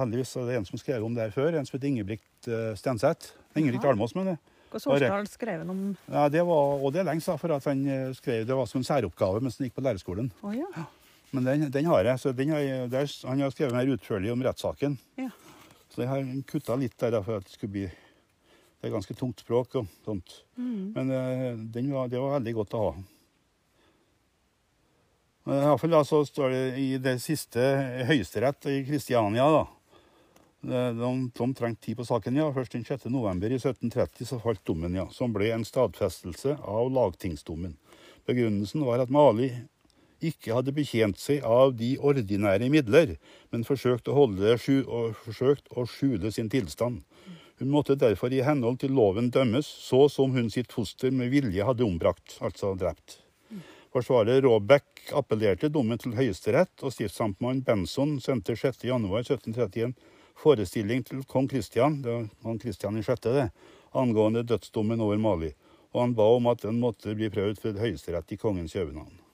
Heldigvis 0.00 0.36
er 0.38 0.46
det 0.48 0.56
en 0.60 0.68
som 0.68 0.80
skrev 0.80 1.04
om 1.04 1.16
det 1.16 1.26
her 1.26 1.34
før, 1.34 1.58
en 1.58 1.66
som 1.66 1.76
heter 1.76 1.90
Ingebrigt 1.90 2.48
uh, 2.48 2.70
Stenseth. 2.78 3.34
Ingebrigt 3.58 3.84
ja. 3.84 3.92
Almås, 3.92 4.14
mener 4.16 4.36
jeg. 4.36 4.42
Hva 4.70 4.78
Sårsdal 4.78 5.26
skrev 5.26 5.64
han 5.64 5.72
om 5.72 5.80
Ja, 6.06 6.28
det 6.30 6.44
var, 6.46 6.78
og 6.78 6.92
det 6.94 7.02
er 7.02 7.08
lenge 7.08 7.24
siden, 7.24 7.40
for 7.42 7.52
at 7.56 7.66
han 7.66 7.80
eh, 7.90 8.12
skrev 8.14 8.44
det 8.46 8.54
var 8.54 8.68
som 8.70 8.78
en 8.78 8.86
særoppgave 8.86 9.40
mens 9.42 9.58
han 9.58 9.66
gikk 9.66 9.74
på 9.80 9.82
lærerskolen. 9.82 10.30
Oh, 10.46 10.54
ja. 10.54 10.86
Men 11.30 11.46
den, 11.46 11.70
den 11.70 11.86
har 11.86 12.04
jeg, 12.04 12.18
så 12.18 12.32
den 12.34 12.50
har 12.50 12.62
jeg, 12.64 12.90
der, 12.90 13.10
han 13.28 13.42
har 13.44 13.54
skrevet 13.54 13.76
mer 13.76 13.92
utførlig 13.94 14.32
om 14.32 14.42
rettssaken. 14.42 14.98
Ja. 15.20 15.30
Så 15.90 16.02
jeg 16.02 16.10
har 16.10 16.28
kutta 16.50 16.76
litt 16.78 16.96
der 16.98 17.18
for 17.22 17.38
at 17.38 17.46
det 17.46 17.54
skulle 17.54 17.74
bli 17.74 17.88
Det 18.80 18.88
er 18.88 18.94
ganske 18.94 19.14
tungt 19.14 19.42
språk 19.42 19.74
og 19.76 19.88
sånt. 20.06 20.38
Mm. 20.56 20.92
Men 20.94 21.10
eh, 21.12 21.48
den 21.74 21.90
var, 21.92 22.08
det 22.08 22.20
var 22.22 22.38
veldig 22.38 22.54
godt 22.56 22.76
å 22.78 22.84
ha. 22.86 22.92
Men 25.44 25.58
i 25.58 25.66
hvert 25.68 25.82
fall 25.82 25.92
da, 25.92 26.00
så 26.06 26.22
står 26.24 26.54
det 26.54 26.62
i 26.80 26.86
det 27.02 27.18
siste 27.20 27.60
Høyesterett 28.08 28.70
i 28.72 28.78
Kristiania, 28.88 29.50
da. 29.52 29.66
De, 30.60 30.80
de 31.36 31.44
trengte 31.56 31.86
tid 31.86 31.98
på 31.98 32.06
saken, 32.08 32.36
ja. 32.40 32.48
Først 32.56 32.72
den 32.76 32.86
6. 32.88 33.06
november 33.12 33.52
i 33.52 33.58
1730 33.60 34.30
så 34.30 34.40
falt 34.40 34.64
dommen, 34.68 34.96
ja. 34.96 35.06
Som 35.12 35.36
ble 35.36 35.52
en 35.52 35.66
stadfestelse 35.68 36.56
av 36.60 36.88
lagtingsdommen. 36.96 37.76
Begrunnelsen 38.28 38.84
var 38.88 39.04
at 39.04 39.12
Mali 39.12 39.50
ikke 40.24 40.54
hadde 40.56 40.74
betjent 40.76 41.20
seg 41.20 41.44
av 41.46 41.74
de 41.78 41.94
ordinære 41.98 42.70
midler, 42.72 43.16
men 43.50 43.66
forsøkt 43.66 44.08
å, 44.08 44.16
holde, 44.16 44.56
forsøkt 45.24 45.70
å 45.74 45.86
skjule 45.88 46.32
sin 46.34 46.50
tilstand. 46.52 47.02
Hun 47.60 47.72
måtte 47.72 47.98
derfor 48.00 48.32
i 48.32 48.44
henhold 48.44 48.78
til 48.80 48.94
loven 48.96 49.28
dømmes, 49.32 49.66
så 49.66 50.06
som 50.08 50.32
hun 50.32 50.48
sitt 50.52 50.72
foster 50.72 51.12
med 51.12 51.32
vilje 51.32 51.64
hadde 51.66 51.84
ombrakt, 51.84 52.38
altså 52.40 52.72
drept. 52.78 53.18
Forsvarer 53.90 54.40
Råbekk 54.44 55.10
appellerte 55.18 55.68
dommen 55.68 55.98
til 55.98 56.14
Høyesterett, 56.14 56.76
og 56.80 56.94
stiftsamtmann 56.94 57.64
Benson 57.66 58.16
sendte 58.22 58.54
6.1.1731 58.54 59.96
forestilling 60.40 61.02
til 61.04 61.24
kong 61.28 61.48
Kristian, 61.50 62.00
det 62.02 62.12
var 62.12 62.28
kong 62.42 62.60
Kristian 62.62 63.02
6., 63.02 63.26
det, 63.28 63.48
angående 63.92 64.44
dødsdommen 64.46 65.00
over 65.00 65.18
Mali, 65.18 65.50
og 65.92 66.04
han 66.04 66.14
ba 66.14 66.28
om 66.36 66.46
at 66.52 66.62
den 66.64 66.80
måtte 66.80 67.16
bli 67.18 67.28
prøvd 67.32 67.60
for 67.60 67.82
Høyesterett 67.82 68.32
i 68.32 68.38
kongens 68.40 68.76
København. 68.78 69.29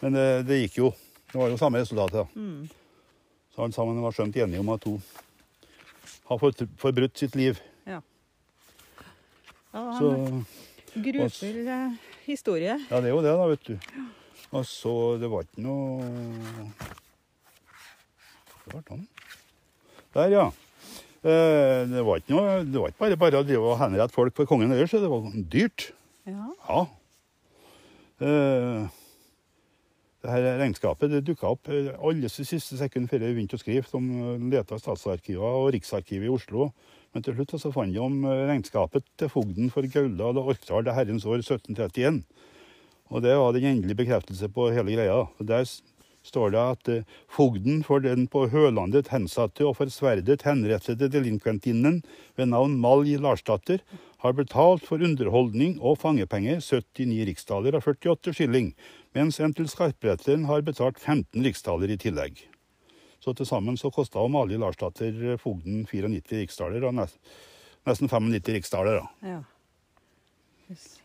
Men 0.00 0.16
det, 0.16 0.26
det 0.48 0.60
gikk 0.64 0.78
jo. 0.80 0.92
Det 1.30 1.38
var 1.38 1.50
jo 1.52 1.58
samme 1.60 1.80
resultatet. 1.82 2.22
da. 2.22 2.26
Mm. 2.34 2.68
Så 3.54 3.64
alle 3.64 3.76
sammen 3.76 4.00
var 4.02 4.14
skjønt 4.16 4.38
enige 4.40 4.62
om 4.62 4.70
at 4.72 4.86
hun 4.88 5.02
har 6.30 6.40
forbrutt 6.80 7.18
sitt 7.18 7.36
liv. 7.38 7.58
Ja, 7.86 8.00
ja 9.74 9.84
han, 9.98 9.98
Så 9.98 11.02
grufull 11.02 11.68
eh, 11.68 11.98
historie. 12.26 12.78
Ja, 12.90 13.00
det 13.02 13.10
er 13.10 13.14
jo 13.14 13.22
det, 13.24 13.34
da, 13.36 13.46
vet 13.50 13.68
du. 13.68 13.76
Og 14.50 14.64
så 14.66 14.92
Det 15.22 15.28
var 15.30 15.44
ikke 15.46 15.62
noe 15.62 16.02
Det 18.64 18.72
var 18.72 18.82
sånn. 18.88 19.04
Der, 20.16 20.32
ja. 20.34 20.46
Eh, 21.22 21.84
Det 21.90 22.02
var 22.06 22.18
ikke 22.18 22.34
noe 22.34 22.56
Det 22.66 22.82
var 22.82 22.90
ikke 22.90 23.04
bare 23.04 23.20
bare 23.20 23.42
å 23.42 23.46
drive 23.46 23.70
og 23.74 23.78
henrette 23.82 24.16
folk 24.16 24.34
for 24.34 24.50
kongen 24.50 24.72
ellers. 24.74 24.90
Det 24.90 25.10
var 25.10 25.28
dyrt. 25.54 25.90
Ja. 26.26 26.48
Ja. 26.66 26.80
Eh, 28.20 28.99
Det 30.20 30.28
her 30.28 30.46
regnskapet 30.60 31.08
det 31.08 31.22
dukka 31.24 31.54
opp 31.54 31.68
eh, 31.72 31.94
alle 31.96 32.28
siste 32.28 32.76
sekund 32.76 33.08
før 33.08 33.22
jeg 33.24 33.36
begynte 33.36 33.56
å 33.56 33.62
skrive. 33.62 33.88
De 33.88 34.50
leta 34.52 34.76
i 34.76 34.82
Statsarkivet 34.82 35.40
og 35.40 35.70
Riksarkivet 35.72 36.28
i 36.28 36.32
Oslo. 36.32 36.70
Men 37.14 37.24
til 37.24 37.38
slutt 37.38 37.56
så 37.58 37.72
fant 37.72 37.94
de 37.94 38.02
om 38.04 38.18
eh, 38.28 38.42
regnskapet 38.50 39.06
til 39.20 39.32
fogden 39.32 39.72
for 39.72 39.88
Gauldal 39.88 40.42
og 40.42 40.52
Orkdal 40.52 40.84
det 40.84 40.96
herrens 40.98 41.24
år 41.24 41.40
1731. 41.40 42.20
Og 43.10 43.24
det 43.24 43.32
var 43.40 43.56
den 43.56 43.70
endelige 43.72 44.02
bekreftelse 44.02 44.50
på 44.52 44.68
hele 44.76 44.92
greia. 44.92 45.24
Og 45.24 45.48
Der 45.48 45.64
står 46.22 46.52
det 46.52 46.60
at 46.60 46.92
eh, 46.92 47.08
fogden 47.32 47.80
for 47.86 48.04
den 48.04 48.28
på 48.28 48.44
Hølandet 48.52 49.08
hensatte 49.14 49.64
og 49.64 49.78
for 49.80 49.88
sverdet 49.88 50.44
henrettede 50.44 51.08
delinquentinnen 51.08 52.02
ved 52.36 52.52
navn 52.52 52.76
Malj 52.82 53.16
Larsdatter 53.24 53.80
har 54.20 54.36
betalt 54.36 54.84
for 54.86 55.02
underholdning 55.02 55.78
og 55.80 55.98
fangepenger 56.02 56.60
79 56.60 57.26
riksdaler 57.30 57.76
av 57.78 57.86
48 57.86 58.34
skilling, 58.36 58.72
mens 59.16 59.40
en 59.40 59.54
til 59.56 59.68
skarpretteren 59.70 60.46
har 60.50 60.64
betalt 60.66 61.00
15 61.00 61.40
riksdaler 61.46 61.92
i 61.92 61.98
tillegg. 62.00 62.42
Så 63.20 63.34
til 63.36 63.48
sammen 63.48 63.76
så 63.80 63.90
kosta 63.92 64.20
Amalie 64.22 64.60
Larsdatter 64.60 65.36
fogden 65.40 65.86
94 65.88 66.44
riksdaler 66.44 66.84
og 66.88 66.96
nesten 67.00 68.08
95 68.08 68.54
riksdaler. 68.56 69.00
da. 69.00 69.32
ja. 69.34 69.40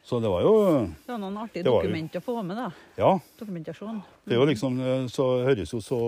Så 0.05 0.19
det 0.21 0.29
var 0.29 0.43
jo 0.45 0.53
Det 0.85 1.09
var 1.09 1.17
noen 1.17 1.37
artige 1.41 1.65
dokumenter 1.65 2.21
å 2.21 2.23
få 2.23 2.41
med, 2.45 2.59
da. 2.59 2.67
Ja. 2.99 3.15
Dokumentasjon. 3.39 4.03
Det 4.21 4.35
er 4.35 4.37
jo 4.37 4.45
liksom, 4.45 4.77
eh, 4.79 5.07
så 5.09 5.25
høres 5.47 5.73
jo 5.73 5.81
så 5.81 5.99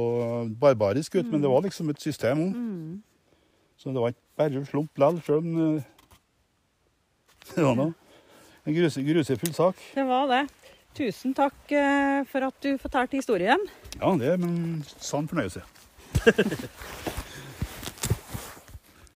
barbarisk 0.61 1.15
ut, 1.17 1.25
men 1.31 1.41
det 1.41 1.49
var 1.49 1.65
liksom 1.65 1.89
et 1.89 2.01
system 2.01 2.43
òg. 2.45 2.53
Mm. 2.53 3.01
Så 3.77 3.93
det 3.93 4.01
var 4.01 4.13
ikke 4.13 4.37
bare 4.37 4.65
slump 4.69 4.93
likevel, 4.93 5.21
sjøl 5.25 5.41
om 5.41 5.57
eh, 5.77 5.96
det 7.55 7.63
var 7.65 7.77
noe. 7.77 7.93
En 8.67 8.75
gruse, 8.75 9.03
grusefull 9.05 9.53
sak. 9.55 9.79
Det 9.95 10.03
var 10.07 10.27
det. 10.31 10.41
Tusen 10.97 11.35
takk 11.37 11.71
eh, 11.77 12.23
for 12.27 12.47
at 12.47 12.57
du 12.65 12.73
fortalte 12.81 13.19
historien. 13.19 13.61
Ja, 13.99 14.11
det 14.19 14.33
er 14.33 14.41
en 14.41 14.83
sann 14.97 15.29
fornøyelse. 15.29 15.61